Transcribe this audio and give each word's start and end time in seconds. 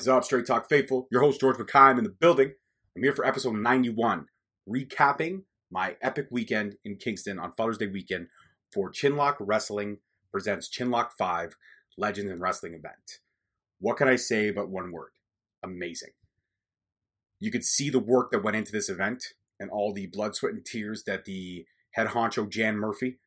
Is 0.00 0.08
up, 0.08 0.24
Straight 0.24 0.46
Talk 0.46 0.66
Faithful? 0.66 1.06
Your 1.10 1.20
host, 1.20 1.40
George 1.40 1.58
McKay, 1.58 1.90
I'm 1.90 1.98
in 1.98 2.04
the 2.04 2.08
building. 2.08 2.52
I'm 2.96 3.02
here 3.02 3.12
for 3.12 3.22
episode 3.22 3.56
91, 3.56 4.28
recapping 4.66 5.42
my 5.70 5.96
epic 6.00 6.28
weekend 6.30 6.76
in 6.86 6.96
Kingston 6.96 7.38
on 7.38 7.52
Father's 7.52 7.76
Day 7.76 7.86
weekend 7.86 8.28
for 8.72 8.90
Chinlock 8.90 9.36
Wrestling 9.40 9.98
presents 10.32 10.70
Chinlock 10.70 11.10
5 11.18 11.54
Legends 11.98 12.32
in 12.32 12.40
Wrestling 12.40 12.72
event. 12.72 13.18
What 13.78 13.98
can 13.98 14.08
I 14.08 14.16
say 14.16 14.50
but 14.50 14.70
one 14.70 14.90
word? 14.90 15.10
Amazing. 15.62 16.12
You 17.38 17.50
could 17.50 17.64
see 17.64 17.90
the 17.90 17.98
work 17.98 18.30
that 18.30 18.42
went 18.42 18.56
into 18.56 18.72
this 18.72 18.88
event 18.88 19.22
and 19.58 19.68
all 19.68 19.92
the 19.92 20.06
blood, 20.06 20.34
sweat, 20.34 20.54
and 20.54 20.64
tears 20.64 21.04
that 21.04 21.26
the 21.26 21.66
head 21.90 22.06
honcho 22.06 22.48
Jan 22.48 22.78
Murphy 22.78 23.18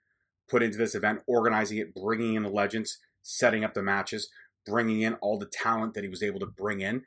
put 0.49 0.63
into 0.63 0.79
this 0.79 0.95
event, 0.95 1.21
organizing 1.27 1.77
it, 1.77 1.93
bringing 1.93 2.33
in 2.33 2.41
the 2.41 2.49
legends, 2.49 2.97
setting 3.21 3.63
up 3.63 3.75
the 3.75 3.83
matches, 3.83 4.31
bringing 4.65 5.01
in 5.01 5.15
all 5.15 5.37
the 5.37 5.49
talent 5.51 5.93
that 5.93 6.03
he 6.03 6.09
was 6.09 6.23
able 6.23 6.39
to 6.39 6.45
bring 6.45 6.81
in, 6.81 7.03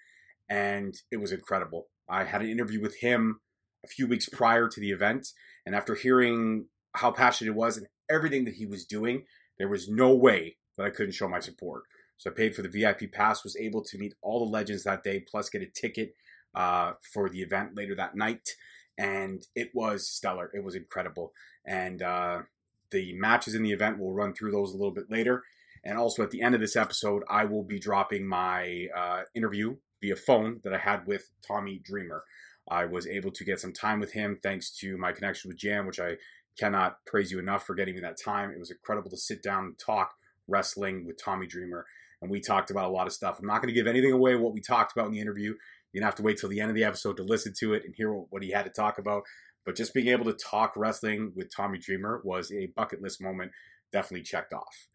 and 0.48 0.94
it 1.10 1.18
was 1.18 1.32
incredible. 1.32 1.88
I 2.08 2.24
had 2.24 2.42
an 2.42 2.50
interview 2.50 2.80
with 2.80 3.00
him 3.00 3.40
a 3.84 3.88
few 3.88 4.06
weeks 4.06 4.28
prior 4.28 4.68
to 4.68 4.80
the 4.80 4.90
event, 4.90 5.28
and 5.64 5.74
after 5.74 5.94
hearing 5.94 6.66
how 6.94 7.10
passionate 7.10 7.50
it 7.50 7.56
was 7.56 7.76
and 7.76 7.86
everything 8.10 8.44
that 8.44 8.54
he 8.54 8.66
was 8.66 8.84
doing, 8.84 9.24
there 9.58 9.68
was 9.68 9.88
no 9.88 10.14
way 10.14 10.56
that 10.76 10.86
I 10.86 10.90
couldn't 10.90 11.12
show 11.12 11.28
my 11.28 11.40
support. 11.40 11.82
So 12.18 12.30
I 12.30 12.34
paid 12.34 12.54
for 12.54 12.62
the 12.62 12.68
VIP 12.68 13.12
pass, 13.12 13.44
was 13.44 13.56
able 13.56 13.82
to 13.84 13.98
meet 13.98 14.14
all 14.22 14.44
the 14.44 14.50
legends 14.50 14.84
that 14.84 15.02
day, 15.02 15.20
plus 15.20 15.50
get 15.50 15.62
a 15.62 15.66
ticket 15.66 16.14
uh, 16.54 16.92
for 17.12 17.28
the 17.28 17.42
event 17.42 17.76
later 17.76 17.94
that 17.96 18.16
night, 18.16 18.48
and 18.96 19.42
it 19.54 19.70
was 19.74 20.08
stellar. 20.08 20.50
It 20.54 20.64
was 20.64 20.74
incredible, 20.74 21.32
and 21.66 22.00
uh, 22.00 22.42
the 22.90 23.12
matches 23.18 23.54
in 23.54 23.62
the 23.62 23.72
event 23.72 23.98
we'll 23.98 24.14
run 24.14 24.32
through 24.32 24.52
those 24.52 24.72
a 24.72 24.76
little 24.76 24.94
bit 24.94 25.10
later. 25.10 25.42
And 25.86 25.98
also 25.98 26.24
at 26.24 26.32
the 26.32 26.42
end 26.42 26.54
of 26.56 26.60
this 26.60 26.74
episode, 26.74 27.22
I 27.30 27.44
will 27.44 27.62
be 27.62 27.78
dropping 27.78 28.26
my 28.26 28.88
uh, 28.94 29.22
interview 29.36 29.76
via 30.02 30.16
phone 30.16 30.60
that 30.64 30.74
I 30.74 30.78
had 30.78 31.06
with 31.06 31.30
Tommy 31.46 31.80
Dreamer. 31.82 32.24
I 32.68 32.86
was 32.86 33.06
able 33.06 33.30
to 33.30 33.44
get 33.44 33.60
some 33.60 33.72
time 33.72 34.00
with 34.00 34.12
him 34.12 34.40
thanks 34.42 34.76
to 34.78 34.98
my 34.98 35.12
connection 35.12 35.48
with 35.48 35.58
Jan, 35.58 35.86
which 35.86 36.00
I 36.00 36.16
cannot 36.58 36.96
praise 37.06 37.30
you 37.30 37.38
enough 37.38 37.64
for 37.64 37.76
getting 37.76 37.94
me 37.94 38.00
that 38.00 38.18
time. 38.22 38.50
It 38.50 38.58
was 38.58 38.72
incredible 38.72 39.10
to 39.10 39.16
sit 39.16 39.44
down 39.44 39.64
and 39.64 39.78
talk 39.78 40.14
wrestling 40.48 41.06
with 41.06 41.22
Tommy 41.22 41.46
Dreamer. 41.46 41.86
And 42.20 42.30
we 42.30 42.40
talked 42.40 42.72
about 42.72 42.86
a 42.86 42.92
lot 42.92 43.06
of 43.06 43.12
stuff. 43.12 43.38
I'm 43.38 43.46
not 43.46 43.62
going 43.62 43.72
to 43.72 43.78
give 43.78 43.86
anything 43.86 44.12
away 44.12 44.34
what 44.34 44.54
we 44.54 44.60
talked 44.60 44.90
about 44.90 45.06
in 45.06 45.12
the 45.12 45.20
interview. 45.20 45.54
You're 45.92 46.00
going 46.00 46.02
to 46.02 46.06
have 46.06 46.14
to 46.16 46.22
wait 46.22 46.38
till 46.38 46.48
the 46.48 46.60
end 46.60 46.70
of 46.70 46.74
the 46.74 46.84
episode 46.84 47.16
to 47.18 47.22
listen 47.22 47.52
to 47.60 47.74
it 47.74 47.84
and 47.84 47.94
hear 47.94 48.10
what 48.10 48.42
he 48.42 48.50
had 48.50 48.64
to 48.64 48.70
talk 48.70 48.98
about. 48.98 49.22
But 49.64 49.76
just 49.76 49.94
being 49.94 50.08
able 50.08 50.24
to 50.24 50.32
talk 50.32 50.72
wrestling 50.76 51.32
with 51.36 51.54
Tommy 51.54 51.78
Dreamer 51.78 52.22
was 52.24 52.50
a 52.50 52.66
bucket 52.74 53.02
list 53.02 53.22
moment, 53.22 53.52
definitely 53.92 54.24
checked 54.24 54.52
off. 54.52 54.88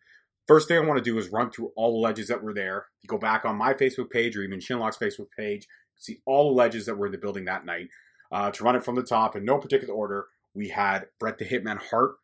First 0.48 0.68
thing 0.68 0.78
I 0.78 0.86
want 0.86 0.98
to 0.98 1.04
do 1.04 1.18
is 1.18 1.30
run 1.30 1.52
through 1.52 1.72
all 1.76 1.94
the 1.94 2.00
ledges 2.00 2.28
that 2.28 2.44
were 2.44 2.54
there. 2.54 2.88
You 3.02 3.08
go 3.08 3.18
back 3.18 3.46
on 3.46 3.56
my 3.56 3.74
Facebook 3.74 4.10
page 4.10 4.36
or 4.36 4.44
even 4.44 4.60
Chinlock's 4.60 4.98
Facebook 4.98 5.28
page, 5.38 5.68
see 5.98 6.20
all 6.26 6.50
the 6.50 6.56
ledges 6.56 6.86
that 6.88 6.98
were 6.98 7.06
in 7.06 7.12
the 7.12 7.18
building 7.18 7.46
that 7.46 7.66
night. 7.66 7.90
Uh, 8.32 8.50
to 8.52 8.64
run 8.64 8.76
it 8.76 8.84
from 8.84 8.96
the 8.96 9.04
top 9.04 9.36
in 9.36 9.46
no 9.46 9.58
particular 9.58 9.94
order, 9.94 10.28
we 10.54 10.70
had 10.70 11.08
Brett 11.20 11.38
the 11.38 11.46
Hitman 11.46 11.78
Hart. 11.78 12.16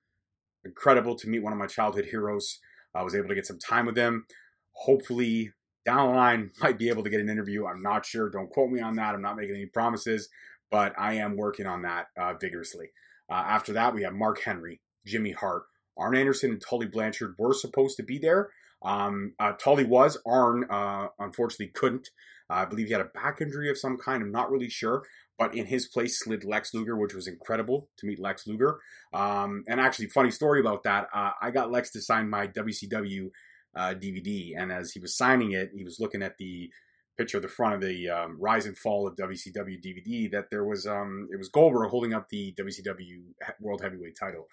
Incredible 0.65 1.15
to 1.15 1.29
meet 1.29 1.43
one 1.43 1.53
of 1.53 1.59
my 1.59 1.67
childhood 1.67 2.05
heroes. 2.05 2.59
I 2.93 3.03
was 3.03 3.15
able 3.15 3.29
to 3.29 3.35
get 3.35 3.45
some 3.45 3.59
time 3.59 3.85
with 3.85 3.97
him. 3.97 4.25
Hopefully, 4.71 5.53
down 5.85 6.09
the 6.09 6.17
line, 6.17 6.51
might 6.61 6.77
be 6.77 6.89
able 6.89 7.03
to 7.03 7.09
get 7.09 7.21
an 7.21 7.29
interview. 7.29 7.65
I'm 7.65 7.81
not 7.81 8.05
sure. 8.05 8.29
Don't 8.29 8.49
quote 8.49 8.71
me 8.71 8.81
on 8.81 8.95
that. 8.95 9.15
I'm 9.15 9.21
not 9.21 9.37
making 9.37 9.55
any 9.55 9.67
promises, 9.67 10.29
but 10.71 10.93
I 10.97 11.13
am 11.13 11.37
working 11.37 11.65
on 11.65 11.83
that 11.83 12.07
uh, 12.17 12.33
vigorously. 12.33 12.91
Uh, 13.29 13.43
after 13.47 13.73
that, 13.73 13.93
we 13.93 14.03
have 14.03 14.13
Mark 14.13 14.41
Henry, 14.41 14.81
Jimmy 15.05 15.31
Hart, 15.31 15.63
Arn 15.97 16.15
Anderson 16.15 16.51
and 16.51 16.61
Tully 16.61 16.87
Blanchard 16.87 17.35
were 17.37 17.53
supposed 17.53 17.97
to 17.97 18.03
be 18.03 18.17
there. 18.17 18.49
Um, 18.83 19.33
uh, 19.39 19.53
Tully 19.53 19.85
was. 19.85 20.17
Arn, 20.25 20.65
uh, 20.69 21.07
unfortunately, 21.19 21.71
couldn't. 21.73 22.09
Uh, 22.49 22.53
I 22.53 22.65
believe 22.65 22.87
he 22.87 22.93
had 22.93 23.01
a 23.01 23.05
back 23.05 23.41
injury 23.41 23.69
of 23.69 23.77
some 23.77 23.97
kind. 23.97 24.21
I'm 24.21 24.31
not 24.31 24.51
really 24.51 24.69
sure. 24.69 25.03
But 25.37 25.53
in 25.53 25.67
his 25.67 25.87
place 25.87 26.19
slid 26.19 26.43
Lex 26.43 26.73
Luger, 26.73 26.97
which 26.97 27.13
was 27.13 27.27
incredible 27.27 27.89
to 27.97 28.07
meet 28.07 28.19
Lex 28.19 28.47
Luger. 28.47 28.79
Um, 29.13 29.63
and 29.67 29.79
actually, 29.79 30.07
funny 30.07 30.31
story 30.31 30.59
about 30.59 30.83
that. 30.83 31.07
Uh, 31.13 31.31
I 31.39 31.51
got 31.51 31.71
Lex 31.71 31.91
to 31.91 32.01
sign 32.01 32.27
my 32.27 32.47
WCW 32.47 33.29
DVD, 33.77 34.55
uh, 34.55 34.61
and 34.61 34.71
as 34.71 34.91
he 34.91 34.99
was 34.99 35.15
signing 35.15 35.51
it, 35.51 35.69
he 35.75 35.83
was 35.83 35.99
looking 35.99 36.23
at 36.23 36.37
the 36.39 36.71
picture 37.17 37.37
of 37.37 37.43
the 37.43 37.49
front 37.49 37.75
of 37.75 37.81
the 37.81 38.09
um, 38.09 38.37
Rise 38.39 38.65
and 38.65 38.77
Fall 38.77 39.07
of 39.07 39.15
WCW 39.15 39.83
DVD 39.83 40.31
that 40.31 40.45
there 40.51 40.63
was 40.63 40.85
um, 40.85 41.27
it 41.31 41.37
was 41.37 41.49
Goldberg 41.49 41.89
holding 41.89 42.13
up 42.13 42.29
the 42.29 42.53
WCW 42.59 43.21
World 43.59 43.81
Heavyweight 43.81 44.17
title, 44.19 44.47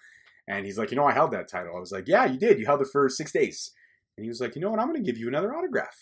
and 0.47 0.65
he's 0.65 0.77
like, 0.77 0.91
you 0.91 0.97
know, 0.97 1.05
I 1.05 1.13
held 1.13 1.31
that 1.31 1.49
title. 1.49 1.75
I 1.75 1.79
was 1.79 1.91
like, 1.91 2.07
yeah, 2.07 2.25
you 2.25 2.37
did. 2.37 2.59
You 2.59 2.65
held 2.65 2.81
it 2.81 2.87
for 2.91 3.09
six 3.09 3.31
days. 3.31 3.71
And 4.17 4.23
he 4.23 4.29
was 4.29 4.39
like, 4.39 4.55
you 4.55 4.61
know 4.61 4.69
what? 4.69 4.79
I'm 4.79 4.87
going 4.87 5.03
to 5.03 5.11
give 5.11 5.17
you 5.17 5.27
another 5.27 5.53
autograph. 5.55 5.97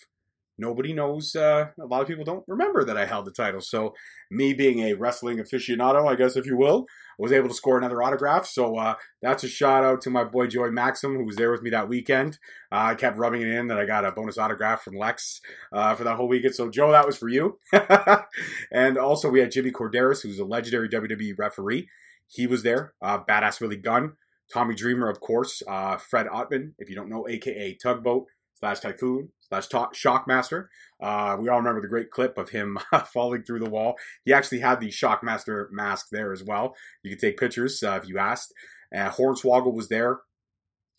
Nobody 0.58 0.94
knows. 0.94 1.36
Uh, 1.36 1.68
a 1.82 1.86
lot 1.86 2.04
of 2.04 2.08
people 2.08 2.24
don't 2.24 2.44
remember 2.48 2.86
that 2.86 2.98
I 2.98 3.06
held 3.06 3.26
the 3.26 3.32
title. 3.32 3.60
So, 3.60 3.94
me 4.30 4.54
being 4.54 4.82
a 4.82 4.94
wrestling 4.94 5.40
aficionado, 5.40 6.08
I 6.08 6.16
guess, 6.16 6.36
if 6.36 6.46
you 6.46 6.56
will, 6.56 6.86
was 7.18 7.32
able 7.32 7.48
to 7.48 7.56
score 7.56 7.78
another 7.78 8.04
autograph. 8.04 8.46
So, 8.46 8.78
uh, 8.78 8.94
that's 9.24 9.44
a 9.44 9.48
shout 9.48 9.84
out 9.84 10.02
to 10.02 10.12
my 10.12 10.24
boy 10.24 10.46
Joey 10.46 10.70
Maxim, 10.70 11.16
who 11.16 11.26
was 11.26 11.38
there 11.38 11.52
with 11.52 11.64
me 11.64 11.72
that 11.72 11.90
weekend. 11.90 12.38
Uh, 12.72 12.90
I 12.92 12.96
kept 12.96 13.18
rubbing 13.18 13.42
it 13.42 13.48
in 13.48 13.68
that 13.68 13.80
I 13.80 13.86
got 13.86 14.06
a 14.06 14.12
bonus 14.12 14.38
autograph 14.38 14.84
from 14.84 14.96
Lex 14.96 15.42
uh, 15.72 15.96
for 15.96 16.04
that 16.04 16.18
whole 16.18 16.28
weekend. 16.28 16.54
So, 16.54 16.70
Joe, 16.70 16.92
that 16.92 17.08
was 17.08 17.18
for 17.18 17.30
you. 17.30 17.58
and 18.72 19.00
also, 19.00 19.32
we 19.32 19.40
had 19.40 19.52
Jimmy 19.52 19.72
Korderas, 19.72 20.22
who's 20.22 20.38
a 20.38 20.46
legendary 20.46 20.88
WWE 20.88 21.34
referee. 21.36 21.90
He 22.28 22.46
was 22.46 22.62
there. 22.62 22.94
Uh, 23.02 23.20
Badass 23.24 23.60
Billy 23.60 23.78
Gunn. 23.78 24.14
Tommy 24.54 24.76
Dreamer, 24.76 25.10
of 25.10 25.20
course, 25.20 25.64
uh, 25.68 25.98
Fred 25.98 26.28
Ottman, 26.28 26.74
if 26.78 26.88
you 26.88 26.96
don't 26.96 27.10
know, 27.10 27.28
aka 27.28 27.74
Tugboat 27.74 28.28
slash 28.54 28.82
Typhoon 28.82 29.30
slash 29.50 29.68
Shockmaster. 29.68 30.68
Uh, 31.02 31.36
we 31.40 31.50
all 31.50 31.58
remember 31.58 31.82
the 31.82 31.88
great 31.88 32.12
clip 32.12 32.38
of 32.38 32.50
him 32.50 32.78
falling 33.14 33.42
through 33.42 33.60
the 33.60 33.70
wall. 33.70 33.96
He 34.26 34.32
actually 34.32 34.60
had 34.60 34.80
the 34.80 34.90
Shockmaster 34.90 35.72
mask 35.72 36.10
there 36.12 36.32
as 36.32 36.44
well. 36.44 36.76
You 37.02 37.10
can 37.10 37.20
take 37.20 37.40
pictures 37.40 37.82
uh, 37.82 38.00
if 38.02 38.08
you 38.08 38.20
asked. 38.20 38.54
Uh, 38.96 39.10
Hornswoggle 39.10 39.74
was 39.74 39.90
there. 39.90 40.20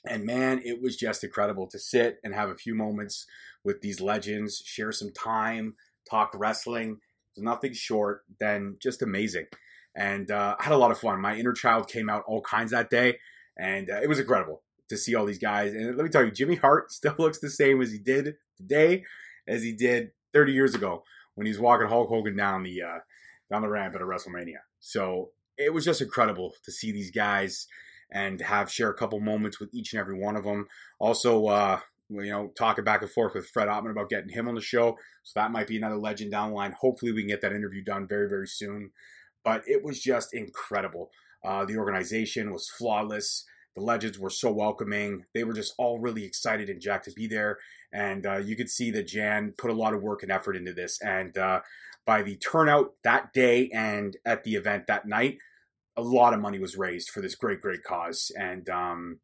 And 0.04 0.24
man, 0.24 0.60
it 0.64 0.82
was 0.82 0.96
just 0.96 1.22
incredible 1.22 1.68
to 1.68 1.78
sit 1.78 2.18
and 2.24 2.34
have 2.34 2.50
a 2.50 2.56
few 2.56 2.74
moments 2.74 3.24
with 3.62 3.82
these 3.82 4.00
legends, 4.00 4.62
share 4.66 4.90
some 4.90 5.12
time, 5.12 5.76
talk 6.10 6.32
wrestling. 6.34 6.98
Nothing 7.36 7.72
short 7.72 8.22
than 8.40 8.76
just 8.82 9.00
amazing. 9.00 9.46
And 9.96 10.30
uh, 10.30 10.56
I 10.58 10.64
had 10.64 10.72
a 10.72 10.78
lot 10.78 10.90
of 10.90 10.98
fun. 10.98 11.20
My 11.20 11.36
inner 11.36 11.52
child 11.52 11.88
came 11.88 12.10
out 12.10 12.24
all 12.26 12.42
kinds 12.42 12.72
that 12.72 12.90
day 12.90 13.18
and 13.56 13.90
uh, 13.90 14.00
it 14.02 14.08
was 14.08 14.18
incredible 14.18 14.62
to 14.88 14.96
see 14.96 15.14
all 15.14 15.24
these 15.24 15.38
guys. 15.38 15.72
And 15.72 15.96
let 15.96 16.04
me 16.04 16.10
tell 16.10 16.24
you, 16.24 16.30
Jimmy 16.30 16.56
Hart 16.56 16.92
still 16.92 17.14
looks 17.18 17.38
the 17.38 17.50
same 17.50 17.80
as 17.80 17.92
he 17.92 17.98
did 17.98 18.36
today 18.56 19.04
as 19.46 19.62
he 19.62 19.72
did 19.72 20.10
30 20.32 20.52
years 20.52 20.74
ago 20.74 21.04
when 21.34 21.46
he 21.46 21.52
was 21.52 21.60
walking 21.60 21.88
Hulk 21.88 22.08
Hogan 22.08 22.36
down 22.36 22.62
the 22.62 22.82
uh, 22.82 22.98
down 23.50 23.62
the 23.62 23.68
ramp 23.68 23.94
at 23.94 24.02
a 24.02 24.04
WrestleMania. 24.04 24.60
So 24.80 25.30
it 25.56 25.72
was 25.72 25.84
just 25.84 26.00
incredible 26.00 26.52
to 26.64 26.72
see 26.72 26.92
these 26.92 27.10
guys 27.10 27.66
and 28.10 28.40
have 28.40 28.70
share 28.70 28.90
a 28.90 28.94
couple 28.94 29.20
moments 29.20 29.58
with 29.58 29.72
each 29.72 29.92
and 29.92 30.00
every 30.00 30.18
one 30.18 30.36
of 30.36 30.44
them. 30.44 30.66
Also, 30.98 31.46
uh, 31.46 31.80
you 32.08 32.30
know, 32.30 32.52
talking 32.56 32.84
back 32.84 33.02
and 33.02 33.10
forth 33.10 33.34
with 33.34 33.48
Fred 33.48 33.68
Ottman 33.68 33.90
about 33.90 34.10
getting 34.10 34.28
him 34.28 34.48
on 34.48 34.54
the 34.54 34.60
show. 34.60 34.96
So 35.22 35.40
that 35.40 35.50
might 35.50 35.66
be 35.66 35.76
another 35.76 35.96
legend 35.96 36.30
down 36.30 36.50
the 36.50 36.56
line. 36.56 36.74
Hopefully, 36.78 37.12
we 37.12 37.22
can 37.22 37.28
get 37.28 37.40
that 37.40 37.52
interview 37.52 37.82
done 37.82 38.06
very, 38.06 38.28
very 38.28 38.46
soon. 38.46 38.90
But 39.44 39.62
it 39.66 39.82
was 39.84 40.00
just 40.00 40.34
incredible. 40.34 41.10
Uh, 41.44 41.64
the 41.64 41.76
organization 41.76 42.52
was 42.52 42.68
flawless. 42.68 43.44
The 43.76 43.82
legends 43.82 44.18
were 44.18 44.30
so 44.30 44.52
welcoming. 44.52 45.24
They 45.34 45.44
were 45.44 45.52
just 45.52 45.74
all 45.78 45.98
really 45.98 46.24
excited 46.24 46.68
and 46.68 46.80
jacked 46.80 47.06
to 47.06 47.12
be 47.12 47.26
there. 47.26 47.58
And 47.92 48.24
uh, 48.24 48.38
you 48.38 48.56
could 48.56 48.70
see 48.70 48.90
that 48.92 49.08
Jan 49.08 49.54
put 49.58 49.70
a 49.70 49.74
lot 49.74 49.94
of 49.94 50.02
work 50.02 50.22
and 50.22 50.30
effort 50.30 50.56
into 50.56 50.72
this. 50.72 51.00
And 51.00 51.36
uh, 51.36 51.60
by 52.06 52.22
the 52.22 52.36
turnout 52.36 52.92
that 53.02 53.32
day 53.32 53.70
and 53.74 54.16
at 54.24 54.44
the 54.44 54.54
event 54.54 54.86
that 54.86 55.06
night, 55.06 55.38
a 55.96 56.02
lot 56.02 56.34
of 56.34 56.40
money 56.40 56.58
was 56.58 56.76
raised 56.76 57.10
for 57.10 57.20
this 57.20 57.34
great, 57.34 57.60
great 57.60 57.82
cause. 57.82 58.30
And 58.38 58.68
um, 58.68 59.20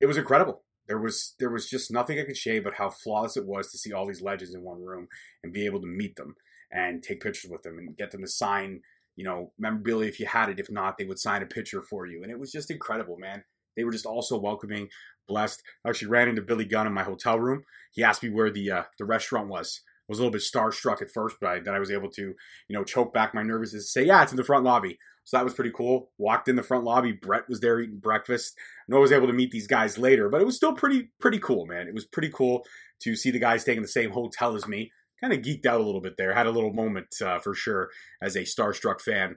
it 0.00 0.06
was 0.06 0.16
incredible. 0.16 0.62
There 0.88 0.98
was 1.00 1.34
there 1.38 1.50
was 1.50 1.68
just 1.68 1.90
nothing 1.90 2.18
I 2.20 2.24
could 2.24 2.36
say 2.36 2.60
but 2.60 2.74
how 2.74 2.90
flawless 2.90 3.36
it 3.36 3.44
was 3.44 3.70
to 3.70 3.78
see 3.78 3.92
all 3.92 4.06
these 4.06 4.22
legends 4.22 4.54
in 4.54 4.62
one 4.62 4.82
room 4.82 5.08
and 5.42 5.52
be 5.52 5.66
able 5.66 5.80
to 5.80 5.86
meet 5.86 6.16
them 6.16 6.36
and 6.70 7.02
take 7.02 7.20
pictures 7.20 7.50
with 7.50 7.62
them 7.62 7.78
and 7.78 7.96
get 7.96 8.12
them 8.12 8.20
to 8.20 8.28
sign 8.28 8.82
you 9.16 9.24
know, 9.24 9.52
memorabilia 9.58 10.08
if 10.08 10.20
you 10.20 10.26
had 10.26 10.48
it. 10.48 10.60
If 10.60 10.70
not, 10.70 10.98
they 10.98 11.04
would 11.04 11.18
sign 11.18 11.42
a 11.42 11.46
picture 11.46 11.82
for 11.82 12.06
you. 12.06 12.22
And 12.22 12.30
it 12.30 12.38
was 12.38 12.52
just 12.52 12.70
incredible, 12.70 13.16
man. 13.18 13.44
They 13.76 13.84
were 13.84 13.92
just 13.92 14.06
also 14.06 14.38
welcoming, 14.38 14.88
blessed. 15.26 15.62
I 15.84 15.88
actually 15.88 16.08
ran 16.08 16.28
into 16.28 16.42
Billy 16.42 16.64
Gunn 16.64 16.86
in 16.86 16.92
my 16.94 17.02
hotel 17.02 17.38
room. 17.38 17.64
He 17.92 18.02
asked 18.02 18.22
me 18.22 18.30
where 18.30 18.50
the 18.50 18.70
uh, 18.70 18.82
the 18.98 19.04
restaurant 19.04 19.48
was. 19.48 19.80
I 19.84 20.12
was 20.12 20.18
a 20.18 20.22
little 20.22 20.32
bit 20.32 20.42
starstruck 20.42 21.02
at 21.02 21.10
first, 21.10 21.36
but 21.40 21.48
I, 21.48 21.58
then 21.58 21.74
I 21.74 21.80
was 21.80 21.90
able 21.90 22.10
to, 22.10 22.22
you 22.22 22.36
know, 22.70 22.84
choke 22.84 23.12
back 23.12 23.34
my 23.34 23.42
nervousness 23.42 23.82
and 23.82 23.88
say, 23.88 24.06
yeah, 24.06 24.22
it's 24.22 24.30
in 24.30 24.36
the 24.36 24.44
front 24.44 24.64
lobby. 24.64 24.98
So 25.24 25.36
that 25.36 25.44
was 25.44 25.54
pretty 25.54 25.72
cool. 25.74 26.10
Walked 26.16 26.48
in 26.48 26.54
the 26.54 26.62
front 26.62 26.84
lobby. 26.84 27.10
Brett 27.10 27.48
was 27.48 27.58
there 27.58 27.80
eating 27.80 27.98
breakfast. 27.98 28.56
Know 28.86 28.98
I 28.98 29.00
was 29.00 29.10
able 29.10 29.26
to 29.26 29.32
meet 29.32 29.50
these 29.50 29.66
guys 29.66 29.98
later, 29.98 30.28
but 30.28 30.40
it 30.40 30.44
was 30.44 30.54
still 30.54 30.74
pretty, 30.74 31.10
pretty 31.18 31.40
cool, 31.40 31.66
man. 31.66 31.88
It 31.88 31.94
was 31.94 32.06
pretty 32.06 32.30
cool 32.32 32.64
to 33.00 33.16
see 33.16 33.32
the 33.32 33.40
guys 33.40 33.62
staying 33.62 33.78
in 33.78 33.82
the 33.82 33.88
same 33.88 34.10
hotel 34.10 34.54
as 34.54 34.68
me 34.68 34.92
kind 35.20 35.32
of 35.32 35.40
geeked 35.40 35.66
out 35.66 35.80
a 35.80 35.84
little 35.84 36.00
bit 36.00 36.16
there. 36.16 36.34
Had 36.34 36.46
a 36.46 36.52
little 36.52 36.72
moment 36.72 37.08
uh, 37.24 37.38
for 37.38 37.54
sure 37.54 37.90
as 38.20 38.36
a 38.36 38.42
starstruck 38.42 39.00
fan. 39.00 39.36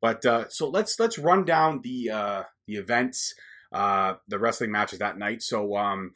But 0.00 0.24
uh, 0.24 0.48
so 0.48 0.68
let's 0.68 0.98
let's 1.00 1.18
run 1.18 1.44
down 1.44 1.80
the 1.82 2.10
uh, 2.10 2.42
the 2.66 2.76
events, 2.76 3.34
uh, 3.72 4.14
the 4.28 4.38
wrestling 4.38 4.70
matches 4.70 5.00
that 5.00 5.18
night. 5.18 5.42
So 5.42 5.76
um, 5.76 6.12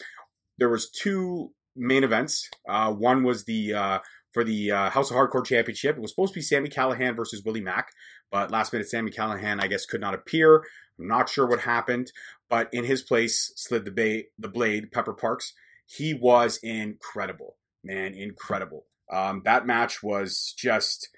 there 0.58 0.68
was 0.68 0.90
two 0.90 1.52
main 1.74 2.04
events. 2.04 2.48
Uh, 2.68 2.92
one 2.92 3.24
was 3.24 3.44
the 3.44 3.74
uh, 3.74 3.98
for 4.32 4.44
the 4.44 4.70
uh, 4.70 4.90
House 4.90 5.10
of 5.10 5.16
Hardcore 5.16 5.44
Championship. 5.44 5.96
It 5.96 6.00
was 6.00 6.10
supposed 6.12 6.32
to 6.34 6.38
be 6.38 6.42
Sami 6.42 6.68
Callihan 6.68 7.16
versus 7.16 7.42
Willie 7.44 7.60
Mack, 7.60 7.88
but 8.30 8.50
last 8.50 8.72
minute 8.72 8.88
Sami 8.88 9.10
Callihan, 9.10 9.60
I 9.60 9.66
guess, 9.66 9.86
could 9.86 10.00
not 10.00 10.14
appear. 10.14 10.64
I'm 10.98 11.08
not 11.08 11.28
sure 11.28 11.46
what 11.46 11.60
happened, 11.60 12.12
but 12.48 12.68
in 12.72 12.84
his 12.84 13.02
place 13.02 13.52
slid 13.56 13.84
the, 13.84 13.90
ba- 13.90 14.28
the 14.38 14.48
blade, 14.48 14.92
Pepper 14.92 15.14
Parks. 15.14 15.54
He 15.86 16.14
was 16.14 16.58
incredible, 16.62 17.56
man, 17.82 18.14
incredible. 18.14 18.86
Um, 19.12 19.42
that 19.44 19.66
match 19.66 20.02
was 20.02 20.54
just 20.56 21.08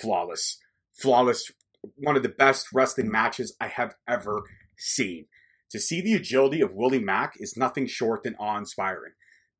flawless. 0.00 0.58
Flawless. 0.92 1.50
One 1.96 2.16
of 2.16 2.22
the 2.22 2.28
best 2.28 2.68
wrestling 2.72 3.10
matches 3.10 3.54
I 3.60 3.68
have 3.68 3.94
ever 4.08 4.42
seen. 4.76 5.26
To 5.70 5.80
see 5.80 6.00
the 6.00 6.14
agility 6.14 6.60
of 6.60 6.74
Willie 6.74 7.00
Mack 7.00 7.34
is 7.38 7.56
nothing 7.56 7.86
short 7.86 8.22
than 8.22 8.36
awe 8.36 8.58
inspiring. 8.58 9.12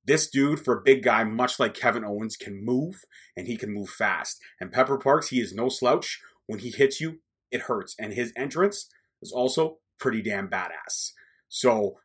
This 0.06 0.29
dude, 0.29 0.61
for 0.61 0.79
a 0.79 0.82
big 0.82 1.02
guy, 1.02 1.25
much 1.25 1.58
like 1.58 1.75
Kevin 1.75 2.05
Owens, 2.05 2.37
can 2.37 2.62
move 2.62 3.05
and 3.37 3.46
he 3.46 3.56
can 3.56 3.73
move 3.73 3.88
fast. 3.88 4.38
And 4.61 4.70
Pepper 4.70 4.99
Parks, 4.99 5.29
he 5.29 5.40
is 5.40 5.55
no 5.55 5.69
slouch. 5.69 6.20
When 6.47 6.58
he 6.58 6.70
hits 6.70 7.00
you, 7.00 7.20
it 7.50 7.62
hurts. 7.62 7.94
And 7.99 8.12
his 8.12 8.32
entrance 8.37 8.88
is 9.23 9.32
also 9.32 9.79
pretty 9.99 10.23
damn 10.23 10.49
badass. 10.49 11.12
So 11.49 11.99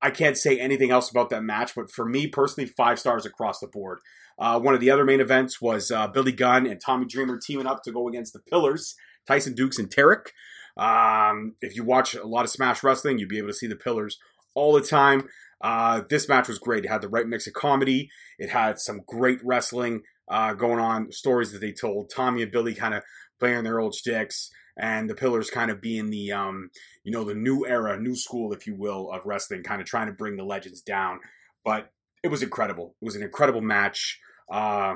I 0.00 0.10
can't 0.10 0.38
say 0.38 0.58
anything 0.58 0.90
else 0.90 1.10
about 1.10 1.30
that 1.30 1.42
match, 1.42 1.74
but 1.74 1.90
for 1.90 2.04
me 2.04 2.26
personally, 2.26 2.68
five 2.68 2.98
stars 2.98 3.26
across 3.26 3.60
the 3.60 3.66
board. 3.66 4.00
Uh, 4.38 4.58
one 4.60 4.74
of 4.74 4.80
the 4.80 4.90
other 4.90 5.04
main 5.04 5.20
events 5.20 5.60
was 5.60 5.90
uh, 5.90 6.08
Billy 6.08 6.32
Gunn 6.32 6.66
and 6.66 6.80
Tommy 6.80 7.06
Dreamer 7.06 7.38
teaming 7.38 7.66
up 7.66 7.82
to 7.84 7.92
go 7.92 8.08
against 8.08 8.32
the 8.32 8.40
Pillars, 8.40 8.94
Tyson 9.26 9.54
Dux 9.54 9.78
and 9.78 9.90
Tarek. 9.90 10.28
Um, 10.76 11.54
if 11.60 11.76
you 11.76 11.84
watch 11.84 12.14
a 12.14 12.26
lot 12.26 12.44
of 12.44 12.50
Smash 12.50 12.82
Wrestling, 12.82 13.18
you'll 13.18 13.28
be 13.28 13.38
able 13.38 13.48
to 13.48 13.54
see 13.54 13.68
the 13.68 13.76
Pillars 13.76 14.18
all 14.54 14.72
the 14.72 14.80
time. 14.80 15.28
Uh, 15.60 16.02
this 16.10 16.28
match 16.28 16.48
was 16.48 16.58
great. 16.58 16.84
It 16.84 16.90
had 16.90 17.00
the 17.00 17.08
right 17.08 17.26
mix 17.26 17.46
of 17.46 17.52
comedy. 17.52 18.10
It 18.38 18.50
had 18.50 18.78
some 18.78 19.00
great 19.06 19.38
wrestling 19.44 20.02
uh, 20.28 20.54
going 20.54 20.80
on, 20.80 21.12
stories 21.12 21.52
that 21.52 21.60
they 21.60 21.72
told. 21.72 22.10
Tommy 22.10 22.42
and 22.42 22.52
Billy 22.52 22.74
kind 22.74 22.94
of 22.94 23.02
playing 23.38 23.64
their 23.64 23.80
old 23.80 23.94
sticks, 23.94 24.50
and 24.76 25.08
the 25.08 25.14
Pillars 25.14 25.50
kind 25.50 25.70
of 25.70 25.80
being 25.80 26.10
the, 26.10 26.32
um, 26.32 26.70
you 27.04 27.12
know, 27.12 27.24
the 27.24 27.34
new 27.34 27.64
era, 27.66 27.98
new 27.98 28.16
school, 28.16 28.52
if 28.52 28.66
you 28.66 28.74
will, 28.74 29.10
of 29.10 29.24
wrestling, 29.24 29.62
kind 29.62 29.80
of 29.80 29.86
trying 29.86 30.08
to 30.08 30.12
bring 30.12 30.36
the 30.36 30.44
legends 30.44 30.80
down. 30.80 31.20
But 31.64 31.90
it 32.24 32.30
was 32.30 32.42
incredible. 32.42 32.96
It 33.00 33.04
was 33.04 33.16
an 33.16 33.22
incredible 33.22 33.60
match. 33.60 34.18
Uh, 34.50 34.94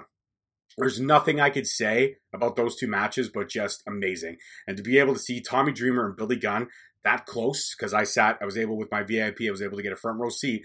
there's 0.79 0.99
nothing 0.99 1.41
I 1.41 1.51
could 1.51 1.67
say 1.67 2.17
about 2.35 2.57
those 2.57 2.77
two 2.77 2.89
matches, 2.89 3.29
but 3.33 3.51
just 3.51 3.83
amazing. 3.87 4.39
And 4.67 4.79
to 4.79 4.83
be 4.83 4.99
able 4.99 5.13
to 5.13 5.21
see 5.21 5.43
Tommy 5.43 5.73
Dreamer 5.73 6.07
and 6.07 6.17
Billy 6.17 6.37
Gunn 6.37 6.69
that 7.05 7.27
close, 7.27 7.75
because 7.77 7.93
I 7.93 8.05
sat, 8.05 8.39
I 8.41 8.47
was 8.47 8.57
able 8.57 8.79
with 8.79 8.91
my 8.91 9.03
VIP, 9.03 9.43
I 9.47 9.51
was 9.51 9.61
able 9.61 9.77
to 9.77 9.83
get 9.83 9.93
a 9.93 9.97
front 9.97 10.19
row 10.19 10.31
seat. 10.31 10.63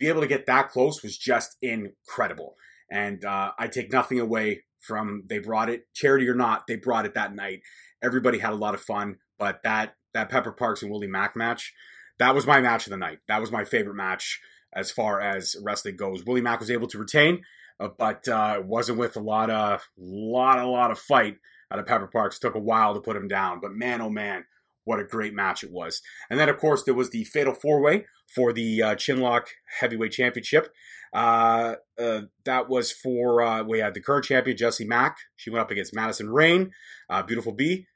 Be 0.00 0.08
able 0.08 0.20
to 0.20 0.26
get 0.26 0.46
that 0.46 0.70
close 0.70 1.02
was 1.02 1.16
just 1.16 1.56
incredible. 1.62 2.56
And 2.90 3.24
uh, 3.24 3.52
I 3.56 3.68
take 3.68 3.92
nothing 3.92 4.18
away 4.18 4.64
from 4.80 5.22
they 5.28 5.38
brought 5.38 5.70
it, 5.70 5.82
charity 5.94 6.28
or 6.28 6.34
not, 6.34 6.66
they 6.66 6.76
brought 6.76 7.06
it 7.06 7.14
that 7.14 7.34
night. 7.34 7.60
Everybody 8.02 8.38
had 8.38 8.52
a 8.52 8.56
lot 8.56 8.74
of 8.74 8.80
fun, 8.80 9.16
but 9.38 9.62
that 9.62 9.94
that 10.12 10.28
Pepper 10.28 10.50
Parks 10.50 10.82
and 10.82 10.90
Willie 10.90 11.06
Mack 11.06 11.36
match, 11.36 11.72
that 12.18 12.34
was 12.34 12.48
my 12.48 12.60
match 12.60 12.86
of 12.86 12.90
the 12.90 12.96
night. 12.96 13.18
That 13.28 13.40
was 13.40 13.52
my 13.52 13.64
favorite 13.64 13.94
match 13.94 14.40
as 14.72 14.90
far 14.90 15.20
as 15.20 15.56
wrestling 15.62 15.96
goes. 15.96 16.24
Willie 16.24 16.40
Mack 16.40 16.60
was 16.60 16.70
able 16.70 16.88
to 16.88 16.98
retain. 16.98 17.42
Uh, 17.80 17.88
but 17.98 18.28
uh, 18.28 18.60
wasn't 18.62 18.98
with 18.98 19.16
a 19.16 19.20
lot 19.20 19.48
of 19.48 19.80
lot 19.96 20.58
a 20.58 20.66
lot 20.66 20.90
of 20.90 20.98
fight 20.98 21.38
out 21.72 21.78
of 21.78 21.86
Pepper 21.86 22.06
Parks. 22.06 22.38
Took 22.38 22.54
a 22.54 22.60
while 22.60 22.92
to 22.92 23.00
put 23.00 23.16
him 23.16 23.26
down, 23.26 23.58
but 23.60 23.72
man, 23.72 24.02
oh 24.02 24.10
man, 24.10 24.44
what 24.84 25.00
a 25.00 25.04
great 25.04 25.32
match 25.32 25.64
it 25.64 25.72
was. 25.72 26.02
And 26.28 26.38
then 26.38 26.50
of 26.50 26.58
course 26.58 26.84
there 26.84 26.94
was 26.94 27.08
the 27.08 27.24
Fatal 27.24 27.54
Four 27.54 27.80
Way 27.80 28.04
for 28.34 28.52
the 28.52 28.82
uh, 28.82 28.94
Chinlock 28.96 29.46
Heavyweight 29.80 30.12
Championship. 30.12 30.68
Uh, 31.12 31.76
uh, 31.98 32.22
that 32.44 32.68
was 32.68 32.92
for 32.92 33.42
uh, 33.42 33.62
we 33.64 33.80
had 33.80 33.94
the 33.94 34.00
current 34.00 34.26
champion 34.26 34.56
Jessie 34.56 34.86
Mack. 34.86 35.16
She 35.36 35.50
went 35.50 35.62
up 35.62 35.70
against 35.70 35.94
Madison 35.94 36.28
Rayne, 36.28 36.72
uh, 37.08 37.22
Beautiful 37.22 37.52
B, 37.52 37.86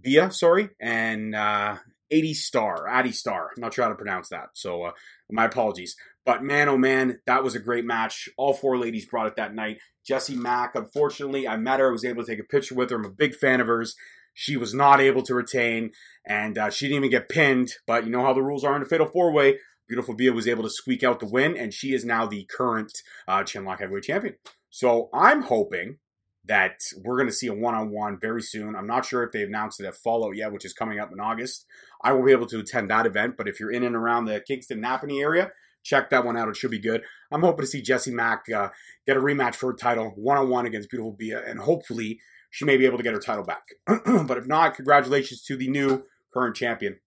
Bia, 0.00 0.30
sorry, 0.30 0.68
and 0.78 1.34
uh, 1.34 1.76
80 2.10 2.34
Star, 2.34 2.86
Addy 2.88 3.12
Star. 3.12 3.50
I'm 3.56 3.60
not 3.60 3.74
sure 3.74 3.84
how 3.84 3.88
to 3.88 3.96
pronounce 3.96 4.28
that, 4.28 4.50
so 4.52 4.84
uh, 4.84 4.92
my 5.34 5.46
apologies. 5.46 5.96
But 6.24 6.42
man, 6.42 6.68
oh 6.68 6.78
man, 6.78 7.20
that 7.26 7.42
was 7.42 7.54
a 7.54 7.60
great 7.60 7.84
match. 7.84 8.28
All 8.38 8.54
four 8.54 8.78
ladies 8.78 9.06
brought 9.06 9.26
it 9.26 9.36
that 9.36 9.54
night. 9.54 9.78
Jessie 10.06 10.36
Mack, 10.36 10.74
unfortunately, 10.74 11.46
I 11.46 11.56
met 11.56 11.80
her. 11.80 11.88
I 11.88 11.92
was 11.92 12.04
able 12.04 12.24
to 12.24 12.30
take 12.30 12.40
a 12.40 12.44
picture 12.44 12.74
with 12.74 12.90
her. 12.90 12.96
I'm 12.96 13.04
a 13.04 13.10
big 13.10 13.34
fan 13.34 13.60
of 13.60 13.66
hers. 13.66 13.94
She 14.32 14.56
was 14.56 14.74
not 14.74 15.00
able 15.00 15.22
to 15.22 15.34
retain, 15.34 15.90
and 16.26 16.58
uh, 16.58 16.70
she 16.70 16.86
didn't 16.86 17.04
even 17.04 17.10
get 17.10 17.28
pinned. 17.28 17.72
But 17.86 18.04
you 18.04 18.10
know 18.10 18.22
how 18.22 18.32
the 18.32 18.42
rules 18.42 18.64
are 18.64 18.74
in 18.74 18.82
the 18.82 18.88
Fatal 18.88 19.06
Four 19.06 19.32
Way. 19.32 19.58
Beautiful 19.86 20.14
Bia 20.14 20.32
was 20.32 20.48
able 20.48 20.62
to 20.62 20.70
squeak 20.70 21.02
out 21.02 21.20
the 21.20 21.26
win, 21.26 21.56
and 21.56 21.72
she 21.72 21.92
is 21.92 22.04
now 22.04 22.26
the 22.26 22.44
current 22.44 22.92
uh, 23.28 23.42
Chinlock 23.42 23.80
Heavyweight 23.80 24.04
Champion. 24.04 24.36
So 24.70 25.10
I'm 25.12 25.42
hoping 25.42 25.98
that 26.46 26.80
we're 27.02 27.16
going 27.16 27.28
to 27.28 27.34
see 27.34 27.46
a 27.46 27.54
one-on-one 27.54 28.18
very 28.20 28.42
soon. 28.42 28.76
I'm 28.76 28.86
not 28.86 29.06
sure 29.06 29.22
if 29.22 29.32
they 29.32 29.42
announced 29.42 29.80
it 29.80 29.86
at 29.86 29.96
Fallout 29.96 30.36
yet, 30.36 30.52
which 30.52 30.64
is 30.64 30.72
coming 30.72 30.98
up 30.98 31.10
in 31.12 31.20
August. 31.20 31.64
I 32.04 32.12
won't 32.12 32.26
be 32.26 32.32
able 32.32 32.46
to 32.46 32.60
attend 32.60 32.90
that 32.90 33.06
event, 33.06 33.36
but 33.36 33.48
if 33.48 33.58
you're 33.58 33.72
in 33.72 33.82
and 33.82 33.96
around 33.96 34.26
the 34.26 34.40
Kingston 34.40 34.82
Napanee 34.82 35.22
area, 35.22 35.50
check 35.82 36.10
that 36.10 36.24
one 36.24 36.36
out. 36.36 36.48
It 36.48 36.56
should 36.56 36.70
be 36.70 36.78
good. 36.78 37.02
I'm 37.32 37.40
hoping 37.40 37.62
to 37.62 37.66
see 37.66 37.82
Jesse 37.82 38.10
Mack 38.10 38.44
uh, 38.54 38.68
get 39.06 39.16
a 39.16 39.20
rematch 39.20 39.54
for 39.54 39.72
her 39.72 39.76
title, 39.76 40.12
one 40.16 40.36
on 40.36 40.48
one 40.50 40.66
against 40.66 40.90
Beautiful 40.90 41.12
Bia, 41.12 41.42
and 41.46 41.58
hopefully 41.60 42.20
she 42.50 42.64
may 42.64 42.76
be 42.76 42.86
able 42.86 42.98
to 42.98 43.02
get 43.02 43.14
her 43.14 43.20
title 43.20 43.44
back. 43.44 43.64
but 43.86 44.38
if 44.38 44.46
not, 44.46 44.74
congratulations 44.74 45.42
to 45.42 45.56
the 45.56 45.68
new 45.68 46.04
current 46.32 46.54
champion. 46.54 46.98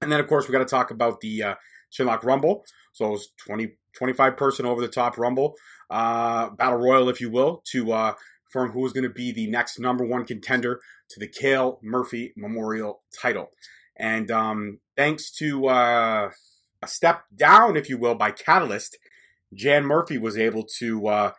And 0.00 0.10
then, 0.10 0.20
of 0.20 0.26
course, 0.28 0.48
we 0.48 0.52
got 0.52 0.58
to 0.58 0.64
talk 0.64 0.90
about 0.90 1.20
the 1.20 1.42
uh, 1.42 1.54
Rumble. 2.22 2.64
So 2.92 3.06
it 3.06 3.10
was 3.10 3.28
20, 3.46 3.72
25 3.96 4.36
person 4.36 4.66
over 4.66 4.80
the 4.80 4.88
top 4.88 5.18
Rumble, 5.18 5.54
uh, 5.90 6.50
Battle 6.50 6.78
Royal, 6.78 7.08
if 7.08 7.20
you 7.20 7.30
will, 7.30 7.62
to 7.72 7.92
uh, 7.92 8.14
confirm 8.50 8.72
who 8.72 8.84
is 8.86 8.92
going 8.92 9.04
to 9.04 9.10
be 9.10 9.32
the 9.32 9.48
next 9.48 9.78
number 9.78 10.04
one 10.04 10.24
contender 10.24 10.80
to 11.10 11.20
the 11.20 11.28
Cale 11.28 11.78
Murphy 11.82 12.32
Memorial 12.36 13.02
title. 13.20 13.50
And 13.96 14.30
um, 14.30 14.80
thanks 14.96 15.30
to 15.38 15.68
uh, 15.68 16.30
a 16.82 16.88
step 16.88 17.24
down, 17.34 17.76
if 17.76 17.88
you 17.88 17.98
will, 17.98 18.14
by 18.14 18.30
Catalyst, 18.30 18.98
Jan 19.54 19.84
Murphy 19.84 20.18
was 20.18 20.36
able 20.36 20.64
to 20.78 21.06
uh, 21.06 21.32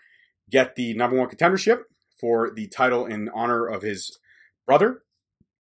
get 0.50 0.76
the 0.76 0.94
number 0.94 1.18
one 1.18 1.30
contendership 1.30 1.82
for 2.20 2.52
the 2.54 2.68
title 2.68 3.06
in 3.06 3.30
honor 3.34 3.66
of 3.66 3.82
his 3.82 4.20
brother 4.66 5.04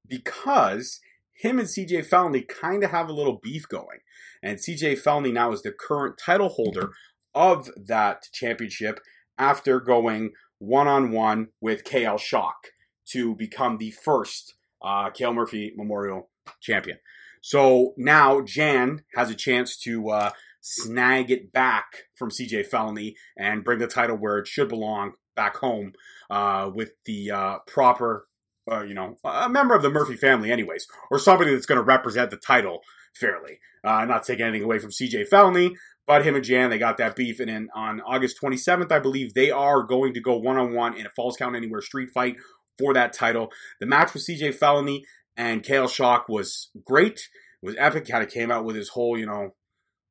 because 0.07 0.99
him 1.33 1.59
and 1.59 1.67
CJ 1.67 2.05
Felony 2.05 2.41
kind 2.41 2.83
of 2.83 2.91
have 2.91 3.09
a 3.09 3.13
little 3.13 3.39
beef 3.41 3.67
going. 3.67 3.99
And 4.41 4.59
CJ 4.59 4.99
Felony 4.99 5.31
now 5.31 5.51
is 5.51 5.61
the 5.61 5.71
current 5.71 6.17
title 6.17 6.49
holder 6.49 6.91
of 7.33 7.69
that 7.75 8.27
championship 8.31 8.99
after 9.37 9.79
going 9.79 10.33
one 10.59 10.87
on 10.87 11.11
one 11.11 11.49
with 11.59 11.83
KL 11.83 12.19
Shock 12.19 12.67
to 13.07 13.35
become 13.35 13.77
the 13.77 13.91
first 13.91 14.53
uh, 14.81 15.09
Murphy 15.19 15.73
Memorial 15.75 16.29
champion. 16.61 16.97
So 17.41 17.93
now 17.97 18.41
Jan 18.41 19.03
has 19.15 19.29
a 19.29 19.35
chance 19.35 19.77
to 19.81 20.09
uh, 20.09 20.29
snag 20.61 21.29
it 21.29 21.51
back 21.51 22.05
from 22.15 22.31
CJ 22.31 22.67
Felony 22.67 23.15
and 23.37 23.65
bring 23.65 23.79
the 23.79 23.87
title 23.87 24.15
where 24.15 24.37
it 24.37 24.47
should 24.47 24.69
belong 24.69 25.11
back 25.35 25.57
home 25.57 25.93
uh, 26.29 26.71
with 26.73 26.91
the 27.05 27.31
uh, 27.31 27.57
proper, 27.67 28.27
uh, 28.71 28.83
you 28.83 28.93
know, 28.93 29.17
a 29.25 29.49
member 29.49 29.75
of 29.75 29.81
the 29.81 29.89
Murphy 29.89 30.15
family, 30.15 30.51
anyways, 30.51 30.87
or 31.11 31.19
somebody 31.19 31.53
that's 31.53 31.65
going 31.65 31.79
to 31.79 31.83
represent 31.83 32.31
the 32.31 32.37
title 32.37 32.79
fairly. 33.13 33.59
Uh, 33.83 34.05
not 34.05 34.23
taking 34.23 34.45
anything 34.45 34.63
away 34.63 34.79
from 34.79 34.91
CJ 34.91 35.27
Felony, 35.27 35.75
but 36.07 36.25
him 36.25 36.35
and 36.35 36.43
Jan, 36.43 36.69
they 36.69 36.77
got 36.77 36.97
that 36.97 37.17
beef. 37.17 37.41
And 37.41 37.49
then 37.49 37.69
on 37.75 37.99
August 38.01 38.37
27th, 38.41 38.91
I 38.91 38.99
believe 38.99 39.33
they 39.33 39.51
are 39.51 39.83
going 39.83 40.13
to 40.13 40.21
go 40.21 40.37
one 40.37 40.57
on 40.57 40.73
one 40.73 40.95
in 40.95 41.05
a 41.05 41.09
Falls 41.09 41.35
Count 41.35 41.57
Anywhere 41.57 41.81
street 41.81 42.09
fight 42.13 42.37
for 42.79 42.93
that 42.93 43.13
title. 43.13 43.51
The 43.79 43.85
match 43.85 44.13
with 44.13 44.25
CJ 44.25 44.55
Felony 44.55 45.03
and 45.37 45.63
Kale 45.63 45.87
Shock 45.87 46.27
was 46.29 46.69
great. 46.85 47.19
It 47.61 47.65
was 47.65 47.75
epic. 47.77 48.07
Kind 48.07 48.23
of 48.23 48.31
came 48.31 48.51
out 48.51 48.65
with 48.65 48.75
his 48.75 48.89
whole, 48.89 49.17
you 49.17 49.25
know, 49.25 49.55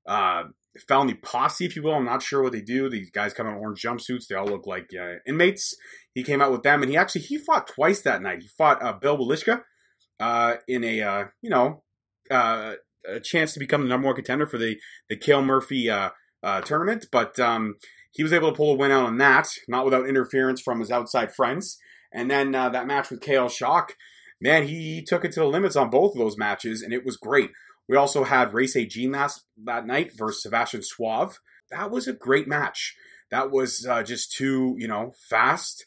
uh, 0.07 0.45
felony 0.89 1.15
posse, 1.15 1.65
if 1.65 1.77
you 1.77 1.83
will. 1.83 1.95
I'm 1.95 2.05
not 2.05 2.23
sure 2.23 2.43
what 2.43 2.53
they 2.53 2.61
do. 2.61 2.89
These 2.89 3.11
guys 3.11 3.35
come 3.35 3.47
in 3.47 3.55
orange 3.55 3.83
jumpsuits. 3.83 4.27
They 4.27 4.35
all 4.35 4.47
look 4.47 4.67
like 4.67 4.91
uh, 4.99 5.17
inmates. 5.27 5.77
He 6.15 6.23
came 6.23 6.41
out 6.41 6.53
with 6.53 6.63
them, 6.63 6.83
and 6.83 6.91
he 6.91 6.97
actually 6.97 7.23
he 7.23 7.39
fought 7.39 7.67
twice 7.67 8.03
that 8.03 8.23
night. 8.23 8.43
He 8.43 8.49
fought 8.49 8.83
uh, 8.83 8.93
Bill 8.93 9.19
Walishka 9.19 9.63
uh, 10.21 10.57
in 10.69 10.85
a 10.85 11.01
uh, 11.01 11.25
you 11.41 11.51
know 11.51 11.83
uh, 12.31 12.75
a 13.07 13.21
chance 13.21 13.53
to 13.55 13.59
become 13.61 13.83
the 13.83 13.89
number 13.89 14.07
one 14.07 14.17
contender 14.17 14.47
for 14.47 14.59
the 14.59 14.77
the 15.09 15.17
Kale 15.17 15.43
Murphy 15.43 15.91
uh, 15.91 16.11
tournament, 16.65 17.07
but 17.13 17.39
um, 17.39 17.77
he 18.13 18.23
was 18.23 18.33
able 18.33 18.51
to 18.51 18.57
pull 18.57 18.73
a 18.73 18.77
win 18.77 18.91
out 18.91 19.07
on 19.07 19.19
that, 19.19 19.49
not 19.69 19.85
without 19.85 20.09
interference 20.09 20.61
from 20.61 20.81
his 20.81 20.91
outside 20.91 21.35
friends. 21.35 21.79
And 22.15 22.31
then 22.31 22.53
that 22.53 22.87
match 22.87 23.09
with 23.09 23.23
Kale 23.23 23.49
Shock 23.49 23.95
man, 24.43 24.67
he 24.67 25.03
took 25.03 25.25
it 25.25 25.33
to 25.33 25.41
the 25.41 25.47
limits 25.47 25.77
on 25.77 25.89
both 25.89 26.13
of 26.13 26.19
those 26.19 26.37
matches, 26.37 26.83
and 26.83 26.93
it 26.93 27.07
was 27.07 27.17
great. 27.17 27.51
We 27.89 27.97
also 27.97 28.25
had 28.25 28.53
Race 28.53 28.77
A 28.77 28.85
Gene 28.85 29.13
last 29.13 29.45
that 29.65 29.87
night 29.87 30.13
versus 30.17 30.43
Sebastian 30.43 30.83
Suave. 30.83 31.39
That 31.71 31.91
was 31.91 32.09
a 32.09 32.13
great 32.13 32.49
match. 32.49 32.97
That 33.31 33.51
was 33.51 33.87
uh, 33.89 34.03
just 34.03 34.33
two, 34.33 34.75
you 34.79 34.89
know, 34.89 35.13
fast, 35.31 35.87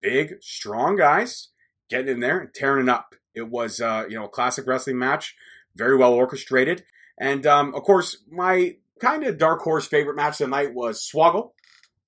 big, 0.00 0.34
strong 0.40 0.96
guys 0.96 1.48
getting 1.88 2.08
in 2.08 2.20
there 2.20 2.40
and 2.40 2.54
tearing 2.54 2.88
it 2.88 2.90
up. 2.90 3.14
It 3.34 3.48
was, 3.48 3.80
uh, 3.80 4.06
you 4.08 4.16
know, 4.16 4.24
a 4.24 4.30
classic 4.30 4.66
wrestling 4.66 4.98
match, 4.98 5.34
very 5.76 5.96
well 5.96 6.14
orchestrated. 6.14 6.84
And 7.20 7.46
um, 7.46 7.74
of 7.74 7.82
course, 7.82 8.24
my 8.30 8.76
kind 9.00 9.24
of 9.24 9.38
dark 9.38 9.60
horse 9.60 9.86
favorite 9.86 10.16
match 10.16 10.38
tonight 10.38 10.74
was 10.74 11.08
Swoggle 11.08 11.50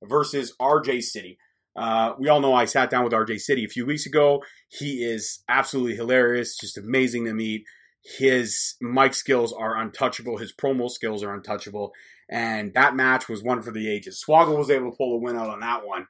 versus 0.02 0.54
RJ 0.60 1.02
City. 1.02 1.38
Uh, 1.76 2.14
we 2.18 2.28
all 2.28 2.40
know 2.40 2.54
I 2.54 2.66
sat 2.66 2.90
down 2.90 3.04
with 3.04 3.12
RJ 3.12 3.40
City 3.40 3.64
a 3.64 3.68
few 3.68 3.86
weeks 3.86 4.06
ago. 4.06 4.42
He 4.68 5.04
is 5.04 5.42
absolutely 5.48 5.96
hilarious, 5.96 6.56
just 6.56 6.78
amazing 6.78 7.24
to 7.24 7.34
meet. 7.34 7.64
His 8.02 8.74
mic 8.80 9.14
skills 9.14 9.52
are 9.52 9.76
untouchable. 9.80 10.38
His 10.38 10.54
promo 10.54 10.90
skills 10.90 11.24
are 11.24 11.34
untouchable. 11.34 11.92
And 12.28 12.72
that 12.74 12.94
match 12.94 13.28
was 13.28 13.42
one 13.42 13.62
for 13.62 13.70
the 13.70 13.90
ages. 13.90 14.22
Swoggle 14.26 14.58
was 14.58 14.70
able 14.70 14.90
to 14.90 14.96
pull 14.96 15.14
a 15.14 15.18
win 15.20 15.36
out 15.36 15.50
on 15.50 15.60
that 15.60 15.86
one. 15.86 16.06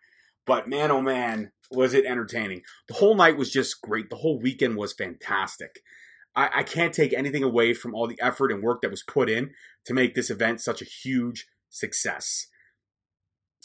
But 0.47 0.69
man, 0.69 0.91
oh 0.91 1.01
man, 1.01 1.53
was 1.71 1.95
it 1.95 2.05
entertaining. 2.05 2.63
The 2.89 2.95
whole 2.95 3.15
night 3.15 3.37
was 3.37 3.51
just 3.51 3.81
great. 3.81 4.11
The 4.11 4.17
whole 4.17 4.41
weekend 4.41 4.77
was 4.77 4.93
fantastic. 4.93 5.81
I, 6.37 6.51
I 6.57 6.63
can't 6.63 6.93
take 6.93 7.13
anything 7.13 7.43
away 7.43 7.75
from 7.75 7.95
all 7.95 8.07
the 8.07 8.21
effort 8.21 8.53
and 8.53 8.63
work 8.63 8.83
that 8.83 8.91
was 8.91 9.03
put 9.03 9.31
in 9.31 9.51
to 9.87 9.95
make 9.95 10.15
this 10.15 10.31
event 10.31 10.61
such 10.61 10.83
a 10.83 10.87
huge 10.87 11.47
success. 11.71 12.47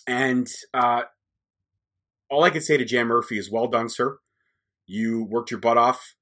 And 0.08 0.48
uh, 0.74 1.04
all 2.30 2.44
I 2.44 2.50
can 2.50 2.62
say 2.62 2.78
to 2.78 2.86
Jan 2.86 3.08
Murphy 3.08 3.38
is 3.38 3.52
well 3.52 3.68
done, 3.68 3.90
sir. 3.90 4.20
You 4.86 5.24
worked 5.24 5.52
your 5.52 5.60
butt 5.60 5.78
off. 5.78 6.16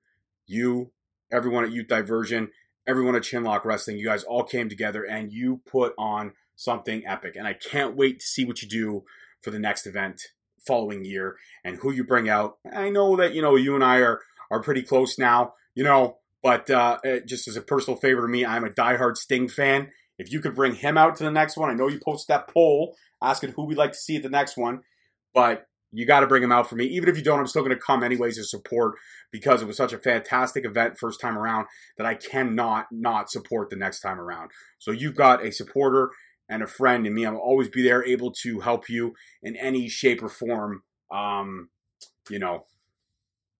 You, 0.45 0.91
everyone 1.31 1.63
at 1.63 1.71
Youth 1.71 1.87
Diversion, 1.87 2.51
everyone 2.85 3.15
at 3.15 3.23
Chinlock 3.23 3.65
Wrestling, 3.65 3.97
you 3.97 4.05
guys 4.05 4.23
all 4.23 4.43
came 4.43 4.69
together 4.69 5.03
and 5.03 5.31
you 5.31 5.61
put 5.65 5.93
on 5.97 6.33
something 6.55 7.05
epic. 7.05 7.35
And 7.35 7.47
I 7.47 7.53
can't 7.53 7.95
wait 7.95 8.19
to 8.19 8.25
see 8.25 8.45
what 8.45 8.61
you 8.61 8.67
do 8.67 9.03
for 9.41 9.51
the 9.51 9.59
next 9.59 9.85
event 9.85 10.21
following 10.65 11.05
year 11.05 11.37
and 11.63 11.77
who 11.77 11.91
you 11.91 12.03
bring 12.03 12.29
out. 12.29 12.57
I 12.71 12.89
know 12.89 13.15
that, 13.17 13.33
you 13.33 13.41
know, 13.41 13.55
you 13.55 13.75
and 13.75 13.83
I 13.83 13.97
are, 13.99 14.21
are 14.49 14.61
pretty 14.61 14.81
close 14.81 15.17
now, 15.17 15.53
you 15.75 15.83
know, 15.83 16.17
but 16.41 16.69
uh, 16.69 16.99
just 17.25 17.47
as 17.47 17.57
a 17.57 17.61
personal 17.61 17.99
favor 17.99 18.21
to 18.21 18.27
me, 18.27 18.45
I'm 18.45 18.63
a 18.63 18.69
diehard 18.69 19.17
Sting 19.17 19.47
fan. 19.47 19.89
If 20.17 20.31
you 20.31 20.39
could 20.39 20.55
bring 20.55 20.75
him 20.75 20.97
out 20.97 21.15
to 21.17 21.23
the 21.23 21.31
next 21.31 21.57
one, 21.57 21.69
I 21.69 21.73
know 21.73 21.87
you 21.87 21.99
posted 22.03 22.33
that 22.33 22.47
poll 22.47 22.95
asking 23.21 23.51
who 23.51 23.65
we'd 23.65 23.77
like 23.77 23.91
to 23.91 23.97
see 23.97 24.17
at 24.17 24.23
the 24.23 24.29
next 24.29 24.57
one, 24.57 24.81
but 25.33 25.67
you 25.91 26.05
got 26.05 26.19
to 26.19 26.27
bring 26.27 26.43
him 26.43 26.51
out 26.51 26.69
for 26.69 26.75
me. 26.75 26.85
Even 26.85 27.09
if 27.09 27.17
you 27.17 27.23
don't, 27.23 27.39
I'm 27.39 27.47
still 27.47 27.63
going 27.63 27.75
to 27.75 27.81
come 27.81 28.03
anyways 28.03 28.35
to 28.37 28.43
support 28.43 28.95
because 29.31 29.61
it 29.61 29.67
was 29.67 29.77
such 29.77 29.93
a 29.93 29.99
fantastic 29.99 30.65
event 30.65 30.97
first 30.99 31.21
time 31.21 31.37
around 31.37 31.67
that 31.97 32.05
I 32.05 32.15
cannot 32.15 32.87
not 32.91 33.29
support 33.29 33.69
the 33.69 33.75
next 33.75 34.01
time 34.01 34.19
around. 34.19 34.51
So 34.79 34.91
you've 34.91 35.15
got 35.15 35.45
a 35.45 35.51
supporter 35.51 36.11
and 36.49 36.61
a 36.61 36.67
friend 36.67 37.07
in 37.07 37.13
me. 37.13 37.25
I'll 37.25 37.37
always 37.37 37.69
be 37.69 37.83
there, 37.83 38.05
able 38.05 38.31
to 38.43 38.59
help 38.59 38.89
you 38.89 39.13
in 39.41 39.55
any 39.55 39.87
shape 39.87 40.21
or 40.21 40.29
form. 40.29 40.83
Um, 41.11 41.69
you 42.29 42.39
know, 42.39 42.65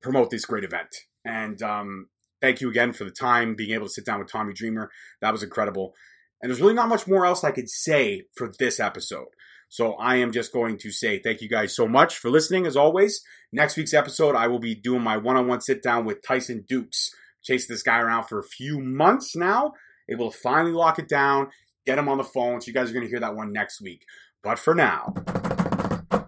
promote 0.02 0.30
this 0.30 0.46
great 0.46 0.64
event. 0.64 0.96
And 1.26 1.62
um, 1.62 2.08
thank 2.42 2.62
you 2.62 2.70
again 2.70 2.94
for 2.94 3.04
the 3.04 3.12
time 3.12 3.56
being 3.56 3.72
able 3.72 3.88
to 3.88 3.92
sit 3.92 4.06
down 4.06 4.20
with 4.20 4.32
Tommy 4.32 4.54
Dreamer. 4.54 4.90
That 5.22 5.32
was 5.32 5.44
incredible. 5.44 5.94
And 6.42 6.50
there's 6.50 6.62
really 6.62 6.74
not 6.74 6.90
much 6.90 7.08
more 7.08 7.26
else 7.26 7.44
I 7.44 7.52
could 7.52 7.70
say 7.70 8.24
for 8.36 8.52
this 8.60 8.80
episode. 8.80 9.28
So 9.70 9.94
I 9.94 10.18
am 10.18 10.32
just 10.32 10.54
going 10.54 10.78
to 10.80 10.92
say 10.92 11.20
thank 11.20 11.42
you 11.42 11.50
guys 11.50 11.76
so 11.76 11.88
much 11.88 12.18
for 12.18 12.30
listening. 12.30 12.66
As 12.66 12.78
always, 12.78 13.22
next 13.52 13.76
week's 13.76 13.94
episode, 13.94 14.36
I 14.36 14.48
will 14.48 14.60
be 14.60 14.76
doing 14.76 15.02
my 15.02 15.18
one 15.18 15.36
on 15.36 15.48
one 15.48 15.62
sit 15.62 15.84
down 15.84 16.06
with 16.06 16.22
Tyson 16.22 16.66
Dux. 16.68 17.12
Chased 17.44 17.70
this 17.70 17.84
guy 17.84 18.00
around 18.00 18.26
for 18.26 18.40
a 18.40 18.44
few 18.44 18.80
months 18.80 19.36
now, 19.36 19.74
able 20.10 20.32
to 20.32 20.38
finally 20.38 20.74
lock 20.74 21.00
it 21.00 21.08
down, 21.08 21.50
get 21.86 21.98
him 21.98 22.10
on 22.10 22.18
the 22.18 22.24
phone. 22.24 22.60
So 22.60 22.68
you 22.68 22.74
guys 22.74 22.90
are 22.90 22.94
going 22.94 23.06
to 23.06 23.10
hear 23.10 23.20
that 23.20 23.36
one 23.36 23.54
next 23.54 23.82
week. 23.82 24.04
But 24.44 24.60
for 24.60 24.74
now, 24.76 25.14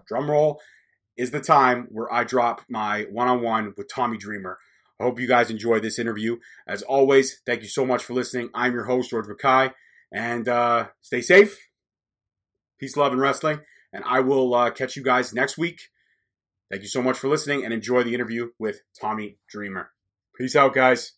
drum 0.06 0.30
roll 0.30 0.60
is 1.16 1.30
the 1.30 1.40
time 1.40 1.88
where 1.90 2.12
I 2.12 2.24
drop 2.24 2.62
my 2.68 3.06
one 3.10 3.28
on 3.28 3.42
one 3.42 3.74
with 3.76 3.90
Tommy 3.92 4.16
Dreamer. 4.16 4.58
I 4.98 5.04
hope 5.04 5.20
you 5.20 5.28
guys 5.28 5.50
enjoyed 5.50 5.82
this 5.82 5.98
interview. 5.98 6.36
As 6.66 6.82
always, 6.82 7.40
thank 7.46 7.62
you 7.62 7.68
so 7.68 7.86
much 7.86 8.04
for 8.04 8.14
listening. 8.14 8.50
I'm 8.54 8.72
your 8.72 8.84
host, 8.84 9.10
George 9.10 9.26
Mackay, 9.28 9.74
and 10.12 10.48
uh, 10.48 10.88
stay 11.00 11.22
safe 11.22 11.58
Peace, 12.80 12.96
love, 12.96 13.12
and 13.12 13.20
wrestling. 13.20 13.60
And 13.92 14.02
I 14.06 14.20
will 14.20 14.54
uh, 14.54 14.70
catch 14.70 14.96
you 14.96 15.02
guys 15.02 15.34
next 15.34 15.58
week. 15.58 15.80
Thank 16.70 16.82
you 16.82 16.88
so 16.88 17.02
much 17.02 17.18
for 17.18 17.28
listening 17.28 17.62
and 17.62 17.74
enjoy 17.74 18.04
the 18.04 18.14
interview 18.14 18.50
with 18.58 18.80
Tommy 18.98 19.36
Dreamer. 19.50 19.90
Peace 20.34 20.56
out, 20.56 20.74
guys. 20.74 21.12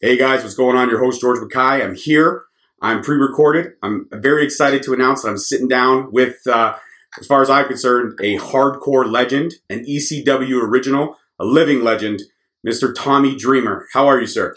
Hey, 0.00 0.16
guys, 0.16 0.42
what's 0.42 0.54
going 0.54 0.76
on? 0.78 0.88
Your 0.88 1.04
host, 1.04 1.20
George 1.20 1.40
Mackay. 1.40 1.84
I'm 1.84 1.94
here. 1.94 2.44
I'm 2.80 3.02
pre 3.02 3.16
recorded. 3.16 3.72
I'm 3.82 4.08
very 4.10 4.44
excited 4.44 4.82
to 4.84 4.94
announce 4.94 5.22
that 5.22 5.28
I'm 5.28 5.36
sitting 5.36 5.68
down 5.68 6.10
with, 6.10 6.38
uh, 6.46 6.76
as 7.18 7.26
far 7.26 7.42
as 7.42 7.50
I'm 7.50 7.66
concerned, 7.66 8.18
a 8.22 8.38
hardcore 8.38 9.10
legend, 9.10 9.54
an 9.68 9.84
ECW 9.84 10.62
original, 10.62 11.16
a 11.38 11.44
living 11.44 11.82
legend, 11.82 12.22
Mr. 12.66 12.94
Tommy 12.96 13.36
Dreamer. 13.36 13.88
How 13.92 14.06
are 14.06 14.20
you, 14.20 14.26
sir? 14.26 14.54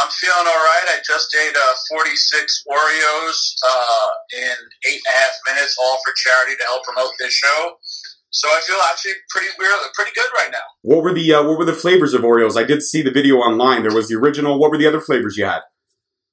I'm 0.00 0.10
feeling 0.10 0.46
all 0.46 0.64
right. 0.66 0.86
I 0.90 0.98
just 1.06 1.34
ate 1.34 1.54
uh, 1.54 1.74
46 1.90 2.64
Oreos 2.66 3.38
uh, 3.62 4.08
in 4.34 4.56
eight 4.90 5.02
and 5.06 5.14
a 5.14 5.18
half 5.18 5.34
minutes, 5.46 5.76
all 5.80 5.98
for 6.04 6.12
charity 6.16 6.56
to 6.56 6.64
help 6.64 6.82
promote 6.84 7.12
this 7.18 7.32
show. 7.32 7.78
So 8.30 8.48
I 8.48 8.60
feel 8.66 8.76
actually 8.90 9.12
pretty 9.30 9.48
weird, 9.58 9.78
pretty 9.94 10.10
good 10.14 10.26
right 10.36 10.50
now. 10.50 10.66
What 10.82 11.04
were 11.04 11.14
the 11.14 11.34
uh, 11.34 11.44
What 11.44 11.58
were 11.58 11.64
the 11.64 11.72
flavors 11.72 12.14
of 12.14 12.22
Oreos? 12.22 12.56
I 12.56 12.64
did 12.64 12.82
see 12.82 13.02
the 13.02 13.12
video 13.12 13.36
online. 13.36 13.82
There 13.82 13.94
was 13.94 14.08
the 14.08 14.16
original. 14.16 14.58
What 14.58 14.72
were 14.72 14.78
the 14.78 14.88
other 14.88 15.00
flavors 15.00 15.36
you 15.36 15.44
had? 15.44 15.60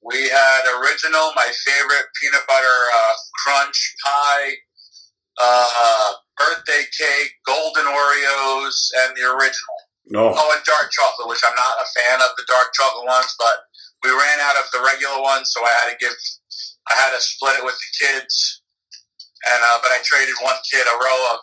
We 0.04 0.28
had 0.28 0.62
original, 0.80 1.30
my 1.36 1.46
favorite 1.64 2.06
peanut 2.20 2.42
butter 2.48 2.78
uh, 2.92 3.14
crunch 3.44 3.94
pie, 4.04 4.50
uh, 5.40 6.12
birthday 6.36 6.82
cake, 6.98 7.30
golden 7.46 7.84
Oreos, 7.84 8.90
and 9.06 9.16
the 9.16 9.30
original. 9.30 9.76
No. 10.10 10.34
Oh, 10.34 10.50
and 10.50 10.64
dark 10.66 10.90
chocolate, 10.90 11.28
which 11.28 11.42
I'm 11.46 11.54
not 11.54 11.78
a 11.78 11.86
fan 11.94 12.18
of 12.20 12.34
the 12.36 12.44
dark 12.48 12.74
chocolate 12.74 13.06
ones, 13.06 13.34
but 13.38 13.70
we 14.02 14.10
ran 14.10 14.38
out 14.42 14.58
of 14.58 14.66
the 14.74 14.82
regular 14.82 15.22
ones, 15.22 15.50
so 15.54 15.62
I 15.62 15.70
had 15.82 15.88
to 15.94 15.96
give, 15.98 16.14
I 16.90 16.94
had 16.98 17.14
to 17.14 17.22
split 17.22 17.58
it 17.58 17.64
with 17.64 17.78
the 17.78 17.90
kids, 18.02 18.62
and 19.46 19.60
uh, 19.62 19.78
but 19.82 19.94
I 19.94 20.02
traded 20.02 20.34
one 20.42 20.58
kid 20.66 20.82
a 20.82 20.96
row 20.98 21.20
of 21.34 21.40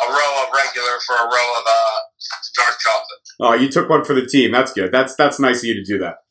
a 0.00 0.08
row 0.08 0.32
of 0.44 0.48
regular 0.48 0.96
for 1.04 1.16
a 1.16 1.28
row 1.28 1.48
of 1.60 1.64
uh, 1.68 1.98
dark 2.56 2.76
chocolate. 2.80 3.24
Oh, 3.40 3.54
you 3.54 3.68
took 3.68 3.88
one 3.88 4.04
for 4.04 4.14
the 4.14 4.24
team. 4.24 4.50
That's 4.50 4.72
good. 4.72 4.92
That's 4.92 5.14
that's 5.16 5.38
nice 5.38 5.60
of 5.60 5.64
you 5.64 5.74
to 5.74 5.84
do 5.84 5.98
that. 5.98 6.24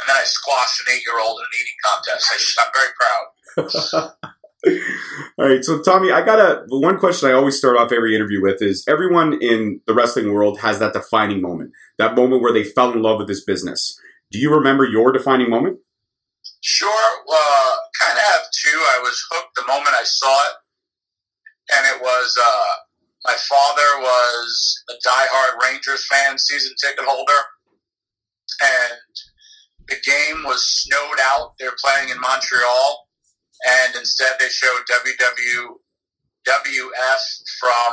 And 0.00 0.08
then 0.08 0.16
I 0.16 0.24
squashed 0.24 0.82
an 0.88 0.94
eight-year-old 0.96 1.38
in 1.38 1.44
an 1.44 1.54
eating 1.54 1.78
contest. 1.84 2.58
I'm 2.58 2.72
very 2.74 2.92
proud. 2.98 4.10
All 5.38 5.48
right, 5.48 5.64
so 5.64 5.82
Tommy, 5.82 6.10
I 6.10 6.24
got 6.24 6.38
a 6.38 6.64
one 6.68 6.98
question 6.98 7.28
I 7.28 7.32
always 7.32 7.56
start 7.56 7.76
off 7.76 7.92
every 7.92 8.14
interview 8.14 8.40
with 8.40 8.62
is 8.62 8.84
everyone 8.88 9.38
in 9.40 9.80
the 9.86 9.94
wrestling 9.94 10.32
world 10.32 10.60
has 10.60 10.78
that 10.78 10.92
defining 10.92 11.42
moment, 11.42 11.72
that 11.98 12.14
moment 12.14 12.42
where 12.42 12.52
they 12.52 12.64
fell 12.64 12.92
in 12.92 13.02
love 13.02 13.18
with 13.18 13.28
this 13.28 13.44
business. 13.44 13.98
Do 14.30 14.38
you 14.38 14.54
remember 14.54 14.84
your 14.84 15.12
defining 15.12 15.50
moment? 15.50 15.78
Sure, 16.60 16.88
uh, 16.88 17.70
kind 18.00 18.16
of 18.16 18.24
have 18.24 18.42
two. 18.52 18.78
I 18.78 19.00
was 19.02 19.22
hooked 19.30 19.54
the 19.56 19.66
moment 19.66 19.94
I 19.94 20.04
saw 20.04 20.40
it, 20.48 20.54
and 21.76 21.96
it 21.96 22.02
was 22.02 22.38
uh, 22.40 22.74
my 23.26 23.36
father 23.48 24.00
was 24.00 24.84
a 24.90 24.94
diehard 25.06 25.62
Rangers 25.62 26.06
fan, 26.06 26.38
season 26.38 26.72
ticket 26.80 27.04
holder, 27.04 27.40
and 28.62 28.98
the 29.88 29.96
game 30.04 30.44
was 30.44 30.64
snowed 30.64 31.18
out. 31.32 31.54
They 31.58 31.66
were 31.66 31.76
playing 31.84 32.08
in 32.08 32.20
Montreal 32.20 33.08
and 33.62 33.94
instead 33.96 34.34
they 34.38 34.48
showed 34.48 34.82
WWF 34.90 35.78
from 37.60 37.92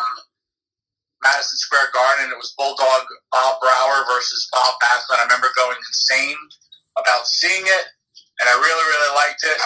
Madison 1.24 1.58
Square 1.58 1.94
Garden. 1.94 2.34
It 2.34 2.42
was 2.42 2.54
Bulldog 2.58 3.06
Bob 3.32 3.62
Brown 3.62 4.06
versus 4.10 4.50
Bob 4.52 4.74
Backlund. 4.82 5.22
I 5.22 5.30
remember 5.30 5.54
going 5.56 5.78
insane 5.78 6.38
about 6.98 7.28
seeing 7.28 7.62
it, 7.62 7.86
and 8.42 8.50
I 8.50 8.58
really, 8.58 8.86
really 8.90 9.14
liked 9.16 9.44
it. 9.46 9.60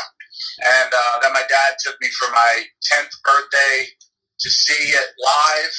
And 0.68 0.92
uh, 0.92 1.16
then 1.24 1.32
my 1.32 1.48
dad 1.48 1.80
took 1.80 1.96
me 2.04 2.12
for 2.20 2.28
my 2.32 2.68
10th 2.92 3.16
birthday 3.24 3.88
to 4.40 4.50
see 4.52 4.92
it 4.92 5.08
live, 5.16 5.76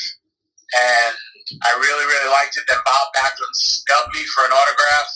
and 0.73 1.15
I 1.61 1.77
really, 1.77 2.09
really 2.09 2.33
liked 2.33 2.57
it. 2.57 2.65
Then 2.65 2.81
Bob 2.83 3.13
Backlund 3.13 3.53
snubbed 3.53 4.17
me 4.17 4.25
for 4.33 4.49
an 4.49 4.57
autograph, 4.57 5.13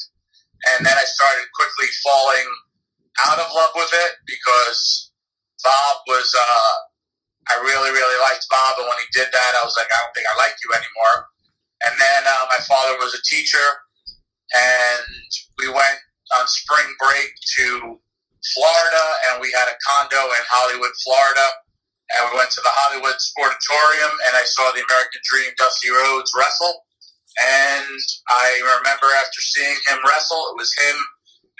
and 0.68 0.84
then 0.84 0.92
I 0.92 1.08
started 1.08 1.48
quickly 1.56 1.88
falling 2.04 2.48
out 3.26 3.38
of 3.38 3.50
love 3.54 3.74
with 3.74 3.90
it 3.92 4.12
because 4.26 5.10
Bob 5.64 5.96
was. 6.06 6.28
Uh, 6.34 6.74
I 7.50 7.58
really, 7.66 7.90
really 7.90 8.20
liked 8.22 8.46
Bob, 8.46 8.78
and 8.78 8.86
when 8.86 9.00
he 9.00 9.08
did 9.10 9.26
that, 9.26 9.52
I 9.58 9.64
was 9.64 9.74
like, 9.74 9.90
I 9.90 9.98
don't 9.98 10.14
think 10.14 10.28
I 10.28 10.36
like 10.38 10.54
you 10.62 10.70
anymore. 10.70 11.26
And 11.82 11.94
then 11.98 12.22
uh, 12.28 12.44
my 12.46 12.60
father 12.68 12.94
was 13.00 13.16
a 13.16 13.22
teacher, 13.26 13.66
and 14.54 15.18
we 15.58 15.66
went 15.66 15.98
on 16.38 16.46
spring 16.46 16.86
break 17.00 17.32
to 17.58 17.98
Florida, 18.54 19.04
and 19.28 19.40
we 19.40 19.50
had 19.50 19.66
a 19.66 19.76
condo 19.82 20.20
in 20.20 20.42
Hollywood, 20.46 20.94
Florida. 21.02 21.48
And 22.10 22.26
we 22.30 22.42
went 22.42 22.50
to 22.50 22.62
the 22.62 22.74
Hollywood 22.74 23.14
Sportatorium, 23.22 24.12
and 24.26 24.34
I 24.34 24.42
saw 24.42 24.66
the 24.74 24.82
American 24.82 25.22
Dream 25.30 25.50
Dusty 25.54 25.94
Rhodes 25.94 26.34
wrestle. 26.34 26.82
And 27.38 27.98
I 28.28 28.58
remember 28.66 29.06
after 29.22 29.40
seeing 29.40 29.78
him 29.86 30.02
wrestle, 30.02 30.50
it 30.50 30.58
was 30.58 30.74
him 30.74 30.96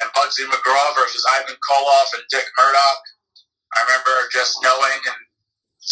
and 0.00 0.10
Bugsy 0.12 0.44
McGraw 0.48 0.94
versus 0.96 1.24
Ivan 1.36 1.56
Koloff 1.60 2.14
and 2.14 2.24
Dick 2.30 2.46
Murdoch. 2.58 3.02
I 3.76 3.84
remember 3.86 4.28
just 4.32 4.58
knowing 4.62 5.00
and 5.06 5.20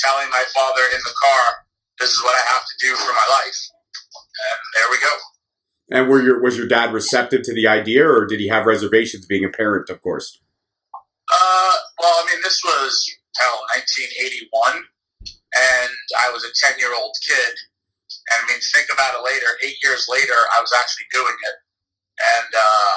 telling 0.01 0.29
my 0.31 0.45
father 0.55 0.83
in 0.93 1.01
the 1.05 1.15
car, 1.15 1.67
"This 2.01 2.11
is 2.11 2.23
what 2.23 2.35
I 2.35 2.45
have 2.53 2.65
to 2.67 2.75
do 2.81 2.97
for 2.97 3.13
my 3.13 3.27
life," 3.31 3.61
and 4.05 4.61
there 4.75 4.91
we 4.91 4.99
go. 4.99 5.15
And 5.91 6.09
were 6.09 6.23
your 6.23 6.43
was 6.43 6.57
your 6.57 6.67
dad 6.67 6.93
receptive 6.93 7.43
to 7.45 7.55
the 7.55 7.67
idea, 7.67 8.07
or 8.07 8.27
did 8.27 8.41
he 8.41 8.49
have 8.49 8.67
reservations? 8.67 9.27
Being 9.27 9.45
a 9.45 9.49
parent, 9.49 9.89
of 9.91 10.03
course. 10.03 10.41
Uh, 11.29 11.75
well, 12.01 12.25
I 12.25 12.27
mean, 12.33 12.41
this 12.43 12.61
was 12.65 13.05
hell, 13.37 13.61
1981, 13.77 14.85
and 15.55 15.93
I 16.19 16.33
was 16.33 16.45
a 16.45 16.53
10 16.53 16.79
year 16.79 16.93
old 16.97 17.15
kid. 17.27 17.55
And 18.33 18.45
I 18.45 18.53
mean, 18.53 18.61
think 18.73 18.89
about 18.93 19.17
it 19.17 19.25
later, 19.25 19.57
eight 19.65 19.77
years 19.83 20.09
later, 20.09 20.37
I 20.57 20.61
was 20.61 20.73
actually 20.73 21.09
doing 21.13 21.37
it. 21.37 21.57
And 22.19 22.51
uh, 22.57 22.97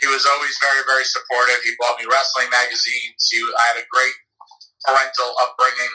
he 0.00 0.06
was 0.08 0.26
always 0.28 0.56
very, 0.60 0.84
very 0.84 1.04
supportive. 1.04 1.64
He 1.64 1.72
bought 1.80 1.96
me 1.96 2.04
wrestling 2.04 2.52
magazines. 2.52 3.16
He, 3.32 3.40
I 3.40 3.64
had 3.72 3.80
a 3.80 3.88
great 3.88 4.16
parental 4.84 5.32
upbringing. 5.40 5.94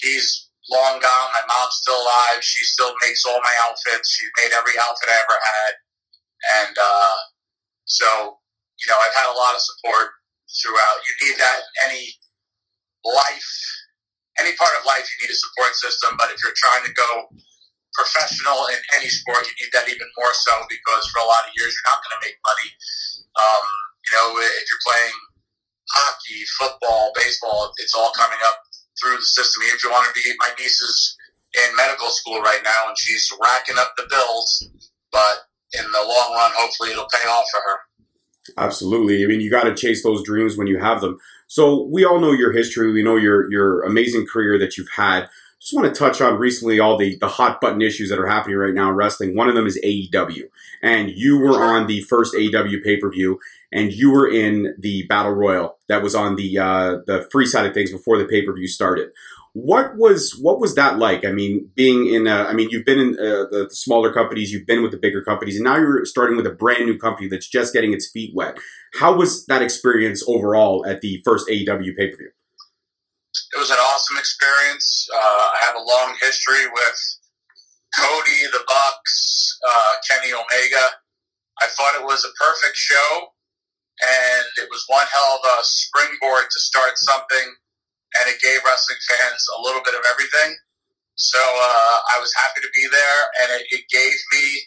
He's 0.00 0.48
long 0.70 1.00
gone. 1.00 1.28
My 1.36 1.44
mom's 1.48 1.76
still 1.80 1.96
alive. 1.96 2.40
She 2.40 2.64
still 2.64 2.92
makes 3.04 3.24
all 3.28 3.40
my 3.44 3.54
outfits. 3.68 4.16
She 4.16 4.26
made 4.40 4.52
every 4.56 4.76
outfit 4.80 5.12
I 5.12 5.18
ever 5.20 5.38
had. 5.40 5.72
And 6.62 6.74
uh, 6.76 7.16
so, 7.84 8.40
you 8.80 8.86
know, 8.88 8.96
I've 8.96 9.16
had 9.16 9.28
a 9.28 9.36
lot 9.36 9.54
of 9.54 9.60
support 9.60 10.08
throughout. 10.62 10.98
You 11.04 11.28
need 11.28 11.36
that 11.36 11.58
in 11.60 11.90
any 11.90 12.04
life, 13.04 13.52
any 14.40 14.56
part 14.56 14.72
of 14.78 14.86
life, 14.86 15.04
you 15.04 15.26
need 15.26 15.34
a 15.34 15.36
support 15.36 15.74
system. 15.76 16.16
But 16.16 16.30
if 16.32 16.40
you're 16.40 16.56
trying 16.56 16.84
to 16.86 16.92
go 16.94 17.28
professional 17.92 18.70
in 18.70 18.80
any 18.96 19.10
sport, 19.10 19.44
you 19.44 19.54
need 19.60 19.72
that 19.74 19.88
even 19.90 20.06
more 20.16 20.32
so 20.32 20.52
because 20.70 21.04
for 21.10 21.20
a 21.20 21.28
lot 21.28 21.42
of 21.44 21.52
years, 21.58 21.74
you're 21.74 21.88
not 21.90 22.00
going 22.06 22.14
to 22.16 22.22
make 22.24 22.38
money. 22.46 22.70
Um, 23.38 23.64
you 24.10 24.12
know, 24.16 24.40
if 24.40 24.66
you're 24.70 24.84
playing 24.86 25.14
hockey, 25.90 26.42
football, 26.58 27.12
baseball, 27.14 27.72
it's 27.78 27.94
all 27.94 28.10
coming 28.16 28.38
up 28.46 28.58
through 29.00 29.16
the 29.16 29.22
system. 29.22 29.62
If 29.66 29.84
you 29.84 29.90
want 29.90 30.12
to 30.12 30.20
be, 30.20 30.34
my 30.38 30.50
niece 30.58 30.80
is 30.80 31.16
in 31.54 31.76
medical 31.76 32.08
school 32.08 32.40
right 32.40 32.60
now, 32.64 32.88
and 32.88 32.98
she's 32.98 33.30
racking 33.42 33.76
up 33.78 33.92
the 33.96 34.06
bills. 34.10 34.68
But 35.12 35.46
in 35.72 35.84
the 35.84 35.98
long 35.98 36.34
run, 36.34 36.50
hopefully, 36.56 36.90
it'll 36.90 37.08
pay 37.12 37.28
off 37.28 37.46
for 37.50 37.60
her. 37.60 37.78
Absolutely. 38.56 39.24
I 39.24 39.26
mean, 39.26 39.40
you 39.40 39.50
got 39.50 39.64
to 39.64 39.74
chase 39.74 40.02
those 40.02 40.22
dreams 40.22 40.56
when 40.56 40.66
you 40.66 40.78
have 40.78 41.00
them. 41.00 41.18
So 41.46 41.82
we 41.84 42.04
all 42.04 42.20
know 42.20 42.32
your 42.32 42.52
history. 42.52 42.92
We 42.92 43.02
know 43.02 43.16
your 43.16 43.50
your 43.50 43.82
amazing 43.82 44.26
career 44.26 44.58
that 44.58 44.76
you've 44.76 44.90
had. 44.94 45.28
Just 45.60 45.74
want 45.74 45.92
to 45.92 45.98
touch 45.98 46.20
on 46.20 46.38
recently 46.38 46.78
all 46.78 46.96
the 46.96 47.16
the 47.18 47.26
hot 47.26 47.60
button 47.60 47.82
issues 47.82 48.10
that 48.10 48.18
are 48.18 48.28
happening 48.28 48.56
right 48.56 48.74
now 48.74 48.90
in 48.90 48.94
wrestling. 48.94 49.34
One 49.34 49.48
of 49.48 49.56
them 49.56 49.66
is 49.66 49.78
AEW, 49.84 50.44
and 50.82 51.10
you 51.10 51.38
were 51.38 51.62
on 51.62 51.88
the 51.88 52.00
first 52.02 52.32
AEW 52.34 52.82
pay 52.84 52.96
per 52.96 53.10
view, 53.10 53.40
and 53.72 53.92
you 53.92 54.12
were 54.12 54.30
in 54.30 54.76
the 54.78 55.04
battle 55.08 55.32
royal 55.32 55.78
that 55.88 56.02
was 56.02 56.14
on 56.14 56.36
the 56.36 56.58
uh, 56.58 56.98
the 57.06 57.28
free 57.32 57.44
side 57.44 57.66
of 57.66 57.74
things 57.74 57.90
before 57.90 58.18
the 58.18 58.24
pay 58.24 58.46
per 58.46 58.54
view 58.54 58.68
started. 58.68 59.10
What 59.52 59.96
was 59.96 60.38
what 60.40 60.60
was 60.60 60.76
that 60.76 60.98
like? 60.98 61.24
I 61.24 61.32
mean, 61.32 61.68
being 61.74 62.06
in, 62.06 62.28
uh, 62.28 62.46
I 62.48 62.52
mean, 62.52 62.68
you've 62.70 62.84
been 62.84 63.00
in 63.00 63.14
uh, 63.18 63.50
the 63.50 63.68
smaller 63.72 64.12
companies, 64.12 64.52
you've 64.52 64.66
been 64.66 64.82
with 64.82 64.92
the 64.92 64.98
bigger 64.98 65.22
companies, 65.24 65.56
and 65.56 65.64
now 65.64 65.76
you're 65.76 66.04
starting 66.04 66.36
with 66.36 66.46
a 66.46 66.52
brand 66.52 66.86
new 66.86 66.96
company 66.96 67.28
that's 67.28 67.48
just 67.48 67.72
getting 67.72 67.92
its 67.92 68.08
feet 68.08 68.32
wet. 68.32 68.58
How 68.94 69.12
was 69.16 69.44
that 69.46 69.62
experience 69.62 70.22
overall 70.28 70.86
at 70.86 71.00
the 71.00 71.20
first 71.24 71.48
AEW 71.48 71.96
pay 71.96 72.10
per 72.10 72.16
view? 72.16 72.30
It 73.54 73.58
was 73.58 73.70
an 73.70 73.78
awesome 73.78 74.18
experience. 74.18 75.08
Uh, 75.12 75.44
I 75.54 75.58
have 75.66 75.76
a 75.76 75.84
long 75.84 76.16
history 76.20 76.66
with 76.72 76.98
Cody, 77.96 78.40
the 78.52 78.64
Bucks, 78.66 79.58
uh, 79.66 79.92
Kenny 80.10 80.32
Omega. 80.32 80.86
I 81.60 81.66
thought 81.76 81.98
it 81.98 82.04
was 82.04 82.24
a 82.24 82.32
perfect 82.38 82.76
show, 82.76 83.32
and 84.02 84.46
it 84.62 84.68
was 84.70 84.84
one 84.88 85.06
hell 85.12 85.40
of 85.42 85.58
a 85.58 85.64
springboard 85.64 86.44
to 86.50 86.60
start 86.60 86.92
something 86.96 87.54
and 88.16 88.24
it 88.30 88.40
gave 88.40 88.64
wrestling 88.64 88.98
fans 89.04 89.44
a 89.58 89.62
little 89.62 89.82
bit 89.84 89.94
of 89.94 90.00
everything. 90.08 90.56
So 91.16 91.38
uh, 91.38 91.96
I 92.14 92.16
was 92.22 92.32
happy 92.32 92.62
to 92.62 92.70
be 92.72 92.86
there, 92.88 93.20
and 93.42 93.48
it, 93.60 93.66
it, 93.74 93.84
gave 93.90 94.14
me 94.32 94.62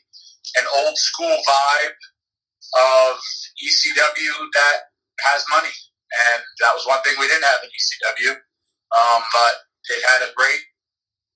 an 0.60 0.66
old 0.84 0.98
school 0.98 1.32
vibe 1.32 2.00
of 2.76 3.16
ECW 3.64 4.36
that 4.54 4.92
has 5.32 5.46
money, 5.50 5.72
and 5.72 6.44
that 6.60 6.76
was 6.76 6.86
one 6.86 7.00
thing 7.04 7.16
we 7.20 7.28
didn't 7.28 7.48
have 7.48 7.64
in 7.64 7.72
ECW. 7.72 8.36
Um, 8.92 9.22
but 9.34 9.54
it 9.90 10.04
had 10.04 10.28
a 10.28 10.34
great 10.36 10.62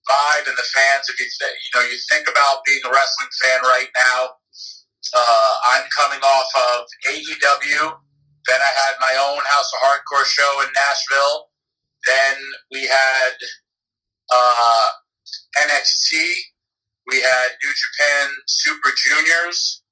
vibe, 0.09 0.47
and 0.47 0.57
the 0.57 0.67
fans. 0.73 1.07
If 1.09 1.19
you 1.19 1.27
th- 1.27 1.57
you 1.63 1.71
know 1.75 1.83
you 1.87 1.97
think 2.11 2.27
about 2.27 2.65
being 2.65 2.81
a 2.85 2.91
wrestling 2.91 3.31
fan 3.41 3.59
right 3.63 3.91
now, 3.95 4.35
uh, 5.15 5.51
I'm 5.75 5.85
coming 5.95 6.21
off 6.21 6.51
of 6.55 6.85
AEW. 7.11 7.95
Then 8.47 8.61
I 8.61 8.71
had 8.77 8.95
my 9.01 9.15
own 9.17 9.41
House 9.41 9.71
of 9.73 9.79
Hardcore 9.81 10.25
show 10.25 10.61
in 10.61 10.69
Nashville 10.75 11.49
then 12.05 12.35
we 12.71 12.87
had 12.87 13.33
uh, 14.33 14.87
NXT. 15.57 16.13
We 17.07 17.21
had 17.21 17.47
New 17.63 17.73
Japan 17.73 18.29
Super 18.47 18.91
Juniors. 18.95 19.83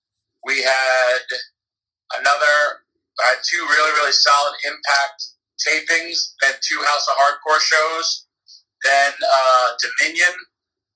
We 0.45 0.61
had 0.61 1.23
another. 2.19 2.83
I 3.21 3.29
had 3.29 3.37
two 3.45 3.61
really 3.61 3.91
really 3.91 4.11
solid 4.11 4.55
Impact 4.65 5.32
tapings. 5.63 6.35
Then 6.41 6.53
two 6.61 6.79
House 6.83 7.07
of 7.07 7.15
Hardcore 7.17 7.59
shows. 7.59 8.27
Then 8.83 9.11
uh, 9.11 9.67
Dominion. 9.79 10.35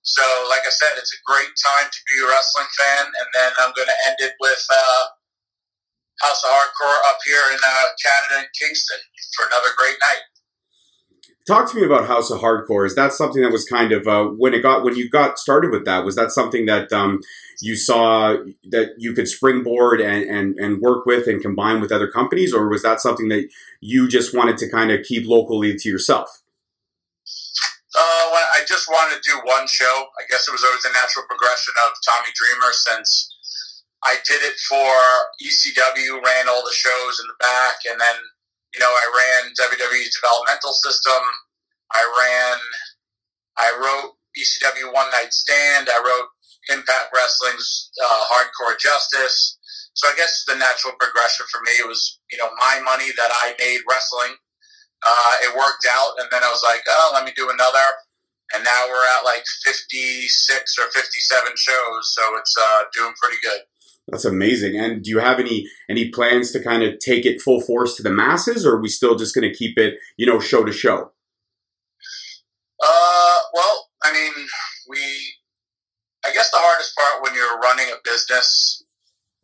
So, 0.04 0.24
like 0.48 0.64
I 0.64 0.72
said, 0.72 0.96
it's 0.96 1.12
a 1.12 1.22
great 1.28 1.52
time 1.60 1.88
to 1.92 2.00
be 2.08 2.24
a 2.24 2.28
wrestling 2.28 2.72
fan. 2.80 3.06
And 3.08 3.28
then 3.34 3.52
I'm 3.60 3.76
going 3.76 3.92
to 3.92 4.00
end 4.08 4.16
it 4.20 4.34
with 4.40 4.64
uh, 4.72 5.04
House 6.22 6.44
of 6.44 6.52
Hardcore 6.52 7.00
up 7.12 7.20
here 7.26 7.44
in 7.52 7.60
uh, 7.60 7.86
Canada 8.00 8.48
and 8.48 8.52
Kingston 8.56 9.00
for 9.36 9.48
another 9.48 9.76
great 9.78 9.98
night. 10.02 10.24
Talk 11.48 11.72
to 11.72 11.78
me 11.78 11.86
about 11.86 12.08
House 12.08 12.30
of 12.30 12.42
Hardcore. 12.42 12.86
Is 12.86 12.96
that 12.96 13.14
something 13.14 13.42
that 13.42 13.54
was 13.54 13.64
kind 13.64 13.94
of 13.94 14.06
uh, 14.06 14.26
when 14.26 14.54
it 14.54 14.62
got 14.62 14.84
when 14.84 14.98
you 14.98 15.10
got 15.10 15.40
started 15.40 15.72
with 15.72 15.86
that? 15.86 16.04
Was 16.04 16.16
that 16.16 16.32
something 16.32 16.66
that 16.66 16.92
um, 16.92 17.22
you 17.62 17.78
saw 17.78 18.36
that 18.66 18.96
you 18.98 19.14
could 19.14 19.30
springboard 19.30 20.02
and, 20.02 20.24
and 20.30 20.58
and 20.58 20.82
work 20.82 21.06
with 21.06 21.26
and 21.26 21.42
combine 21.42 21.80
with 21.80 21.90
other 21.90 22.10
companies, 22.10 22.54
or 22.54 22.68
was 22.68 22.82
that 22.82 23.00
something 23.00 23.30
that 23.30 23.48
you 23.82 24.08
just 24.08 24.36
wanted 24.36 24.58
to 24.60 24.70
kind 24.70 24.92
of 24.92 25.04
keep 25.04 25.28
locally 25.28 25.76
to 25.76 25.90
yourself? 25.90 26.42
Uh, 27.98 28.26
well, 28.32 28.48
I 28.54 28.62
just 28.68 28.88
wanted 28.88 29.22
to 29.22 29.30
do 29.30 29.38
one 29.44 29.68
show. 29.68 30.06
I 30.20 30.24
guess 30.30 30.48
it 30.48 30.52
was 30.52 30.64
always 30.64 30.86
a 30.86 30.94
natural 30.94 31.26
progression 31.26 31.74
of 31.86 31.98
Tommy 32.06 32.30
Dreamer 32.36 32.74
since 32.74 33.84
I 34.06 34.18
did 34.26 34.44
it 34.44 34.60
for 34.70 34.94
ECW, 35.42 36.22
ran 36.24 36.48
all 36.48 36.64
the 36.64 36.74
shows 36.74 37.20
in 37.20 37.28
the 37.28 37.38
back, 37.42 37.82
and 37.90 38.00
then 38.00 38.18
you 38.78 38.86
know, 38.86 38.94
I 38.94 39.06
ran 39.10 39.54
WWE's 39.58 40.14
developmental 40.22 40.74
system. 40.74 41.22
I 41.94 42.04
ran, 42.06 42.58
I 43.58 43.68
wrote 43.82 44.14
ECW 44.38 44.94
One 44.94 45.10
Night 45.12 45.34
Stand. 45.34 45.90
I 45.90 45.98
wrote 45.98 46.78
Impact 46.78 47.10
Wrestling's 47.16 47.90
uh, 47.98 48.24
Hardcore 48.30 48.78
Justice. 48.78 49.58
So 49.98 50.08
I 50.08 50.14
guess 50.16 50.46
the 50.48 50.54
natural 50.54 50.94
progression 51.00 51.48
for 51.50 51.60
me 51.66 51.74
was, 51.90 52.20
you 52.32 52.38
know, 52.38 52.50
my 52.62 52.80
money 52.86 53.10
that 53.18 53.32
I 53.34 53.56
made 53.58 53.82
wrestling. 53.90 54.38
Uh, 55.02 55.34
it 55.42 55.58
worked 55.58 55.88
out, 55.90 56.14
and 56.20 56.28
then 56.32 56.44
I 56.44 56.50
was 56.50 56.62
like, 56.64 56.82
oh, 56.88 57.12
let 57.14 57.26
me 57.26 57.34
do 57.36 57.50
another. 57.50 57.88
And 58.54 58.64
now 58.64 58.86
we're 58.88 59.18
at 59.18 59.26
like 59.26 59.44
56 59.66 60.76
or 60.78 60.86
57 60.94 61.52
shows, 61.56 62.14
so 62.14 62.38
it's 62.38 62.56
uh, 62.60 62.84
doing 62.94 63.14
pretty 63.22 63.38
good. 63.42 63.62
That's 64.08 64.26
amazing. 64.26 64.80
And 64.80 65.04
do 65.04 65.10
you 65.10 65.20
have 65.20 65.40
any 65.40 65.68
any 65.90 66.10
plans 66.10 66.52
to 66.52 66.64
kind 66.64 66.84
of 66.84 67.00
take 67.00 67.26
it 67.26 67.42
full 67.42 67.60
force 67.60 67.96
to 67.96 68.04
the 68.04 68.12
masses, 68.12 68.68
or 68.68 68.76
are 68.76 68.82
we 68.82 68.90
still 68.90 69.16
just 69.16 69.34
going 69.34 69.52
to 69.52 69.58
keep 69.58 69.80
it, 69.80 69.96
you 70.16 70.28
know, 70.28 70.40
show 70.40 70.64
to 70.64 70.72
show? 70.72 71.12
Uh, 72.84 73.40
well, 73.54 73.88
I 74.04 74.14
mean, 74.14 74.48
we. 74.90 75.00
I 76.26 76.34
guess 76.34 76.52
the 76.52 76.58
hardest 76.60 76.96
part 76.96 77.24
when 77.24 77.34
you're 77.34 77.58
running 77.60 77.88
a 77.88 77.98
business 78.04 78.84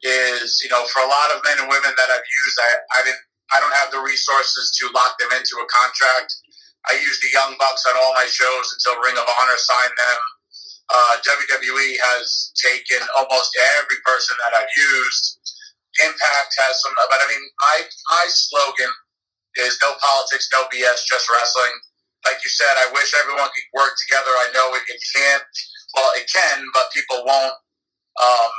is, 0.04 0.60
you 0.64 0.70
know, 0.70 0.84
for 0.92 1.02
a 1.02 1.10
lot 1.10 1.32
of 1.36 1.44
men 1.48 1.60
and 1.64 1.68
women 1.72 1.94
that 1.96 2.10
I've 2.12 2.28
used, 2.28 2.58
I, 2.60 2.70
I 2.96 3.00
didn't, 3.08 3.24
I 3.56 3.60
don't 3.64 3.76
have 3.80 3.92
the 3.92 4.04
resources 4.04 4.72
to 4.80 4.92
lock 4.94 5.16
them 5.20 5.32
into 5.36 5.58
a 5.64 5.68
contract. 5.72 6.36
I 6.92 7.00
used 7.00 7.24
the 7.24 7.32
Young 7.32 7.56
Bucks 7.56 7.88
on 7.88 7.96
all 7.96 8.12
my 8.14 8.28
shows 8.28 8.68
until 8.76 9.00
Ring 9.00 9.16
of 9.16 9.24
Honor 9.24 9.56
signed 9.56 9.96
them 9.96 10.20
uh, 10.92 11.16
WWE 11.24 11.90
has 11.98 12.52
taken 12.60 13.00
almost 13.16 13.56
every 13.80 13.98
person 14.04 14.36
that 14.44 14.54
I've 14.54 14.74
used. 14.76 15.40
Impact 16.02 16.52
has 16.66 16.82
some, 16.82 16.94
but 16.98 17.22
I 17.22 17.28
mean, 17.30 17.44
my 17.62 17.78
my 18.10 18.26
slogan 18.30 18.90
is 19.62 19.78
no 19.82 19.94
politics, 20.02 20.50
no 20.52 20.66
BS, 20.74 21.06
just 21.06 21.30
wrestling. 21.30 21.76
Like 22.26 22.42
you 22.42 22.50
said, 22.50 22.74
I 22.82 22.90
wish 22.94 23.14
everyone 23.14 23.46
could 23.46 23.70
work 23.78 23.94
together. 24.08 24.32
I 24.32 24.50
know 24.54 24.74
it, 24.74 24.82
it 24.90 25.02
can't. 25.14 25.44
Well, 25.94 26.12
it 26.18 26.26
can, 26.34 26.66
but 26.74 26.90
people 26.92 27.22
won't. 27.26 27.54
Um, 28.18 28.54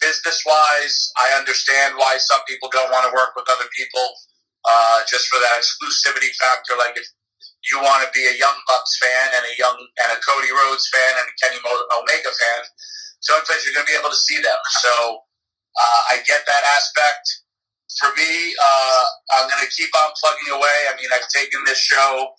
business 0.00 0.42
wise, 0.46 1.12
I 1.18 1.36
understand 1.38 1.94
why 1.96 2.16
some 2.18 2.40
people 2.48 2.68
don't 2.70 2.90
want 2.90 3.06
to 3.06 3.12
work 3.12 3.34
with 3.36 3.46
other 3.50 3.68
people 3.76 4.06
uh, 4.64 5.02
just 5.06 5.28
for 5.28 5.38
that 5.38 5.58
exclusivity 5.58 6.30
factor. 6.38 6.74
Like 6.78 6.96
if 6.96 7.06
you 7.70 7.82
want 7.82 8.06
to 8.06 8.10
be 8.14 8.24
a 8.26 8.34
Young 8.38 8.54
Bucks 8.66 8.98
fan 9.02 9.34
and 9.34 9.44
a 9.44 9.54
young 9.58 9.76
and 9.76 10.08
a 10.14 10.18
Cody 10.22 10.50
Rhodes 10.54 10.86
fan 10.88 11.12
and 11.18 11.26
a 11.26 11.34
Kenny 11.42 11.60
Omega 11.60 12.30
fan. 12.30 12.62
Sometimes 13.20 13.66
you're 13.66 13.74
going 13.74 13.86
to 13.86 13.92
be 13.92 13.98
able 13.98 14.14
to 14.14 14.22
see 14.30 14.38
them. 14.38 14.60
So 14.82 14.92
uh, 15.74 16.00
I 16.14 16.22
get 16.26 16.46
that 16.46 16.64
aspect. 16.78 17.24
For 17.98 18.14
me, 18.14 18.54
uh, 18.54 19.04
I'm 19.34 19.50
going 19.50 19.64
to 19.64 19.72
keep 19.74 19.90
on 19.90 20.14
plugging 20.20 20.54
away. 20.54 20.78
I 20.86 20.94
mean, 20.94 21.10
I've 21.10 21.26
taken 21.34 21.64
this 21.66 21.82
show 21.82 22.30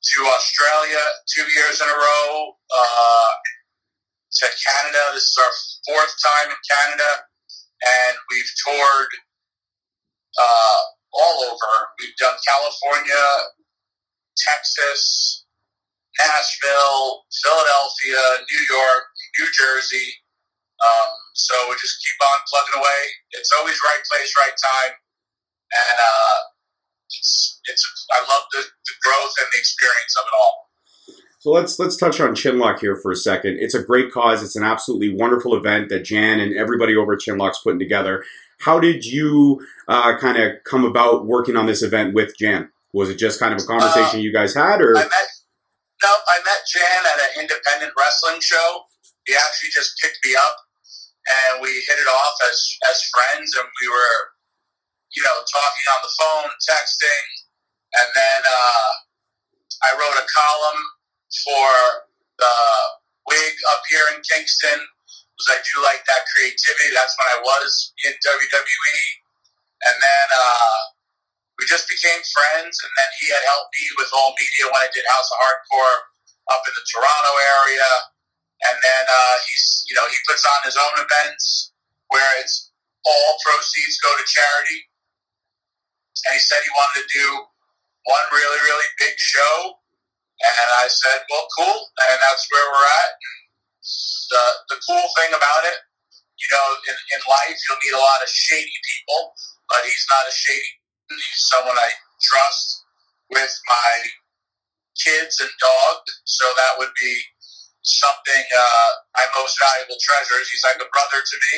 to 0.00 0.20
Australia 0.32 1.02
two 1.28 1.44
years 1.52 1.82
in 1.82 1.88
a 1.90 1.92
row, 1.92 2.56
uh, 2.72 3.28
to 4.32 4.46
Canada. 4.46 5.02
This 5.14 5.26
is 5.26 5.38
our 5.42 5.54
fourth 5.90 6.14
time 6.22 6.48
in 6.54 6.60
Canada, 6.70 7.10
and 7.82 8.14
we've 8.30 8.52
toured 8.66 9.12
uh, 10.38 10.80
all 11.14 11.36
over. 11.50 11.72
We've 11.98 12.16
done 12.16 12.36
California, 12.46 13.26
Texas, 14.38 15.44
Nashville, 16.18 17.26
Philadelphia, 17.42 18.22
New 18.46 18.64
York, 18.70 19.04
New 19.38 19.48
Jersey. 19.50 20.08
Um, 20.80 21.10
so 21.34 21.54
we 21.68 21.76
just 21.76 22.00
keep 22.00 22.18
on 22.24 22.38
plugging 22.48 22.78
away. 22.80 23.02
It's 23.36 23.52
always 23.58 23.76
right 23.84 24.02
place, 24.08 24.32
right 24.38 24.56
time, 24.56 24.94
and 25.74 25.96
uh, 25.98 26.38
it's 27.10 27.60
it's. 27.68 27.84
I 28.12 28.20
love 28.24 28.44
the, 28.52 28.62
the 28.64 28.94
growth 29.04 29.34
and 29.42 29.48
the 29.52 29.58
experience 29.58 30.14
of 30.16 30.24
it 30.24 30.34
all. 30.40 30.69
So 31.40 31.50
let's 31.52 31.78
let's 31.78 31.96
touch 31.96 32.20
on 32.20 32.36
Chinlock 32.36 32.80
here 32.80 32.96
for 33.00 33.10
a 33.10 33.16
second. 33.16 33.56
It's 33.60 33.72
a 33.74 33.82
great 33.82 34.12
cause. 34.12 34.42
It's 34.42 34.56
an 34.56 34.62
absolutely 34.62 35.08
wonderful 35.08 35.56
event 35.56 35.88
that 35.88 36.04
Jan 36.04 36.38
and 36.38 36.54
everybody 36.54 36.94
over 36.94 37.14
at 37.14 37.20
Chinlock's 37.20 37.60
putting 37.64 37.78
together. 37.80 38.22
How 38.60 38.78
did 38.78 39.06
you 39.06 39.64
uh, 39.88 40.18
kind 40.18 40.36
of 40.36 40.62
come 40.64 40.84
about 40.84 41.24
working 41.24 41.56
on 41.56 41.64
this 41.64 41.82
event 41.82 42.12
with 42.12 42.36
Jan? 42.36 42.68
Was 42.92 43.08
it 43.08 43.16
just 43.16 43.40
kind 43.40 43.54
of 43.54 43.60
a 43.60 43.64
conversation 43.64 44.20
uh, 44.20 44.22
you 44.22 44.34
guys 44.34 44.52
had, 44.52 44.82
or? 44.82 44.92
I 44.92 45.08
met, 45.08 45.28
no, 46.04 46.12
I 46.12 46.44
met 46.44 46.60
Jan 46.68 47.02
at 47.08 47.18
an 47.24 47.40
independent 47.40 47.96
wrestling 47.96 48.44
show. 48.44 48.84
He 49.24 49.32
actually 49.32 49.72
just 49.72 49.96
picked 49.96 50.20
me 50.22 50.36
up, 50.36 50.56
and 51.24 51.62
we 51.62 51.72
hit 51.72 51.96
it 51.96 52.10
off 52.20 52.36
as 52.52 52.58
as 52.84 53.00
friends, 53.16 53.56
and 53.56 53.64
we 53.80 53.88
were, 53.88 54.16
you 55.16 55.24
know, 55.24 55.40
talking 55.48 55.86
on 55.88 56.00
the 56.04 56.12
phone, 56.20 56.52
texting, 56.68 57.24
and 57.96 58.08
then 58.12 58.40
uh, 58.44 58.92
I 59.88 59.96
wrote 59.96 60.20
a 60.20 60.28
column 60.28 60.99
for 61.46 61.70
the 62.38 62.54
Whig 63.26 63.54
up 63.70 63.82
here 63.86 64.06
in 64.14 64.18
Kingston 64.26 64.80
because 65.40 65.48
I 65.56 65.58
do 65.64 65.80
like 65.80 66.04
that 66.04 66.28
creativity. 66.36 66.92
That's 66.92 67.16
when 67.16 67.30
I 67.32 67.38
was 67.40 67.94
in 68.04 68.12
WWE. 68.12 69.00
And 69.88 69.96
then 69.96 70.26
uh, 70.36 70.80
we 71.56 71.64
just 71.64 71.88
became 71.88 72.20
friends. 72.20 72.76
And 72.76 72.92
then 73.00 73.10
he 73.22 73.32
had 73.32 73.40
helped 73.48 73.72
me 73.72 73.84
with 73.96 74.10
all 74.12 74.36
media 74.36 74.68
when 74.68 74.84
I 74.84 74.90
did 74.92 75.06
House 75.08 75.30
of 75.32 75.40
Hardcore 75.40 75.96
up 76.52 76.62
in 76.68 76.74
the 76.76 76.84
Toronto 76.92 77.32
area. 77.64 77.90
And 78.68 78.76
then 78.84 79.04
uh, 79.08 79.36
he's, 79.48 79.88
you 79.88 79.96
know, 79.96 80.04
he 80.12 80.18
puts 80.28 80.44
on 80.44 80.60
his 80.68 80.76
own 80.76 80.94
events 81.00 81.72
where 82.12 82.28
it's 82.44 82.68
all 83.08 83.40
proceeds 83.40 83.96
go 84.04 84.12
to 84.12 84.26
charity. 84.28 84.84
And 86.28 86.36
he 86.36 86.42
said 86.44 86.60
he 86.60 86.72
wanted 86.76 87.00
to 87.00 87.06
do 87.08 87.26
one 88.04 88.26
really, 88.28 88.60
really 88.60 88.88
big 89.00 89.16
show 89.16 89.79
and 90.40 90.68
I 90.80 90.88
said, 90.88 91.20
well, 91.28 91.46
cool. 91.56 91.78
And 92.08 92.18
that's 92.24 92.44
where 92.48 92.64
we're 92.64 92.90
at. 93.04 93.12
The, 94.32 94.44
the 94.72 94.78
cool 94.88 95.06
thing 95.20 95.36
about 95.36 95.62
it, 95.68 95.78
you 96.40 96.48
know, 96.48 96.66
in, 96.88 96.96
in 96.96 97.20
life, 97.28 97.56
you'll 97.68 97.82
meet 97.84 97.92
a 97.92 98.00
lot 98.00 98.24
of 98.24 98.30
shady 98.32 98.72
people, 98.72 99.36
but 99.68 99.84
he's 99.84 100.06
not 100.08 100.24
a 100.24 100.32
shady. 100.32 100.72
He's 101.12 101.42
someone 101.52 101.76
I 101.76 101.90
trust 102.22 102.86
with 103.28 103.52
my 103.68 103.92
kids 104.96 105.36
and 105.44 105.52
dog. 105.60 105.96
So 106.24 106.44
that 106.56 106.78
would 106.80 106.94
be 106.96 107.14
something 107.82 108.44
uh, 108.52 108.90
my 109.16 109.26
most 109.36 109.56
valuable 109.60 110.00
treasures. 110.00 110.48
He's 110.48 110.64
like 110.64 110.80
a 110.80 110.88
brother 110.88 111.20
to 111.20 111.36
me. 111.52 111.56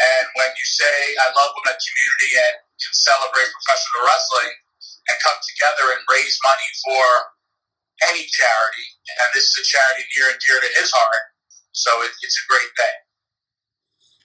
And 0.00 0.24
when 0.36 0.48
you 0.48 0.66
say, 0.66 0.96
I 1.20 1.28
love 1.36 1.52
when 1.60 1.72
a 1.72 1.76
community 1.76 2.32
and 2.40 2.56
can 2.80 2.94
celebrate 2.96 3.52
professional 3.52 4.08
wrestling 4.08 4.52
and 5.12 5.16
come 5.20 5.36
together 5.44 5.92
and 5.92 6.00
raise 6.08 6.36
money 6.40 6.70
for 6.84 7.04
any 8.08 8.24
charity, 8.26 8.86
and 9.20 9.28
this 9.34 9.44
is 9.44 9.56
a 9.60 9.64
charity 9.64 10.04
near 10.16 10.30
and 10.30 10.40
dear 10.46 10.60
to 10.60 10.70
his 10.80 10.90
heart. 10.90 11.24
So 11.72 11.90
it, 12.02 12.10
it's 12.22 12.38
a 12.38 12.46
great 12.48 12.70
thing. 12.76 12.96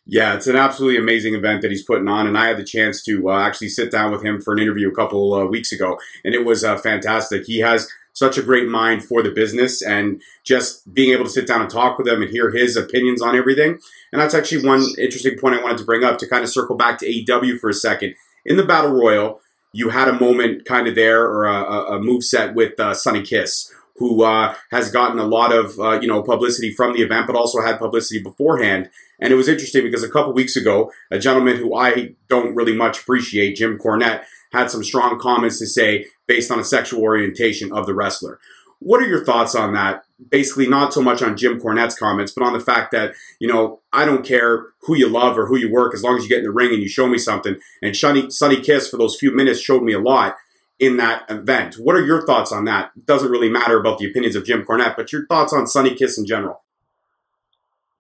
Yeah, 0.08 0.36
it's 0.36 0.46
an 0.46 0.56
absolutely 0.56 1.00
amazing 1.00 1.34
event 1.34 1.64
that 1.64 1.72
he's 1.72 1.84
putting 1.84 2.08
on, 2.08 2.28
and 2.28 2.38
I 2.38 2.48
had 2.48 2.58
the 2.58 2.64
chance 2.64 3.04
to 3.04 3.30
uh, 3.30 3.40
actually 3.40 3.70
sit 3.70 3.92
down 3.92 4.12
with 4.12 4.24
him 4.24 4.40
for 4.40 4.54
an 4.54 4.60
interview 4.60 4.90
a 4.90 4.96
couple 4.96 5.34
uh, 5.34 5.46
weeks 5.46 5.72
ago, 5.72 5.98
and 6.24 6.36
it 6.36 6.46
was 6.46 6.64
uh, 6.64 6.78
fantastic. 6.78 7.46
He 7.46 7.60
has 7.60 7.90
such 8.14 8.38
a 8.38 8.44
great 8.44 8.68
mind 8.70 9.04
for 9.04 9.24
the 9.24 9.32
business, 9.32 9.82
and 9.82 10.22
just 10.46 10.94
being 10.94 11.12
able 11.12 11.26
to 11.26 11.30
sit 11.30 11.48
down 11.48 11.62
and 11.62 11.70
talk 11.70 11.98
with 11.98 12.08
him 12.08 12.22
and 12.22 12.30
hear 12.30 12.52
his 12.52 12.78
opinions 12.78 13.22
on 13.22 13.36
everything. 13.36 13.80
And 14.12 14.22
that's 14.22 14.36
actually 14.36 14.66
one 14.66 14.86
interesting 15.00 15.40
point 15.40 15.56
I 15.56 15.64
wanted 15.64 15.80
to 15.80 15.86
bring 15.86 16.04
up 16.04 16.20
to 16.20 16.30
kind 16.30 16.44
of 16.44 16.52
circle 16.52 16.78
back 16.78 17.00
to 17.00 17.08
AEW 17.08 17.60
for 17.60 17.70
a 17.70 17.74
second. 17.74 18.14
In 18.46 18.58
the 18.58 18.64
Battle 18.64 18.92
Royal, 18.92 19.42
you 19.76 19.90
had 19.90 20.08
a 20.08 20.18
moment 20.18 20.64
kind 20.64 20.88
of 20.88 20.96
there 20.96 21.22
or 21.24 21.46
a, 21.46 21.96
a 21.96 22.00
move 22.00 22.24
set 22.24 22.56
with 22.56 22.80
uh, 22.80 22.94
Sonny 22.94 23.22
Kiss, 23.22 23.74
who 23.98 24.24
uh, 24.24 24.56
has 24.72 24.90
gotten 24.90 25.20
a 25.20 25.26
lot 25.26 25.52
of 25.52 25.78
uh, 25.80 26.00
you 26.00 26.08
know 26.08 26.24
publicity 26.24 26.74
from 26.74 26.94
the 26.94 27.02
event, 27.02 27.28
but 27.28 27.36
also 27.36 27.62
had 27.62 27.78
publicity 27.78 28.24
beforehand. 28.24 28.90
And 29.20 29.34
it 29.34 29.36
was 29.36 29.50
interesting 29.50 29.84
because 29.84 30.02
a 30.02 30.10
couple 30.10 30.34
weeks 30.34 30.56
ago, 30.56 30.92
a 31.12 31.20
gentleman 31.20 31.58
who 31.58 31.76
I 31.76 32.16
don't 32.30 32.56
really 32.56 32.76
much 32.76 33.02
appreciate, 33.02 33.58
Jim 33.58 33.78
Cornette, 33.78 34.24
had 34.54 34.72
some 34.72 34.84
strong 34.84 35.20
comments 35.20 35.60
to 35.60 35.68
say 35.68 36.06
based 36.26 36.52
on 36.52 36.60
a 36.60 36.64
sexual 36.64 37.02
orientation 37.02 37.74
of 37.74 37.86
the 37.86 37.94
wrestler. 37.94 38.40
What 38.80 39.02
are 39.02 39.08
your 39.08 39.26
thoughts 39.26 39.56
on 39.56 39.74
that? 39.74 40.05
Basically, 40.30 40.68
not 40.68 40.94
so 40.94 41.02
much 41.02 41.22
on 41.22 41.36
Jim 41.36 41.60
Cornette's 41.60 41.98
comments, 41.98 42.32
but 42.32 42.46
on 42.46 42.54
the 42.54 42.60
fact 42.60 42.92
that, 42.92 43.14
you 43.40 43.48
know, 43.48 43.82
I 43.92 44.06
don't 44.06 44.26
care 44.26 44.68
who 44.82 44.96
you 44.96 45.10
love 45.10 45.38
or 45.38 45.48
who 45.48 45.58
you 45.58 45.72
work 45.72 45.94
as 45.94 46.04
long 46.04 46.18
as 46.18 46.24
you 46.24 46.30
get 46.30 46.40
in 46.40 46.46
the 46.46 46.52
ring 46.52 46.74
and 46.74 46.82
you 46.82 46.88
show 46.88 47.08
me 47.08 47.18
something. 47.18 47.58
And 47.82 47.96
Sonny, 47.96 48.30
Sonny 48.30 48.62
Kiss, 48.62 48.90
for 48.90 48.98
those 48.98 49.18
few 49.18 49.36
minutes, 49.36 49.60
showed 49.60 49.84
me 49.84 49.94
a 49.94 50.00
lot 50.00 50.36
in 50.80 50.98
that 50.98 51.30
event. 51.30 51.76
What 51.76 51.96
are 51.96 52.06
your 52.06 52.26
thoughts 52.26 52.52
on 52.52 52.66
that? 52.66 52.92
It 52.96 53.06
doesn't 53.06 53.30
really 53.30 53.50
matter 53.50 53.78
about 53.78 54.00
the 54.00 54.10
opinions 54.10 54.36
of 54.36 54.46
Jim 54.46 54.64
Cornette, 54.64 54.96
but 54.96 55.12
your 55.12 55.26
thoughts 55.28 55.52
on 55.52 55.68
Sonny 55.68 55.94
Kiss 55.96 56.18
in 56.18 56.26
general. 56.26 56.64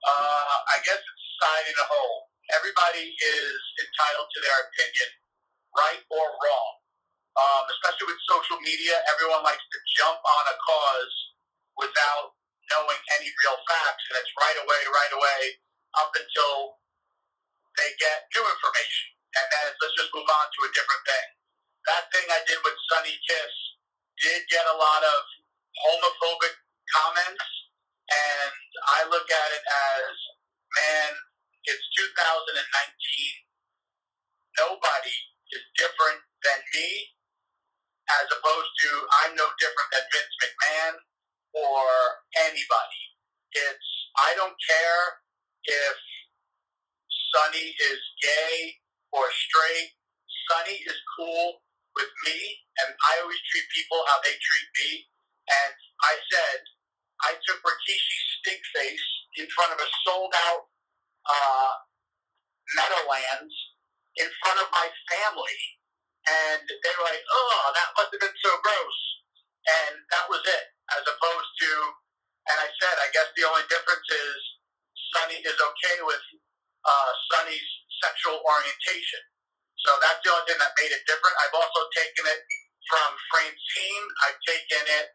Uh, 0.08 0.56
I 0.71 0.78
guess 0.86 0.99
it's 0.99 1.25
side 1.41 1.67
in 1.67 1.75
a 1.75 1.88
hole. 1.88 2.32
Everybody 2.56 3.12
is 3.12 3.60
entitled 3.75 4.28
to 4.32 4.39
their 4.39 4.60
opinion, 4.71 5.10
right 5.75 5.99
or 6.12 6.23
wrong 6.23 6.75
um, 7.36 7.63
especially 7.67 8.15
with 8.15 8.21
social 8.32 8.60
media, 8.63 8.95
everyone 9.12 9.43
likes 9.43 9.63
to 9.63 9.80
jump 9.99 10.19
on 10.23 10.43
a 10.47 10.56
cause 10.56 11.15
without 11.79 12.35
knowing 12.71 13.01
any 13.19 13.29
real 13.29 13.59
facts, 13.69 14.03
and 14.09 14.17
it's 14.19 14.33
right 14.39 14.59
away, 14.59 14.81
right 14.89 15.13
away, 15.13 15.41
up 15.99 16.11
until 16.15 16.79
they 17.77 17.91
get 17.99 18.25
new 18.35 18.43
information, 18.43 19.05
and 19.35 19.45
then 19.51 19.67
let's 19.79 19.95
just 19.95 20.11
move 20.15 20.27
on 20.27 20.47
to 20.47 20.59
a 20.67 20.71
different 20.75 21.03
thing. 21.05 21.27
That 21.88 22.09
thing 22.09 22.25
I 22.31 22.41
did 22.47 22.59
with 22.65 22.75
Sonny 22.89 23.15
Kiss 23.21 23.53
did 24.23 24.41
get 24.49 24.65
a 24.65 24.79
lot 24.79 25.01
of 25.03 25.19
homophobic 25.85 26.55
comments, 26.95 27.47
and 28.09 28.55
I 28.95 29.05
look 29.11 29.27
at 29.27 29.49
it 29.53 29.65
as, 29.65 30.13
man, 30.79 31.11
it's 31.67 31.85
2019. 31.99 32.55
Nobody 34.55 35.17
is 35.51 35.63
different 35.75 36.23
than 36.41 36.59
me 36.73 37.11
as 38.09 38.27
opposed 38.29 38.71
to 38.85 38.89
I'm 39.25 39.33
no 39.35 39.49
different 39.57 39.89
than 39.91 40.05
Vince 40.13 40.35
McMahon 40.39 40.93
or 41.56 41.88
anybody. 42.38 43.04
It's 43.56 43.89
I 44.20 44.36
don't 44.36 44.56
care 44.68 45.04
if 45.65 45.98
Sonny 47.34 47.76
is 47.76 48.02
gay 48.22 48.76
or 49.12 49.28
straight. 49.32 49.91
Sonny 50.52 50.78
is 50.86 51.00
cool 51.18 51.63
with 51.96 52.12
me, 52.28 52.38
and 52.84 52.94
I 52.94 53.22
always 53.24 53.39
treat 53.52 53.65
people 53.76 54.04
how 54.08 54.20
they 54.24 54.36
treat 54.36 54.70
me. 54.84 55.08
And 55.48 55.76
I 56.04 56.13
said 56.32 56.60
I 57.24 57.32
took 57.48 57.60
Rikishi's 57.63 58.28
stink 58.41 58.62
face 58.76 59.08
in 59.38 59.48
front 59.56 59.74
of 59.74 59.80
a 59.80 59.89
sold 60.06 60.34
out 60.50 60.63
uh, 61.28 61.74
Meadowlands 62.76 63.56
in 64.18 64.28
front 64.44 64.60
of 64.60 64.68
my 64.72 64.88
family 65.12 65.60
and 66.28 66.65
they 66.65 66.94
were 66.98 67.06
like, 67.06 67.24
"Oh, 67.30 67.72
that 67.74 67.94
must 67.98 68.12
have 68.13 68.22
been 68.22 68.39
so 68.41 68.52
gross," 68.62 69.00
and 69.65 69.93
that 70.13 70.25
was 70.30 70.41
it. 70.45 70.65
As 70.93 71.01
opposed 71.01 71.51
to, 71.65 71.71
and 72.54 72.58
I 72.62 72.69
said, 72.78 72.95
I 73.01 73.10
guess 73.13 73.30
the 73.34 73.45
only 73.49 73.65
difference 73.67 74.06
is 74.06 74.38
Sonny 75.13 75.39
is 75.41 75.58
okay 75.58 75.97
with 76.06 76.21
uh, 76.86 77.12
Sonny's 77.34 77.69
sexual 78.04 78.38
orientation. 78.45 79.21
So 79.82 79.89
that's 80.01 80.21
the 80.21 80.30
only 80.34 80.45
thing 80.49 80.62
that 80.62 80.73
made 80.78 80.93
it 80.93 81.04
different. 81.10 81.36
I've 81.41 81.58
also 81.58 81.82
taken 81.93 82.25
it 82.30 82.41
from 82.89 83.10
Francine. 83.34 84.06
I've 84.30 84.41
taken 84.45 84.84
it 85.01 85.08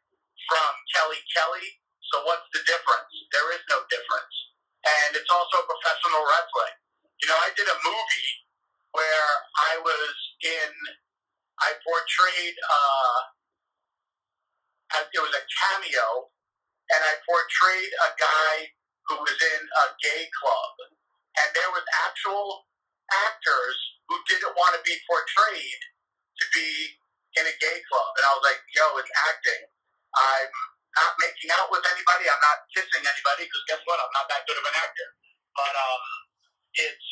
from 0.50 0.70
Kelly 0.94 1.22
Kelly. 1.30 1.68
So 2.10 2.26
what's 2.26 2.46
the 2.50 2.62
difference? 2.66 3.10
There 3.30 3.50
is 3.54 3.62
no 3.70 3.86
difference. 3.86 4.34
And 4.82 5.10
it's 5.14 5.30
also 5.30 5.62
professional 5.66 6.22
wrestling. 6.26 6.76
You 7.22 7.26
know, 7.30 7.38
I 7.38 7.50
did 7.54 7.68
a 7.68 7.78
movie 7.84 8.32
where 8.96 9.30
I 9.70 9.78
was 9.84 10.14
in, 10.42 10.70
I 11.62 11.70
portrayed, 11.84 12.56
uh, 12.66 13.18
it 15.14 15.22
was 15.22 15.34
a 15.34 15.44
cameo, 15.46 16.30
and 16.90 17.00
I 17.00 17.14
portrayed 17.22 17.92
a 17.94 18.10
guy 18.18 18.54
who 19.10 19.16
was 19.22 19.38
in 19.38 19.62
a 19.66 19.84
gay 20.02 20.24
club, 20.42 20.74
and 21.38 21.48
there 21.54 21.70
was 21.74 21.84
actual 22.06 22.66
actors 23.26 23.78
who 24.10 24.18
didn't 24.30 24.54
want 24.54 24.74
to 24.78 24.82
be 24.86 24.96
portrayed 25.06 25.82
to 26.38 26.44
be 26.54 26.70
in 27.38 27.44
a 27.46 27.54
gay 27.62 27.78
club, 27.86 28.10
and 28.18 28.24
I 28.26 28.32
was 28.34 28.44
like, 28.46 28.60
"Yo, 28.74 28.84
it's 28.98 29.12
acting. 29.30 29.62
I'm 30.16 30.50
not 30.98 31.14
making 31.22 31.50
out 31.54 31.70
with 31.70 31.86
anybody. 31.86 32.26
I'm 32.26 32.42
not 32.42 32.66
kissing 32.74 33.04
anybody 33.06 33.46
because 33.46 33.64
guess 33.70 33.82
what? 33.86 34.02
I'm 34.02 34.14
not 34.14 34.26
that 34.30 34.46
good 34.46 34.58
of 34.58 34.66
an 34.66 34.76
actor. 34.76 35.08
But 35.54 35.74
um, 35.74 36.02
it's 36.74 37.08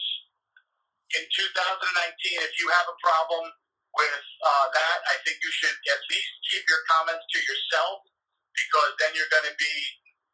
in 1.17 1.25
2019, 1.25 2.45
if 2.45 2.55
you 2.61 2.69
have 2.75 2.89
a 2.91 2.97
problem 3.01 3.49
with 3.99 4.23
uh, 4.47 4.67
that, 4.73 4.99
I 5.11 5.17
think 5.27 5.43
you 5.43 5.51
should 5.51 5.75
at 5.75 6.03
least 6.09 6.33
keep 6.47 6.65
your 6.71 6.83
comments 6.87 7.27
to 7.27 7.39
yourself 7.43 8.07
because 8.55 8.93
then 9.03 9.13
you're 9.19 9.33
going 9.35 9.51
to 9.51 9.59
be 9.59 9.75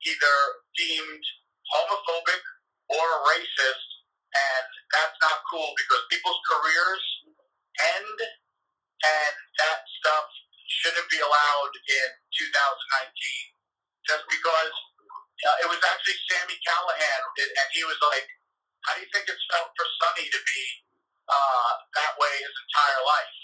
either 0.05 0.37
deemed 0.77 1.25
homophobic 1.73 2.43
or 2.93 3.07
racist, 3.33 3.89
and 4.37 4.69
that's 4.93 5.19
not 5.25 5.41
cool 5.49 5.73
because 5.77 6.03
people's 6.13 6.43
careers 6.45 7.05
end, 7.81 8.19
and 8.87 9.35
that 9.61 9.81
stuff 10.01 10.29
shouldn't 10.69 11.09
be 11.09 11.21
allowed 11.21 11.73
in 11.89 12.09
2019. 12.37 13.57
Just 14.05 14.25
because 14.29 14.75
uh, 15.49 15.65
it 15.65 15.69
was 15.73 15.81
actually 15.81 16.19
Sami 16.29 16.57
Callihan, 16.61 17.23
and 17.41 17.69
he 17.73 17.85
was 17.89 17.97
like, 18.13 18.29
"How 18.85 18.93
do 18.97 19.01
you 19.01 19.09
think 19.17 19.25
it's 19.29 19.45
felt 19.49 19.73
for 19.73 19.87
Sonny 20.01 20.29
to 20.29 20.41
be 20.45 20.63
uh, 21.33 21.73
that 21.97 22.13
way 22.21 22.33
his 22.37 22.53
entire 22.53 23.03
life?" 23.09 23.44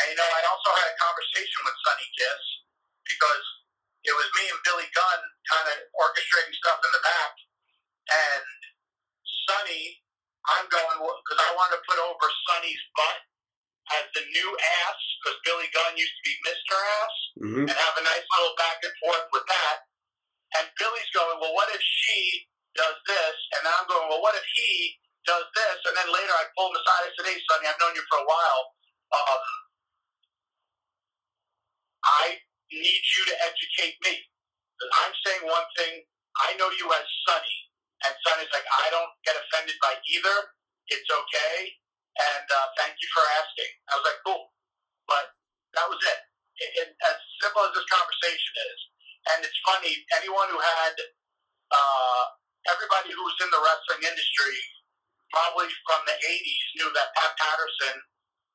And 0.00 0.04
you 0.12 0.16
know, 0.16 0.28
I 0.28 0.40
also 0.48 0.70
had 0.80 0.88
a 0.88 0.96
conversation 0.96 1.60
with 1.68 1.76
Sonny 1.84 2.08
Kiss 2.16 2.42
because 3.04 3.44
it 4.08 4.14
was 4.16 4.28
me 4.32 4.44
and 4.48 4.60
Billy 4.64 4.88
Gunn 4.96 5.20
kind 5.52 5.66
of 5.70 5.76
orchestrating 5.92 6.56
stuff 6.56 6.80
in 6.80 6.90
the 6.96 7.02
back, 7.04 7.32
and 8.08 8.46
Sonny, 9.44 10.00
I'm 10.48 10.66
going 10.72 10.98
because 11.04 11.40
I 11.40 11.50
wanted 11.52 11.78
to 11.78 11.82
put 11.84 12.00
over 12.00 12.26
Sonny's 12.48 12.80
butt 12.96 13.18
as 14.00 14.04
the 14.16 14.24
new 14.24 14.50
ass 14.56 15.00
because 15.20 15.36
Billy 15.44 15.68
Gunn 15.74 15.98
used 16.00 16.16
to 16.16 16.24
be 16.24 16.34
Mr. 16.48 16.74
Ass 16.76 17.16
Mm-hmm. 17.40 17.64
and 17.64 17.72
have 17.72 17.96
a 17.96 18.04
nice 18.04 18.26
little 18.36 18.52
back 18.60 18.76
and 18.84 18.92
forth 19.00 19.24
with 19.32 19.46
that. 19.48 19.76
And 20.60 20.68
Billy's 20.76 21.08
going, 21.16 21.40
well, 21.40 21.56
what 21.56 21.72
if 21.72 21.80
she 21.80 22.44
does 22.76 22.98
this? 23.08 23.36
And 23.56 23.64
I'm 23.64 23.88
going, 23.88 24.12
well, 24.12 24.20
what 24.20 24.36
if 24.36 24.44
he 24.60 24.92
does 25.24 25.48
this? 25.56 25.78
And 25.88 25.96
then 25.96 26.12
later 26.12 26.36
I 26.36 26.44
pulled 26.52 26.76
him 26.76 26.84
aside. 26.84 27.08
I 27.08 27.10
said, 27.16 27.26
hey, 27.32 27.40
Sonny, 27.48 27.64
I've 27.64 27.80
known 27.80 27.96
you 27.96 28.04
for 28.12 28.20
a 28.20 28.28
while. 28.28 28.62
Um, 29.16 29.42
I 32.04 32.40
need 32.72 33.02
you 33.16 33.24
to 33.26 33.36
educate 33.46 33.96
me. 34.04 34.14
'Cause 34.80 34.90
I'm 35.04 35.14
saying 35.26 35.42
one 35.48 35.66
thing. 35.76 36.04
I 36.42 36.54
know 36.56 36.70
you 36.70 36.92
as 36.92 37.06
Sonny. 37.26 37.58
And 38.06 38.14
Sonny's 38.26 38.52
like, 38.52 38.66
I 38.80 38.90
don't 38.90 39.10
get 39.24 39.36
offended 39.36 39.76
by 39.82 39.96
either. 40.08 40.54
It's 40.88 41.10
okay. 41.10 41.78
And 42.20 42.46
uh, 42.50 42.68
thank 42.78 42.94
you 43.00 43.08
for 43.14 43.24
asking. 43.40 43.72
I 43.90 43.96
was 43.96 44.04
like, 44.06 44.20
cool. 44.26 44.52
But 45.08 45.34
that 45.74 45.86
was 45.90 46.00
it. 46.02 46.20
it 46.84 46.90
as 47.08 47.16
simple 47.42 47.62
as 47.66 47.72
this 47.74 47.86
conversation 47.90 48.54
is. 48.72 48.80
And 49.34 49.38
it's 49.44 49.60
funny, 49.66 49.94
anyone 50.20 50.48
who 50.50 50.60
had, 50.60 50.94
uh, 51.72 52.24
everybody 52.70 53.12
who 53.14 53.22
was 53.24 53.38
in 53.42 53.50
the 53.52 53.60
wrestling 53.62 54.04
industry, 54.06 54.58
probably 55.32 55.68
from 55.88 56.02
the 56.06 56.16
80s, 56.16 56.66
knew 56.80 56.90
that 56.94 57.14
Pat 57.16 57.32
Patterson 57.38 57.96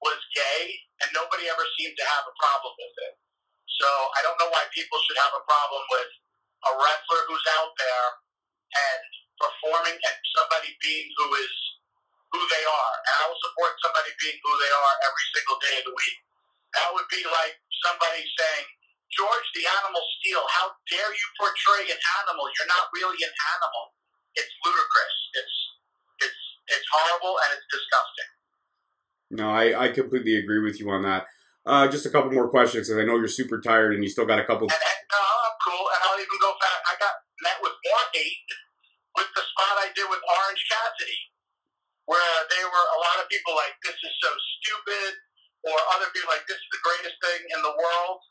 was 0.01 0.19
gay, 0.35 0.63
and 1.03 1.09
nobody 1.13 1.49
ever 1.49 1.65
seemed 1.79 1.97
to 1.97 2.05
have 2.05 2.25
a 2.27 2.35
problem 2.39 2.73
with 2.77 2.95
it. 3.09 3.15
So 3.81 3.87
I 4.15 4.19
don't 4.23 4.39
know 4.39 4.51
why 4.51 4.63
people 4.71 4.99
should 5.03 5.19
have 5.19 5.35
a 5.35 5.43
problem 5.43 5.83
with 5.91 6.09
a 6.65 6.71
wrestler 6.79 7.21
who's 7.27 7.45
out 7.59 7.71
there 7.75 8.07
and 8.75 9.03
performing 9.39 9.95
and 9.95 10.17
somebody 10.35 10.71
being 10.79 11.07
who 11.19 11.27
is 11.39 11.55
who 12.31 12.41
they 12.51 12.63
are. 12.67 12.95
And 13.07 13.15
I 13.19 13.23
will 13.31 13.41
support 13.43 13.75
somebody 13.83 14.11
being 14.19 14.37
who 14.39 14.53
they 14.59 14.71
are 14.71 14.93
every 15.07 15.25
single 15.35 15.57
day 15.59 15.75
of 15.79 15.85
the 15.91 15.95
week. 15.95 16.17
That 16.75 16.87
would 16.91 17.07
be 17.07 17.23
like 17.23 17.55
somebody 17.83 18.23
saying, 18.23 18.65
George 19.15 19.47
the 19.55 19.63
Animal 19.63 20.03
Steele, 20.19 20.43
how 20.59 20.75
dare 20.91 21.11
you 21.11 21.27
portray 21.39 21.87
an 21.87 22.01
animal? 22.19 22.51
You're 22.51 22.71
not 22.71 22.91
really 22.91 23.19
an 23.23 23.31
animal. 23.55 23.95
It's 24.35 24.51
ludicrous. 24.63 25.17
It's 25.39 25.55
it's 26.27 26.41
it's 26.75 26.87
horrible 26.91 27.39
and 27.39 27.49
it's 27.55 27.67
disgusting. 27.71 28.29
No, 29.31 29.47
I, 29.51 29.65
I 29.75 29.87
completely 29.95 30.35
agree 30.35 30.59
with 30.59 30.79
you 30.79 30.91
on 30.91 31.03
that. 31.03 31.27
Uh, 31.65 31.89
just 31.89 32.05
a 32.05 32.13
couple 32.13 32.29
more 32.29 32.45
questions 32.45 32.85
because 32.85 33.01
I 33.01 33.09
know 33.09 33.17
you're 33.17 33.25
super 33.25 33.57
tired 33.57 33.97
and 33.97 34.05
you 34.05 34.09
still 34.09 34.29
got 34.29 34.37
a 34.37 34.45
couple. 34.45 34.69
And, 34.69 34.77
and 34.77 35.01
no, 35.09 35.17
I'm 35.17 35.57
cool. 35.65 35.85
And 35.89 36.01
I'll 36.05 36.21
even 36.21 36.37
go 36.37 36.53
back. 36.61 36.79
I 36.85 36.93
got 37.01 37.15
met 37.41 37.57
with 37.65 37.73
more 37.73 38.05
hate 38.13 38.49
with 39.17 39.29
the 39.33 39.41
spot 39.41 39.73
I 39.81 39.89
did 39.97 40.05
with 40.05 40.21
Orange 40.21 40.61
Cassidy, 40.69 41.21
where 42.05 42.37
they 42.53 42.63
were 42.69 42.87
a 42.93 42.99
lot 43.01 43.17
of 43.17 43.25
people 43.33 43.57
like, 43.57 43.73
"This 43.81 43.97
is 43.97 44.13
so 44.21 44.29
stupid," 44.61 45.17
or 45.65 45.73
other 45.97 46.05
people 46.13 46.29
like, 46.29 46.45
"This 46.45 46.61
is 46.61 46.69
the 46.69 46.85
greatest 46.85 47.17
thing 47.17 47.41
in 47.49 47.59
the 47.65 47.73
world." 47.73 48.21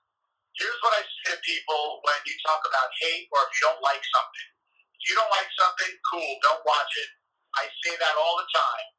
Here's 0.55 0.79
what 0.87 0.95
I 0.95 1.03
say 1.03 1.35
to 1.35 1.39
people 1.43 1.99
when 2.07 2.23
you 2.31 2.39
talk 2.47 2.63
about 2.63 2.87
hate 3.03 3.27
or 3.35 3.43
if 3.43 3.51
you 3.59 3.67
don't 3.67 3.83
like 3.83 4.05
something. 4.15 4.49
If 5.03 5.11
you 5.11 5.19
don't 5.19 5.35
like 5.35 5.51
something, 5.59 5.91
cool, 6.15 6.31
don't 6.39 6.63
watch 6.63 6.93
it. 7.03 7.11
I 7.59 7.67
say 7.83 7.99
that 7.99 8.15
all 8.15 8.39
the 8.39 8.47
time. 8.55 8.94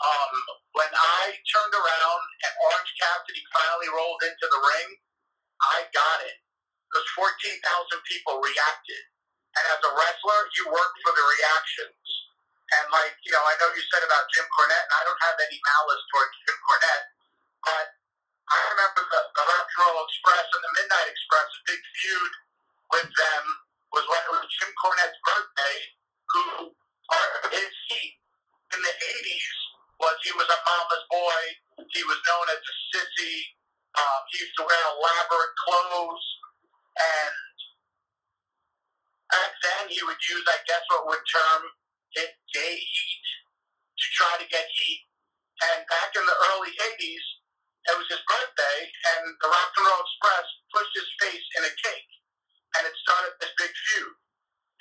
Um, 0.00 0.32
when 0.72 0.92
I 0.96 1.36
turned 1.44 1.76
around 1.76 2.22
and 2.48 2.52
Orange 2.56 2.92
Cassidy 2.96 3.44
finally 3.52 3.90
rolled 3.92 4.24
into 4.24 4.46
the 4.48 4.60
ring, 4.60 4.88
I 5.60 5.84
got 5.92 6.24
it 6.24 6.40
because 6.88 7.04
14,000 7.20 7.60
people 8.08 8.40
reacted. 8.40 9.04
And 9.60 9.64
as 9.76 9.80
a 9.84 9.92
wrestler, 9.92 10.40
you 10.56 10.72
work 10.72 10.92
for 11.04 11.12
the 11.12 11.26
reactions. 11.26 12.00
And 12.80 12.86
like, 12.94 13.12
you 13.28 13.34
know, 13.34 13.44
I 13.44 13.54
know 13.60 13.68
you 13.76 13.82
said 13.92 14.00
about 14.06 14.24
Jim 14.32 14.46
Cornette, 14.56 14.88
and 14.88 14.96
I 14.96 15.02
don't 15.04 15.22
have 15.26 15.38
any 15.42 15.58
malice 15.60 16.04
towards 16.08 16.34
Jim 16.48 16.58
Cornette, 16.64 17.06
but 17.66 17.86
I 18.48 18.56
remember 18.72 19.02
the, 19.04 19.20
the 19.36 19.42
Electro 19.42 19.86
Express 20.06 20.46
and 20.54 20.62
the 20.64 20.72
Midnight 20.80 21.08
Express, 21.12 21.48
a 21.50 21.60
big 21.66 21.82
feud 22.00 22.32
with 22.94 23.10
them 23.10 23.44
was 23.92 24.06
when 24.06 24.22
it 24.22 24.32
was 24.32 24.46
Jim 24.48 24.70
Cornette's 24.80 25.20
birthday, 25.26 25.78
who 26.30 26.42
part 27.10 27.52
his 27.52 27.74
heat 27.90 28.16
in 28.74 28.80
the 28.80 28.94
80s 28.94 29.59
was 30.00 30.16
he 30.24 30.32
was 30.34 30.48
a 30.48 30.60
mama's 30.64 31.06
boy. 31.12 31.40
He 31.92 32.02
was 32.08 32.20
known 32.24 32.46
as 32.50 32.60
a 32.60 32.74
sissy. 32.92 33.36
Um, 33.94 34.20
he 34.32 34.42
used 34.42 34.56
to 34.58 34.64
wear 34.64 34.82
elaborate 34.96 35.54
clothes. 35.68 36.26
And 36.96 37.56
back 39.30 39.52
then 39.62 39.82
he 39.92 40.00
would 40.04 40.20
use, 40.24 40.44
I 40.48 40.58
guess, 40.66 40.84
what 40.90 41.06
would 41.08 41.24
term 41.28 41.62
it 42.16 42.32
gay 42.52 42.76
heat 42.80 43.26
to 44.00 44.06
try 44.16 44.32
to 44.40 44.46
get 44.48 44.66
heat. 44.72 45.04
And 45.60 45.84
back 45.92 46.16
in 46.16 46.24
the 46.24 46.38
early 46.52 46.72
80s, 46.72 47.26
it 47.88 47.96
was 47.96 48.08
his 48.08 48.22
birthday, 48.28 48.78
and 49.12 49.22
the 49.40 49.48
Rock 49.48 49.72
and 49.76 49.86
Roll 49.88 50.04
Express 50.04 50.46
pushed 50.72 50.94
his 50.96 51.10
face 51.20 51.46
in 51.60 51.62
a 51.68 51.72
cake. 51.84 52.12
And 52.76 52.86
it 52.88 52.94
started 53.04 53.34
this 53.40 53.52
big 53.56 53.72
feud. 53.72 54.14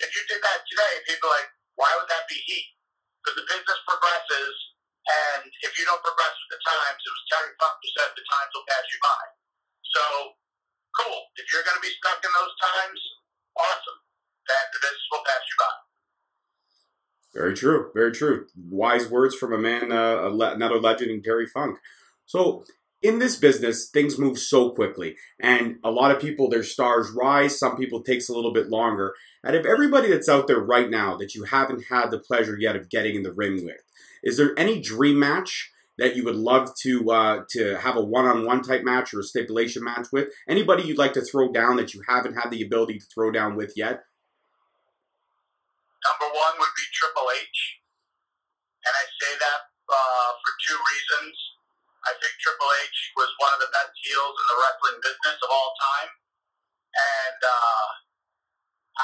If 0.04 0.10
you 0.16 0.24
did 0.28 0.42
that 0.44 0.62
today, 0.68 0.94
people 1.08 1.28
are 1.32 1.40
like, 1.40 1.52
why 1.76 1.92
would 2.00 2.08
that 2.12 2.28
be 2.28 2.40
heat? 2.44 2.70
Because 3.24 3.40
the 3.44 3.48
business 3.48 3.80
progresses, 3.88 4.56
and 5.08 5.48
if 5.64 5.72
you 5.80 5.86
don't 5.88 6.04
progress 6.04 6.36
with 6.36 6.60
the 6.60 6.62
times, 6.66 7.00
it 7.00 7.14
was 7.14 7.26
Terry 7.32 7.52
Funk 7.56 7.76
who 7.80 7.90
said 7.96 8.10
the 8.14 8.26
times 8.28 8.52
will 8.52 8.68
pass 8.68 8.86
you 8.92 9.00
by. 9.00 9.24
So, 9.96 10.04
cool. 11.00 11.20
If 11.40 11.46
you're 11.54 11.66
going 11.66 11.80
to 11.80 11.86
be 11.86 11.94
stuck 11.98 12.20
in 12.20 12.32
those 12.36 12.56
times, 12.60 13.00
awesome. 13.58 14.00
Then 14.46 14.66
the 14.76 14.80
business 14.84 15.08
will 15.10 15.26
pass 15.26 15.44
you 15.48 15.58
by. 15.58 15.74
Very 17.34 17.54
true. 17.56 17.92
Very 17.94 18.12
true. 18.12 18.46
Wise 18.58 19.08
words 19.10 19.36
from 19.36 19.54
a 19.54 19.62
man, 19.62 19.92
uh, 19.92 20.28
a 20.28 20.30
le- 20.30 20.54
another 20.54 20.80
legend 20.80 21.12
in 21.12 21.22
Terry 21.22 21.46
Funk. 21.46 21.78
So, 22.26 22.66
in 23.02 23.20
this 23.20 23.38
business, 23.38 23.90
things 23.90 24.20
move 24.20 24.38
so 24.38 24.72
quickly, 24.72 25.16
and 25.40 25.78
a 25.84 25.92
lot 25.92 26.12
of 26.12 26.22
people, 26.22 26.50
their 26.50 26.64
stars 26.64 27.10
rise. 27.12 27.58
Some 27.58 27.78
people 27.78 28.04
takes 28.04 28.28
a 28.28 28.34
little 28.34 28.52
bit 28.52 28.70
longer. 28.70 29.14
Out 29.46 29.56
of 29.56 29.66
everybody 29.66 30.10
that's 30.10 30.28
out 30.28 30.48
there 30.48 30.60
right 30.60 30.90
now 30.90 31.16
that 31.16 31.34
you 31.34 31.44
haven't 31.46 31.86
had 31.90 32.12
the 32.12 32.20
pleasure 32.20 32.58
yet 32.60 32.76
of 32.76 32.90
getting 32.90 33.16
in 33.16 33.24
the 33.24 33.32
ring 33.32 33.64
with, 33.64 33.78
is 34.24 34.38
there 34.38 34.58
any 34.58 34.80
dream 34.82 35.20
match 35.20 35.72
that 35.98 36.16
you 36.16 36.24
would 36.24 36.36
love 36.36 36.72
to 36.82 37.12
uh, 37.12 37.44
to 37.50 37.78
have 37.78 37.96
a 37.96 38.04
one-on-one 38.04 38.64
type 38.64 38.84
match 38.84 39.14
or 39.14 39.20
a 39.20 39.24
stipulation 39.24 39.84
match 39.84 40.08
with? 40.12 40.30
Anybody 40.48 40.84
you'd 40.84 40.98
like 40.98 41.14
to 41.14 41.22
throw 41.22 41.52
down 41.52 41.76
that 41.78 41.94
you 41.94 42.02
haven't 42.08 42.36
had 42.36 42.52
the 42.52 42.64
ability 42.64 43.00
to 43.00 43.06
throw 43.14 43.32
down 43.32 43.56
with 43.56 43.74
yet? 43.76 44.04
Number 46.00 46.32
one 46.32 46.56
would 46.60 46.76
be 46.80 46.86
Triple 46.96 47.28
H, 47.36 47.60
and 48.88 48.94
I 48.96 49.06
say 49.20 49.32
that 49.36 49.60
uh, 49.92 50.32
for 50.40 50.52
two 50.68 50.78
reasons. 50.80 51.36
I 52.00 52.16
think 52.16 52.32
Triple 52.40 52.72
H 52.88 52.98
was 53.20 53.28
one 53.44 53.52
of 53.52 53.60
the 53.60 53.72
best 53.76 53.92
heels 54.00 54.32
in 54.32 54.46
the 54.48 54.58
wrestling 54.64 54.98
business 55.04 55.38
of 55.44 55.50
all 55.52 55.76
time, 55.76 56.10
and 56.96 57.40
uh, 57.44 57.88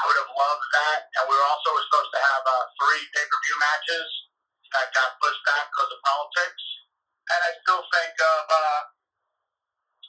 would 0.08 0.18
have 0.24 0.32
loved 0.32 0.66
that. 0.80 0.98
And 1.20 1.28
we 1.28 1.36
were 1.36 1.48
also 1.52 1.76
supposed 1.76 2.12
to 2.16 2.20
have 2.24 2.42
uh, 2.48 2.64
three 2.80 3.04
pay-per-view 3.12 3.56
matches 3.60 4.08
that 4.74 4.88
got 4.94 5.18
pushed 5.22 5.44
back 5.46 5.64
because 5.70 5.90
of 5.92 6.00
politics. 6.02 6.64
And 7.26 7.40
I 7.42 7.50
still 7.62 7.82
think 7.90 8.14
of 8.14 8.42
uh, 8.50 8.80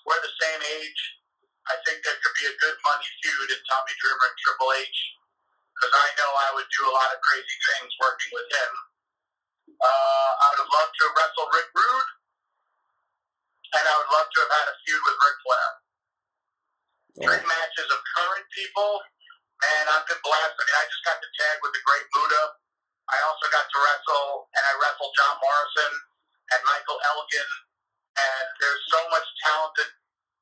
we're 0.06 0.24
the 0.24 0.36
same 0.42 0.62
age. 0.82 1.02
I 1.68 1.76
think 1.84 2.00
there 2.06 2.16
could 2.24 2.36
be 2.40 2.48
a 2.48 2.56
good 2.64 2.78
money 2.86 3.10
feud 3.20 3.50
in 3.52 3.62
Tommy 3.68 3.94
Dreamer 4.00 4.28
and 4.32 4.38
Triple 4.40 4.72
H 4.78 5.00
because 5.78 5.94
I 5.94 6.08
know 6.18 6.32
I 6.32 6.50
would 6.58 6.70
do 6.74 6.90
a 6.90 6.94
lot 6.94 7.12
of 7.14 7.20
crazy 7.22 7.58
things 7.70 7.92
working 8.02 8.32
with 8.34 8.50
him. 8.50 8.72
Uh, 9.78 10.32
I 10.42 10.46
would 10.50 10.62
have 10.66 10.74
loved 10.74 10.94
to 10.98 11.04
have 11.06 11.16
wrestled 11.22 11.50
Rick 11.54 11.70
Rude, 11.76 12.10
and 13.78 13.86
I 13.86 13.94
would 13.94 14.10
love 14.10 14.26
to 14.26 14.40
have 14.42 14.54
had 14.58 14.68
a 14.74 14.76
feud 14.82 15.02
with 15.06 15.18
Ric 15.22 15.38
Flair. 15.46 15.70
Dream 17.18 17.46
matches 17.46 17.90
of 17.94 18.00
current 18.18 18.48
people, 18.58 18.92
and 19.62 19.86
I've 19.90 20.06
been 20.10 20.22
blessed. 20.26 20.58
I 20.58 20.64
mean, 20.66 20.78
I 20.82 20.86
just 20.90 21.04
got 21.06 21.18
to 21.22 21.30
tag 21.30 21.58
with 21.62 21.74
the 21.78 21.84
great 21.86 22.08
Buddha. 22.10 22.44
I 23.12 23.18
also 23.28 23.48
got 23.54 23.68
to 23.68 23.78
wrestle, 23.80 24.50
and 24.56 24.64
I 24.66 24.74
wrestled 24.82 25.14
John 25.18 25.36
Morrison 25.40 25.94
and 26.56 26.62
Michael 26.68 27.00
Elgin, 27.04 27.50
and 28.20 28.48
there's 28.62 28.84
so 28.92 29.02
much 29.12 29.28
talented 29.46 29.92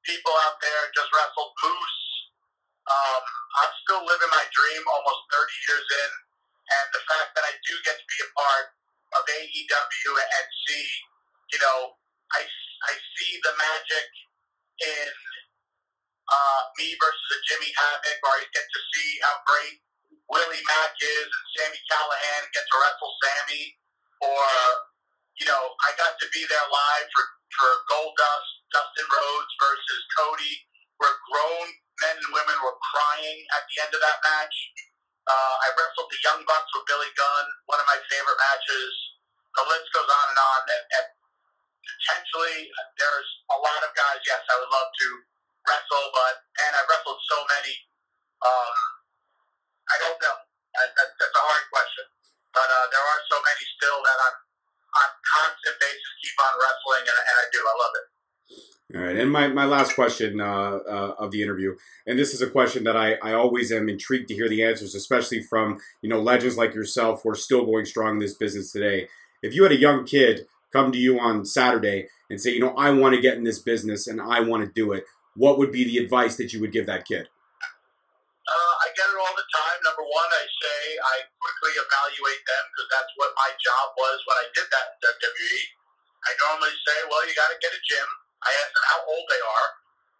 people 0.06 0.34
out 0.48 0.58
there. 0.62 0.82
Just 0.96 1.12
wrestled 1.14 1.54
Moose, 1.64 2.02
Um, 2.86 3.24
I'm 3.64 3.74
still 3.88 4.04
living 4.04 4.32
my 4.34 4.44
dream 4.52 4.84
almost 4.92 5.24
30 5.32 5.66
years 5.72 5.88
in, 6.04 6.12
and 6.68 6.88
the 6.92 7.04
fact 7.08 7.32
that 7.40 7.46
I 7.48 7.54
do 7.64 7.74
get 7.88 7.96
to 7.96 8.08
be 8.08 8.20
a 8.28 8.30
part 8.36 8.68
of 9.16 9.22
AEW 9.24 10.12
and 10.20 10.48
see, 10.68 10.88
you 11.56 11.60
know, 11.64 11.96
I, 12.36 12.44
I 12.44 12.94
see 13.16 13.40
the 13.40 13.54
magic 13.56 14.08
in 14.84 15.12
uh, 16.30 16.62
me 16.80 16.96
versus 16.98 17.30
a 17.36 17.40
Jimmy 17.48 17.72
Havoc, 17.78 18.18
or 18.26 18.34
I 18.40 18.44
get 18.52 18.68
to 18.68 18.82
see 18.96 19.10
how 19.24 19.36
great 19.46 19.78
Willie 20.30 20.64
Mack 20.66 20.94
is 21.00 21.30
and 21.30 21.46
Sami 21.54 21.80
Callihan 21.90 22.44
get 22.54 22.66
to 22.66 22.76
wrestle 22.82 23.14
Sami, 23.22 23.64
or 24.26 24.46
you 25.40 25.46
know, 25.46 25.64
I 25.86 25.90
got 26.00 26.16
to 26.18 26.28
be 26.34 26.44
there 26.48 26.68
live 26.72 27.08
for 27.14 27.26
for 27.56 27.72
Goldust, 27.92 28.50
Dustin 28.74 29.08
Rhodes 29.08 29.54
versus 29.62 30.02
Cody, 30.18 30.56
where 31.00 31.16
grown 31.32 31.68
men 32.04 32.16
and 32.20 32.32
women 32.34 32.58
were 32.60 32.76
crying 32.92 33.40
at 33.56 33.64
the 33.70 33.76
end 33.86 33.92
of 33.96 34.02
that 34.02 34.20
match. 34.26 34.56
Uh, 35.26 35.56
I 35.66 35.68
wrestled 35.74 36.12
the 36.12 36.22
Young 36.22 36.42
Bucks 36.46 36.70
with 36.76 36.86
Billy 36.86 37.10
Gunn, 37.18 37.48
one 37.66 37.80
of 37.82 37.88
my 37.90 37.98
favorite 38.12 38.38
matches. 38.38 38.94
The 39.58 39.64
list 39.72 39.88
goes 39.96 40.06
on 40.10 40.26
and 40.36 40.42
on. 40.42 40.62
And, 40.70 40.84
and 41.00 41.08
potentially, 41.82 42.70
there's 43.00 43.30
a 43.50 43.58
lot 43.58 43.82
of 43.82 43.92
guys. 43.98 44.22
Yes, 44.28 44.44
I 44.46 44.56
would 44.62 44.70
love 44.70 44.90
to 44.92 45.08
wrestle, 45.66 46.08
but 46.14 46.36
and 46.62 46.74
I 46.78 46.82
wrestled 46.92 47.22
so 47.26 47.38
many. 47.58 47.76
Um, 48.46 48.76
I 49.90 49.96
don't 50.02 50.20
know. 50.20 50.38
That, 50.76 50.90
that, 50.98 51.10
that's 51.16 51.38
a 51.38 51.44
hard 51.46 51.66
question, 51.72 52.06
but 52.52 52.68
uh, 52.68 52.86
there 52.92 53.06
are 53.06 53.22
so 53.32 53.38
many 53.40 53.64
still 53.80 54.00
that 54.04 54.18
I'm 54.20 54.38
on 54.96 55.10
constant 55.24 55.76
basis 55.80 56.12
keep 56.20 56.36
on 56.36 56.54
wrestling, 56.60 57.06
and, 57.08 57.20
and 57.20 57.36
I 57.40 57.46
do. 57.52 57.60
I 57.64 57.76
love 57.80 57.96
it. 57.96 58.06
All 58.96 59.02
right, 59.02 59.18
and 59.18 59.32
my, 59.32 59.48
my 59.48 59.66
last 59.66 59.96
question 59.96 60.40
uh, 60.40 60.46
uh, 60.46 61.16
of 61.18 61.32
the 61.32 61.42
interview, 61.42 61.76
and 62.06 62.20
this 62.20 62.34
is 62.34 62.42
a 62.42 62.50
question 62.50 62.84
that 62.84 62.96
I, 62.96 63.14
I 63.16 63.34
always 63.34 63.72
am 63.72 63.90
intrigued 63.90 64.28
to 64.30 64.36
hear 64.36 64.48
the 64.48 64.64
answers, 64.64 64.94
especially 64.94 65.42
from 65.42 65.80
you 66.02 66.10
know 66.10 66.22
legends 66.22 66.58
like 66.58 66.76
yourself 66.76 67.24
who 67.24 67.30
are 67.30 67.36
still 67.36 67.66
going 67.66 67.86
strong 67.86 68.16
in 68.16 68.20
this 68.20 68.36
business 68.36 68.72
today. 68.72 69.08
If 69.42 69.56
you 69.56 69.64
had 69.64 69.72
a 69.72 69.80
young 69.80 70.06
kid 70.06 70.48
come 70.72 70.92
to 70.92 70.98
you 70.98 71.20
on 71.20 71.46
Saturday 71.46 72.10
and 72.30 72.40
say, 72.40 72.52
you 72.52 72.60
know, 72.60 72.76
I 72.76 72.92
want 72.92 73.16
to 73.16 73.22
get 73.22 73.38
in 73.38 73.44
this 73.44 73.60
business 73.60 74.08
and 74.08 74.22
I 74.22 74.42
want 74.42 74.66
to 74.66 74.72
do 74.72 74.92
it, 74.92 75.06
what 75.36 75.58
would 75.58 75.72
be 75.72 75.84
the 75.84 75.98
advice 75.98 76.36
that 76.38 76.54
you 76.54 76.60
would 76.62 76.72
give 76.72 76.86
that 76.88 77.06
kid? 77.06 77.30
Uh, 78.46 78.74
I 78.86 78.94
get 78.94 79.10
it 79.10 79.18
all 79.18 79.34
the 79.34 79.50
time. 79.50 79.78
Number 79.82 80.06
one, 80.06 80.30
I 80.30 80.46
say 80.46 80.80
I 81.02 81.26
quickly 81.42 81.74
evaluate 81.82 82.44
them 82.46 82.64
because 82.70 82.90
that's 82.94 83.14
what 83.18 83.34
my 83.34 83.50
job 83.58 83.98
was 83.98 84.22
when 84.30 84.38
I 84.38 84.48
did 84.54 84.70
that 84.70 84.86
in 84.94 84.98
WWE. 85.02 85.62
I 86.26 86.32
normally 86.46 86.78
say, 86.86 86.98
well, 87.10 87.26
you 87.26 87.34
got 87.34 87.50
to 87.50 87.58
get 87.58 87.74
a 87.74 87.82
gym. 87.82 88.10
I 88.46 88.54
ask 88.62 88.70
them 88.70 88.86
how 88.86 89.00
old 89.10 89.26
they 89.34 89.42
are, 89.42 89.70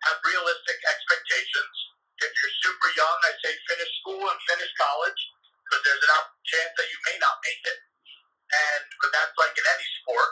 have 0.10 0.18
realistic 0.26 0.78
expectations. 0.90 1.76
If 2.18 2.34
you're 2.34 2.58
super 2.66 2.90
young, 2.98 3.18
I 3.30 3.32
say 3.46 3.54
finish 3.70 3.92
school 4.02 4.26
and 4.26 4.40
finish 4.50 4.74
college 4.74 5.22
because 5.62 5.82
there's 5.86 6.06
an 6.10 6.14
chance 6.50 6.74
that 6.78 6.88
you 6.90 7.00
may 7.06 7.18
not 7.22 7.38
make 7.46 7.62
it. 7.62 7.80
And 8.46 8.86
but 9.02 9.10
that's 9.14 9.38
like 9.38 9.54
in 9.54 9.66
any 9.70 9.88
sport. 10.02 10.32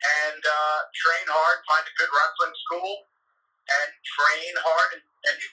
And 0.00 0.40
uh, 0.40 0.78
train 0.96 1.26
hard, 1.28 1.60
find 1.68 1.84
a 1.84 1.94
good 2.00 2.08
wrestling 2.08 2.56
school, 2.64 2.92
and 3.68 3.88
train 4.00 4.52
hard. 4.64 4.88
And, 4.96 5.04
and 5.28 5.36
you 5.36 5.48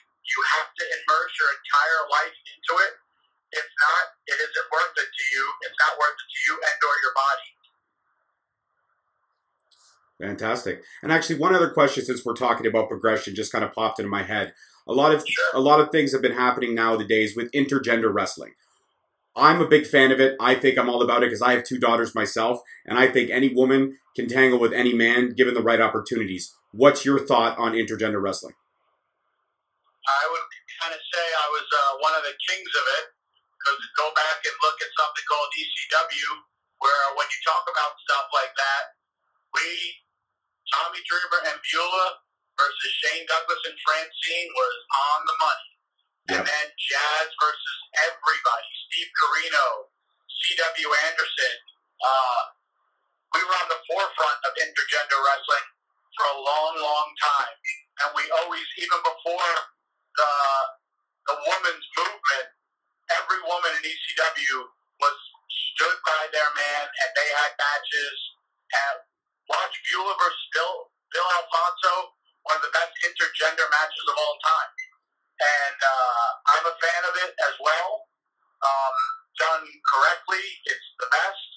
have 0.58 0.68
to 0.76 0.84
immerse 0.84 1.32
your 1.40 1.50
entire 1.56 2.02
life 2.12 2.36
into 2.36 2.72
it. 2.84 2.92
If 3.52 3.64
not, 3.64 4.04
it 4.28 4.38
isn't 4.44 4.68
worth 4.68 4.92
it 5.00 5.08
to 5.08 5.24
you. 5.32 5.44
It's 5.64 5.78
not 5.80 5.96
worth 5.96 6.18
it 6.20 6.28
to 6.28 6.40
you 6.48 6.54
and 6.60 6.76
or 6.84 6.96
your 7.00 7.14
body. 7.16 7.48
Fantastic. 10.20 10.82
And 11.02 11.12
actually, 11.12 11.38
one 11.38 11.54
other 11.54 11.70
question, 11.70 12.04
since 12.04 12.24
we're 12.24 12.34
talking 12.34 12.66
about 12.66 12.88
progression, 12.88 13.34
just 13.34 13.52
kind 13.52 13.64
of 13.64 13.72
popped 13.72 13.98
into 13.98 14.10
my 14.10 14.22
head. 14.22 14.52
A 14.86 14.92
lot 14.92 15.14
of 15.14 15.24
a 15.54 15.60
lot 15.60 15.80
of 15.80 15.90
things 15.90 16.12
have 16.12 16.22
been 16.22 16.32
happening 16.32 16.74
nowadays 16.74 17.36
with 17.36 17.52
intergender 17.52 18.12
wrestling. 18.12 18.52
I'm 19.36 19.60
a 19.60 19.68
big 19.68 19.86
fan 19.86 20.10
of 20.10 20.18
it. 20.18 20.34
I 20.40 20.56
think 20.56 20.76
I'm 20.76 20.90
all 20.90 21.02
about 21.02 21.22
it 21.22 21.26
because 21.26 21.42
I 21.42 21.52
have 21.52 21.62
two 21.62 21.78
daughters 21.78 22.14
myself, 22.14 22.60
and 22.84 22.98
I 22.98 23.06
think 23.06 23.30
any 23.30 23.54
woman 23.54 23.98
can 24.16 24.28
tangle 24.28 24.58
with 24.58 24.72
any 24.72 24.92
man 24.92 25.34
given 25.34 25.54
the 25.54 25.62
right 25.62 25.80
opportunities. 25.80 26.52
What's 26.72 27.04
your 27.04 27.24
thought 27.24 27.56
on 27.56 27.72
intergender 27.72 28.20
wrestling? 28.20 28.54
I 30.08 30.22
would 30.32 30.46
kind 30.80 30.92
of 30.96 31.02
say 31.12 31.24
I 31.24 31.46
was 31.52 31.66
uh, 31.68 31.92
one 32.00 32.14
of 32.16 32.24
the 32.24 32.32
kings 32.40 32.72
of 32.72 32.86
it 33.00 33.06
because 33.58 33.78
go 34.00 34.08
back 34.16 34.38
and 34.40 34.56
look 34.64 34.78
at 34.80 34.90
something 34.96 35.26
called 35.28 35.50
ECW, 35.52 36.30
where 36.80 37.04
when 37.18 37.28
you 37.28 37.38
talk 37.44 37.66
about 37.68 37.98
stuff 38.06 38.26
like 38.32 38.54
that, 38.54 38.84
we, 39.52 39.66
Tommy 40.72 41.02
Dreamer 41.04 41.42
and 41.52 41.58
Beulah 41.60 42.12
versus 42.56 42.92
Shane 43.04 43.26
Douglas 43.26 43.62
and 43.66 43.76
Francine 43.84 44.50
was 44.54 44.76
on 45.12 45.18
the 45.26 45.36
money. 45.42 45.68
Yep. 46.28 46.36
And 46.38 46.44
then 46.46 46.66
Jazz 46.76 47.28
versus 47.40 47.78
everybody, 48.08 48.70
Steve 48.88 49.10
Corino, 49.16 49.66
C.W. 50.28 50.88
Anderson. 51.08 51.56
Uh, 51.98 52.42
we 53.36 53.40
were 53.44 53.58
on 53.58 53.68
the 53.68 53.80
forefront 53.90 54.38
of 54.48 54.52
intergender 54.60 55.18
wrestling 55.20 55.68
for 56.16 56.24
a 56.32 56.36
long, 56.40 56.74
long 56.80 57.08
time. 57.20 57.56
And 58.04 58.08
we 58.14 58.24
always, 58.40 58.64
even 58.78 59.00
before 59.02 59.52
the 60.18 60.32
the 61.30 61.36
women's 61.44 61.86
movement, 61.94 62.48
every 63.14 63.40
woman 63.46 63.70
in 63.78 63.82
ECW 63.84 64.56
was 64.98 65.16
stood 65.46 65.98
by 66.02 66.22
their 66.34 66.50
man, 66.56 66.84
and 66.88 67.10
they 67.14 67.28
had 67.38 67.52
matches. 67.54 68.18
And 68.68 68.96
watch 69.48 69.72
Beulah 69.88 70.16
versus 70.18 70.46
Bill 70.52 70.74
Bill 71.14 71.28
Alfonso, 71.40 71.94
one 72.44 72.58
of 72.58 72.64
the 72.66 72.74
best 72.74 72.92
intergender 73.06 73.68
matches 73.70 74.06
of 74.10 74.16
all 74.18 74.36
time. 74.44 74.72
And 75.38 75.78
uh, 75.78 76.26
I'm 76.58 76.66
a 76.66 76.74
fan 76.82 77.02
of 77.06 77.14
it 77.22 77.32
as 77.46 77.54
well. 77.62 78.10
Um, 78.58 78.96
done 79.38 79.64
correctly, 79.86 80.42
it's 80.66 80.88
the 80.98 81.08
best. 81.14 81.48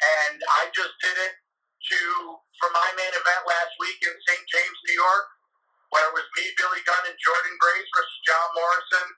And 0.00 0.40
I 0.64 0.72
just 0.72 0.96
did 1.04 1.16
it 1.28 1.34
to 1.36 2.00
for 2.56 2.70
my 2.72 2.88
main 2.96 3.12
event 3.12 3.42
last 3.44 3.76
week 3.78 4.00
in 4.00 4.14
St. 4.24 4.44
James, 4.48 4.78
New 4.88 4.96
York 4.96 5.28
where 5.90 6.04
it 6.04 6.14
was 6.14 6.26
me, 6.36 6.44
Billy 6.56 6.82
Gunn, 6.84 7.04
and 7.08 7.16
Jordynne 7.16 7.60
Grace 7.60 7.88
versus 7.96 8.18
John 8.28 8.48
Morrison, 8.56 9.08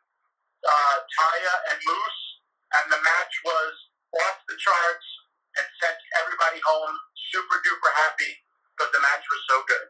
uh, 0.63 0.97
Taya, 1.03 1.55
and 1.75 1.79
Moose. 1.83 2.23
And 2.71 2.87
the 2.95 3.01
match 3.03 3.35
was 3.43 3.75
off 4.23 4.39
the 4.47 4.55
charts 4.55 5.09
and 5.59 5.67
sent 5.83 5.99
everybody 6.23 6.63
home 6.63 6.95
super 7.35 7.59
duper 7.67 7.91
happy 7.99 8.31
because 8.75 8.95
the 8.95 9.03
match 9.03 9.25
was 9.27 9.43
so 9.51 9.57
good. 9.67 9.87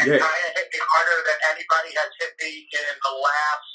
And 0.00 0.06
yeah. 0.16 0.24
Taya 0.24 0.48
hit 0.56 0.68
me 0.72 0.80
harder 0.80 1.18
than 1.28 1.38
anybody 1.52 1.92
has 1.92 2.12
hit 2.16 2.32
me 2.40 2.64
in 2.72 2.96
the 2.96 3.14
last 3.20 3.68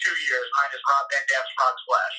two 0.00 0.16
years, 0.16 0.48
minus 0.56 0.82
Rob 0.88 1.04
Van 1.12 1.24
Dam's 1.28 1.52
Frog 1.52 1.76
Splash. 1.84 2.18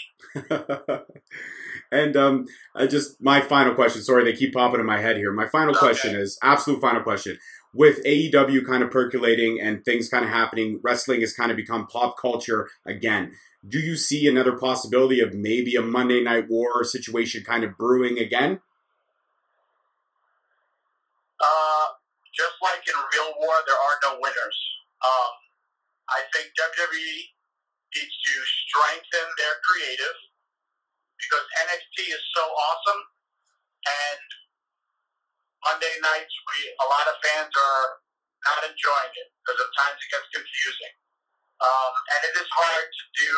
And 2.16 2.18
um, 2.18 2.46
I 2.76 2.88
just 2.88 3.22
my 3.22 3.42
final 3.42 3.74
question. 3.74 4.02
Sorry, 4.02 4.24
they 4.24 4.38
keep 4.38 4.54
popping 4.54 4.80
in 4.80 4.86
my 4.86 5.00
head 5.00 5.18
here. 5.18 5.32
My 5.32 5.48
final 5.48 5.72
okay. 5.72 5.80
question 5.80 6.16
is 6.16 6.38
absolute 6.44 6.82
final 6.82 7.02
question 7.02 7.38
with 7.74 8.04
AEW 8.06 8.66
kind 8.66 8.84
of 8.84 8.92
percolating 8.92 9.60
and 9.60 9.84
things 9.84 10.08
kind 10.08 10.24
of 10.24 10.30
happening, 10.30 10.80
wrestling 10.84 11.22
has 11.22 11.34
kind 11.34 11.50
of 11.50 11.58
become 11.58 11.88
pop 11.88 12.18
culture 12.20 12.70
again. 12.86 13.34
Do 13.68 13.80
you 13.80 13.96
see 13.96 14.28
another 14.28 14.58
possibility 14.58 15.20
of 15.22 15.34
maybe 15.34 15.76
a 15.76 15.82
Monday 15.82 16.22
Night 16.22 16.46
War 16.50 16.84
situation 16.84 17.44
kind 17.44 17.64
of 17.64 17.78
brewing 17.78 18.20
again? 18.20 18.60
Uh, 21.42 21.86
just 22.36 22.54
like 22.62 22.84
in 22.88 22.94
real 22.94 23.34
war, 23.40 23.56
there 23.66 23.76
are 23.76 23.98
no 24.04 24.20
winners. 24.22 24.60
Um, 25.04 25.34
I 26.10 26.22
think 26.32 26.52
WWE 26.54 27.34
needs 27.96 28.16
to 28.26 28.34
strengthen 28.68 29.28
their 29.38 29.56
creative 29.66 30.33
because 31.28 31.46
NXT 31.68 31.98
is 32.12 32.24
so 32.36 32.44
awesome, 32.44 33.02
and 33.88 34.24
Monday 35.64 35.96
nights, 36.04 36.34
we 36.52 36.60
a 36.80 36.88
lot 36.88 37.08
of 37.08 37.16
fans 37.24 37.54
are 37.54 37.88
not 38.44 38.62
enjoying 38.68 39.14
it 39.16 39.30
because 39.44 39.60
at 39.64 39.72
times 39.80 40.00
it 40.00 40.10
gets 40.12 40.28
confusing, 40.36 40.94
um, 41.64 41.94
and 42.16 42.22
it 42.28 42.36
is 42.40 42.50
hard 42.52 42.88
to 42.88 43.04
do 43.16 43.34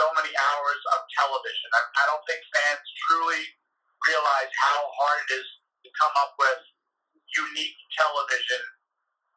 so 0.00 0.04
many 0.16 0.32
hours 0.32 0.80
of 0.96 1.00
television. 1.16 1.68
I, 1.76 1.80
I 1.84 2.04
don't 2.08 2.24
think 2.28 2.40
fans 2.54 2.84
truly 3.08 3.42
realize 4.08 4.52
how 4.56 4.80
hard 4.96 5.18
it 5.28 5.44
is 5.44 5.48
to 5.84 5.88
come 6.00 6.14
up 6.20 6.36
with 6.40 6.60
unique 7.36 7.78
television. 7.96 8.62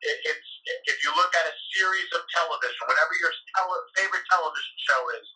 It, 0.04 0.18
it's 0.28 0.50
if 0.88 0.98
you 1.04 1.12
look 1.16 1.32
at 1.36 1.48
a 1.48 1.56
series 1.76 2.10
of 2.16 2.24
television, 2.32 2.80
whatever 2.88 3.14
your 3.20 3.34
tele- 3.56 3.88
favorite 4.00 4.26
television 4.32 4.76
show 4.80 5.02
is, 5.20 5.28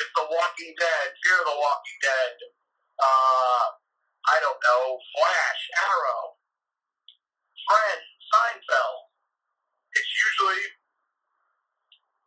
it's 0.00 0.14
The 0.14 0.26
Walking 0.26 0.72
Dead, 0.78 1.06
Fear 1.22 1.40
the 1.46 1.56
Walking 1.58 1.98
Dead. 2.02 2.34
Uh, 2.98 3.64
I 4.24 4.36
don't 4.40 4.58
know, 4.58 4.82
Flash, 5.14 5.62
Arrow, 5.84 6.22
Friends, 7.68 8.08
Seinfeld. 8.32 9.00
It's 9.94 10.10
usually 10.10 10.64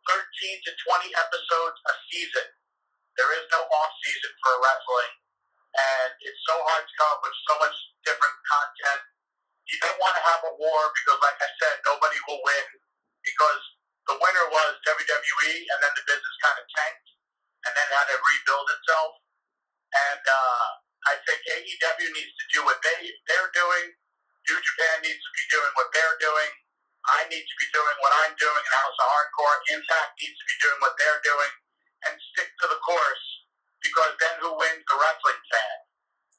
13 0.08 0.64
to 0.64 0.70
20 0.72 1.12
episodes 1.20 1.78
a 1.84 1.94
season. 2.08 2.48
There 3.20 3.32
is 3.36 3.44
no 3.52 3.60
off 3.60 3.92
season 4.00 4.32
for 4.40 4.54
wrestling, 4.62 5.12
and 5.76 6.10
it's 6.24 6.42
so 6.48 6.56
hard 6.64 6.86
to 6.86 6.94
come 6.96 7.10
up 7.12 7.20
with 7.20 7.36
so 7.44 7.54
much 7.60 7.76
different 8.06 8.36
content. 8.46 9.02
You 9.68 9.76
don't 9.84 10.00
want 10.00 10.16
to 10.16 10.24
have 10.24 10.40
a 10.48 10.54
war 10.56 10.80
because, 10.96 11.20
like 11.20 11.40
I 11.44 11.50
said, 11.60 11.76
nobody 11.84 12.16
will 12.24 12.40
win 12.40 12.66
because 13.20 13.60
the 14.08 14.16
winner 14.16 14.46
was 14.48 14.72
WWE, 14.88 15.52
and 15.68 15.78
then 15.84 15.92
the 15.92 16.04
business 16.08 16.36
kind 16.40 16.56
of 16.56 16.66
tanked, 16.72 17.07
and 17.66 17.72
then 17.74 17.88
had 17.90 18.06
to 18.10 18.18
rebuild 18.18 18.68
itself. 18.70 19.12
And 19.88 20.22
uh, 20.22 20.66
I 21.10 21.14
think 21.24 21.40
AEW 21.42 22.08
needs 22.12 22.34
to 22.36 22.46
do 22.52 22.60
what 22.68 22.78
they 22.84 23.08
they're 23.26 23.52
doing. 23.56 23.94
New 24.48 24.58
Japan 24.60 24.96
needs 25.04 25.20
to 25.20 25.32
be 25.34 25.44
doing 25.52 25.72
what 25.76 25.88
they're 25.92 26.18
doing. 26.20 26.50
I 27.08 27.24
need 27.32 27.44
to 27.44 27.56
be 27.56 27.68
doing 27.72 27.96
what 28.04 28.12
I'm 28.24 28.34
doing 28.36 28.60
in 28.60 28.74
House 28.74 28.98
of 29.00 29.08
Hardcore. 29.08 29.58
Impact 29.72 30.12
needs 30.20 30.36
to 30.36 30.46
be 30.46 30.56
doing 30.60 30.78
what 30.84 30.94
they're 31.00 31.22
doing, 31.24 31.52
and 32.08 32.12
stick 32.34 32.50
to 32.60 32.66
the 32.68 32.80
course 32.84 33.26
because 33.80 34.12
then 34.20 34.34
who 34.44 34.52
wins 34.58 34.84
the 34.84 34.96
wrestling 34.98 35.40
fan? 35.48 35.78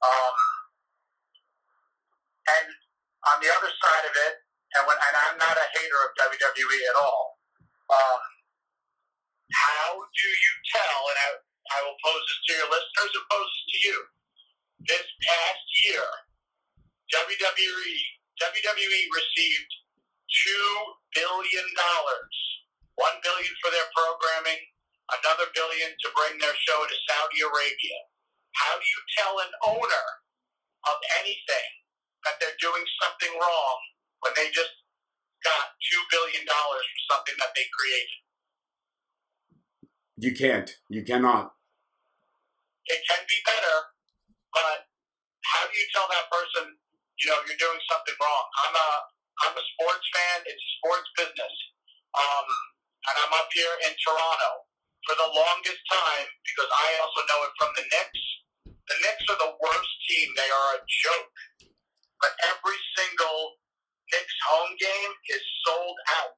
Um, 0.05 0.37
and 2.49 2.67
on 3.33 3.37
the 3.41 3.49
other 3.49 3.71
side 3.71 4.05
of 4.05 4.13
it, 4.13 4.35
and 4.77 4.83
when 4.85 4.97
and 4.97 5.15
I'm 5.17 5.37
not 5.41 5.57
a 5.57 5.67
hater 5.73 5.99
of 6.05 6.11
WWE 6.29 6.81
at 6.93 6.97
all. 7.01 7.41
Um, 7.89 8.21
how 9.49 9.97
do 9.97 10.27
you 10.29 10.53
tell? 10.69 10.99
And 11.09 11.17
I, 11.17 11.27
I 11.73 11.77
will 11.85 11.97
pose 12.05 12.21
this 12.21 12.38
to 12.49 12.57
your 12.57 12.69
listeners 12.73 13.13
and 13.13 13.29
to 13.29 13.77
you. 13.85 13.97
This 14.89 15.05
past 15.21 15.65
year, 15.85 16.07
WWE 17.13 17.97
WWE 18.41 19.01
received 19.13 19.71
two 20.31 20.69
billion 21.13 21.67
dollars. 21.77 22.35
One 22.97 23.21
billion 23.21 23.53
for 23.61 23.69
their 23.69 23.85
programming, 23.93 24.59
another 25.21 25.51
billion 25.53 25.93
to 25.93 26.07
bring 26.17 26.41
their 26.41 26.55
show 26.65 26.79
to 26.79 26.95
Saudi 27.05 27.39
Arabia. 27.45 27.99
How 28.57 28.75
do 28.75 28.83
you 28.83 29.01
tell 29.13 29.35
an 29.45 29.51
owner 29.77 30.05
of 30.89 30.97
anything 31.21 31.69
that 32.25 32.39
they're 32.41 32.59
doing 32.59 32.83
something 33.03 33.33
wrong 33.37 33.77
when 34.25 34.33
they 34.35 34.49
just 34.51 34.73
got 35.45 35.75
two 35.85 36.01
billion 36.09 36.43
dollars 36.49 36.87
for 36.87 37.01
something 37.13 37.37
that 37.39 37.53
they 37.53 37.67
created? 37.75 38.19
You 40.17 40.31
can't. 40.35 40.69
You 40.89 41.03
cannot. 41.03 41.58
It 42.89 43.01
can 43.05 43.21
be 43.29 43.37
better, 43.45 43.77
but 44.53 44.89
how 45.45 45.63
do 45.69 45.73
you 45.77 45.87
tell 45.93 46.09
that 46.09 46.25
person, 46.33 46.73
you 47.21 47.27
know, 47.29 47.39
you're 47.45 47.61
doing 47.61 47.81
something 47.85 48.17
wrong? 48.17 48.45
I'm 48.65 48.75
a 48.75 48.89
I'm 49.45 49.55
a 49.55 49.65
sports 49.77 50.05
fan. 50.11 50.37
It's 50.49 50.65
sports 50.81 51.09
business, 51.15 51.55
um, 52.17 52.47
and 53.07 53.15
I'm 53.23 53.33
up 53.37 53.47
here 53.53 53.75
in 53.87 53.93
Toronto 54.03 54.51
for 55.07 55.15
the 55.15 55.29
longest 55.31 55.81
time 55.87 56.27
because 56.43 56.69
I 56.69 56.87
also 57.01 57.21
know 57.29 57.39
it 57.47 57.53
from 57.55 57.71
the 57.77 57.85
Knicks. 57.87 58.23
The 58.67 58.97
Knicks 59.05 59.25
are 59.31 59.41
the 59.41 59.53
worst 59.61 59.93
team. 60.09 60.27
They 60.35 60.49
are 60.49 60.69
a 60.77 60.81
joke. 60.83 61.33
But 62.19 62.33
every 62.51 62.79
single 62.99 63.57
Knicks 64.11 64.37
home 64.49 64.73
game 64.81 65.13
is 65.31 65.43
sold 65.65 65.97
out. 66.19 66.35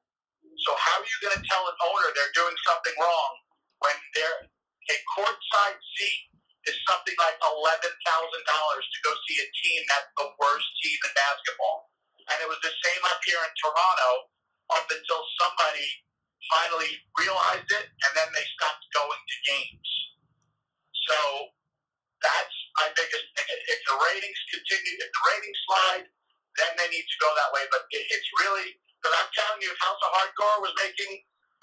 So 0.68 0.70
how 0.78 1.00
are 1.00 1.08
you 1.08 1.18
going 1.26 1.36
to 1.40 1.44
tell 1.48 1.64
an 1.66 1.76
owner 1.90 2.08
they're 2.14 2.36
doing 2.36 2.54
something 2.68 2.96
wrong 3.00 3.32
when 3.82 3.96
they're 4.14 4.46
a 4.46 4.96
courtside 5.16 5.80
seat 5.98 6.31
is 6.68 6.76
something 6.86 7.16
like 7.18 7.36
eleven 7.42 7.92
thousand 8.06 8.44
dollars 8.46 8.86
to 8.86 8.98
go 9.02 9.12
see 9.26 9.38
a 9.42 9.48
team 9.50 9.80
that's 9.90 10.10
the 10.18 10.28
worst 10.38 10.68
team 10.82 10.98
in 11.02 11.12
basketball? 11.14 11.90
And 12.30 12.38
it 12.38 12.48
was 12.48 12.62
the 12.62 12.70
same 12.70 13.02
up 13.10 13.20
here 13.26 13.40
in 13.42 13.52
Toronto 13.58 14.10
up 14.78 14.86
until 14.88 15.22
somebody 15.42 15.88
finally 16.50 16.92
realized 17.18 17.70
it, 17.70 17.86
and 17.90 18.12
then 18.14 18.28
they 18.34 18.46
stopped 18.58 18.84
going 18.94 19.22
to 19.22 19.36
games. 19.46 19.90
So 21.10 21.18
that's 22.22 22.56
my 22.78 22.88
biggest 22.94 23.26
thing. 23.34 23.48
If 23.50 23.80
the 23.86 23.96
ratings 23.98 24.40
continue, 24.54 24.94
if 25.02 25.10
the 25.10 25.22
ratings 25.34 25.60
slide, 25.66 26.06
then 26.62 26.70
they 26.78 26.88
need 26.94 27.06
to 27.06 27.18
go 27.18 27.30
that 27.34 27.50
way. 27.50 27.64
But 27.74 27.90
it, 27.90 28.04
it's 28.06 28.30
really 28.38 28.78
because 29.02 29.14
I'm 29.18 29.30
telling 29.34 29.60
you, 29.66 29.70
if 29.74 29.78
House 29.82 29.98
of 29.98 30.10
Hardcore 30.14 30.62
was 30.62 30.74
making 30.78 31.10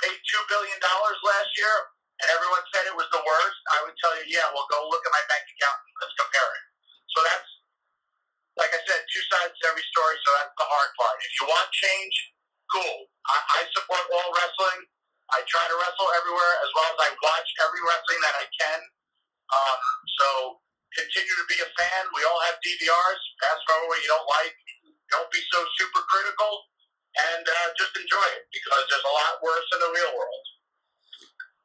made 0.03 0.19
two 0.27 0.43
billion 0.51 0.79
dollars 0.83 1.19
last 1.23 1.51
year, 1.55 1.75
and 2.20 2.28
everyone 2.36 2.63
said 2.76 2.84
it 2.88 2.97
was 2.97 3.07
the 3.11 3.24
worst, 3.24 3.59
I 3.72 3.84
would 3.88 3.95
tell 3.99 4.13
you, 4.20 4.26
yeah, 4.28 4.47
well, 4.51 4.67
go 4.67 4.80
look 4.91 5.03
at 5.07 5.13
my 5.15 5.24
bank 5.32 5.45
account 5.47 5.80
and 5.80 5.95
let's 6.03 6.15
compare 6.20 6.49
it. 6.51 6.63
So 7.15 7.20
that's 7.24 7.49
like 8.59 8.76
I 8.76 8.82
said, 8.84 8.99
two 9.07 9.24
sides 9.32 9.55
to 9.55 9.63
every 9.72 9.86
story. 9.88 10.20
So 10.20 10.30
that's 10.36 10.55
the 10.59 10.67
hard 10.67 10.91
part. 10.99 11.17
If 11.24 11.32
you 11.39 11.47
want 11.47 11.67
change, 11.72 12.15
cool. 12.76 13.07
I, 13.32 13.38
I 13.55 13.59
support 13.72 14.03
all 14.11 14.30
wrestling. 14.36 14.84
I 15.32 15.39
try 15.47 15.63
to 15.63 15.76
wrestle 15.80 16.11
everywhere 16.20 16.53
as 16.59 16.70
well 16.76 16.89
as 16.91 16.99
I 16.99 17.09
watch 17.24 17.47
every 17.63 17.82
wrestling 17.88 18.22
that 18.28 18.36
I 18.36 18.45
can. 18.51 18.80
Um, 19.55 19.80
so 20.20 20.28
continue 20.91 21.36
to 21.39 21.47
be 21.47 21.57
a 21.63 21.70
fan. 21.80 22.01
We 22.11 22.22
all 22.28 22.41
have 22.51 22.59
DVRs. 22.59 23.22
Fast 23.39 23.63
forward 23.63 23.88
what 23.95 23.99
you 24.03 24.11
don't 24.11 24.30
like. 24.30 24.55
Don't 25.09 25.32
be 25.34 25.41
so 25.49 25.59
super 25.82 26.05
critical, 26.05 26.70
and 27.34 27.41
uh, 27.41 27.67
just 27.82 27.97
enjoy 27.97 28.28
it 28.38 28.45
because 28.53 28.86
there's 28.93 29.07
a 29.09 29.15
lot 29.26 29.41
worse 29.41 29.65
in 29.74 29.80
the 29.82 29.89
real 29.89 30.13
world. 30.13 30.45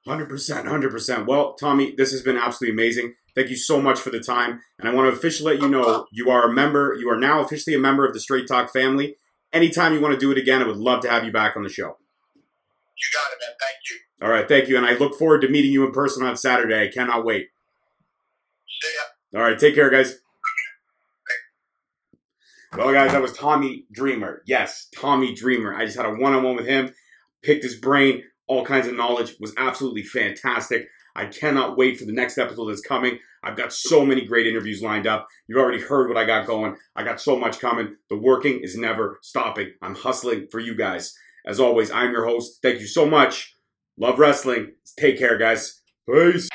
Hundred 0.06 0.28
percent, 0.28 0.68
hundred 0.68 0.90
percent. 0.90 1.26
Well, 1.26 1.54
Tommy, 1.54 1.94
this 1.96 2.12
has 2.12 2.20
been 2.20 2.36
absolutely 2.36 2.74
amazing. 2.74 3.14
Thank 3.34 3.48
you 3.48 3.56
so 3.56 3.80
much 3.80 3.98
for 3.98 4.10
the 4.10 4.20
time, 4.20 4.60
and 4.78 4.88
I 4.88 4.92
want 4.92 5.10
to 5.10 5.16
officially 5.16 5.54
let 5.54 5.62
you 5.62 5.68
know 5.68 6.06
you 6.12 6.30
are 6.30 6.48
a 6.48 6.52
member. 6.52 6.94
You 6.94 7.08
are 7.10 7.18
now 7.18 7.42
officially 7.42 7.74
a 7.74 7.80
member 7.80 8.06
of 8.06 8.12
the 8.12 8.20
Straight 8.20 8.46
Talk 8.46 8.70
family. 8.70 9.16
Anytime 9.52 9.94
you 9.94 10.00
want 10.00 10.12
to 10.12 10.20
do 10.20 10.30
it 10.30 10.38
again, 10.38 10.62
I 10.62 10.66
would 10.66 10.76
love 10.76 11.00
to 11.02 11.10
have 11.10 11.24
you 11.24 11.32
back 11.32 11.56
on 11.56 11.62
the 11.62 11.68
show. 11.68 11.96
You 12.96 13.08
got 13.12 13.32
it, 13.32 13.38
man. 13.40 13.56
Thank 13.60 13.78
you. 13.90 14.26
All 14.26 14.30
right, 14.30 14.46
thank 14.46 14.68
you, 14.68 14.76
and 14.76 14.86
I 14.86 14.92
look 14.92 15.18
forward 15.18 15.40
to 15.40 15.48
meeting 15.48 15.72
you 15.72 15.86
in 15.86 15.92
person 15.92 16.24
on 16.24 16.36
Saturday. 16.36 16.86
I 16.86 16.92
cannot 16.92 17.24
wait. 17.24 17.48
See 18.68 18.88
ya. 19.32 19.40
All 19.40 19.46
right, 19.46 19.58
take 19.58 19.74
care, 19.74 19.90
guys. 19.90 20.18
Well, 22.76 22.92
guys, 22.92 23.12
that 23.12 23.22
was 23.22 23.32
Tommy 23.32 23.84
Dreamer. 23.92 24.42
Yes, 24.46 24.88
Tommy 24.94 25.34
Dreamer. 25.34 25.74
I 25.74 25.86
just 25.86 25.96
had 25.96 26.06
a 26.06 26.10
one-on-one 26.10 26.56
with 26.56 26.66
him, 26.66 26.92
picked 27.42 27.62
his 27.62 27.76
brain, 27.76 28.24
all 28.46 28.64
kinds 28.64 28.86
of 28.86 28.96
knowledge. 28.96 29.36
Was 29.40 29.54
absolutely 29.56 30.02
fantastic. 30.02 30.86
I 31.16 31.26
cannot 31.26 31.76
wait 31.76 31.98
for 31.98 32.04
the 32.04 32.12
next 32.12 32.38
episode 32.38 32.68
that's 32.68 32.80
coming. 32.80 33.18
I've 33.42 33.56
got 33.56 33.72
so 33.72 34.04
many 34.04 34.24
great 34.24 34.46
interviews 34.46 34.82
lined 34.82 35.06
up. 35.06 35.28
You've 35.46 35.60
already 35.60 35.80
heard 35.80 36.08
what 36.08 36.16
I 36.16 36.24
got 36.24 36.46
going. 36.46 36.76
I 36.96 37.04
got 37.04 37.20
so 37.20 37.38
much 37.38 37.60
coming. 37.60 37.96
The 38.08 38.16
working 38.16 38.60
is 38.62 38.76
never 38.76 39.18
stopping. 39.22 39.72
I'm 39.82 39.94
hustling 39.94 40.48
for 40.50 40.60
you 40.60 40.74
guys. 40.74 41.14
As 41.46 41.60
always, 41.60 41.90
I'm 41.90 42.10
your 42.10 42.26
host. 42.26 42.60
Thank 42.62 42.80
you 42.80 42.86
so 42.86 43.06
much. 43.06 43.54
Love 43.98 44.18
wrestling. 44.18 44.72
Take 44.98 45.18
care, 45.18 45.38
guys. 45.38 45.82
Peace. 46.08 46.48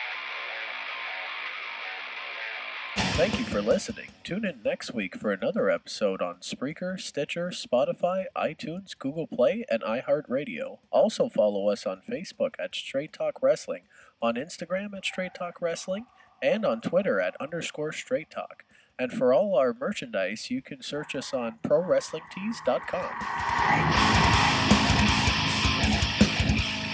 for 3.49 3.61
listening. 3.63 4.09
Tune 4.23 4.45
in 4.45 4.61
next 4.63 4.93
week 4.93 5.15
for 5.15 5.31
another 5.31 5.71
episode 5.71 6.21
on 6.21 6.35
Spreaker, 6.35 6.99
Stitcher, 6.99 7.49
Spotify, 7.49 8.25
iTunes, 8.37 8.95
Google 8.95 9.25
Play, 9.25 9.65
and 9.71 9.81
iHeartRadio. 9.81 10.77
Also 10.91 11.29
follow 11.29 11.67
us 11.67 11.87
on 11.87 12.01
Facebook 12.07 12.53
at 12.59 12.75
Straight 12.75 13.11
Talk 13.11 13.41
Wrestling, 13.41 13.83
on 14.21 14.35
Instagram 14.35 14.95
at 14.95 15.03
Straight 15.03 15.33
Talk 15.33 15.61
Wrestling, 15.61 16.05
and 16.43 16.63
on 16.63 16.79
Twitter 16.79 17.19
at 17.19 17.35
underscore 17.41 17.91
Straight 17.91 18.29
Talk. 18.29 18.65
And 18.99 19.11
for 19.11 19.33
all 19.33 19.55
our 19.55 19.73
merchandise, 19.73 20.51
you 20.51 20.61
can 20.61 20.83
search 20.83 21.15
us 21.15 21.33
on 21.33 21.57
ProWrestlingTees.com. 21.63 23.09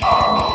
Oh. 0.07 0.54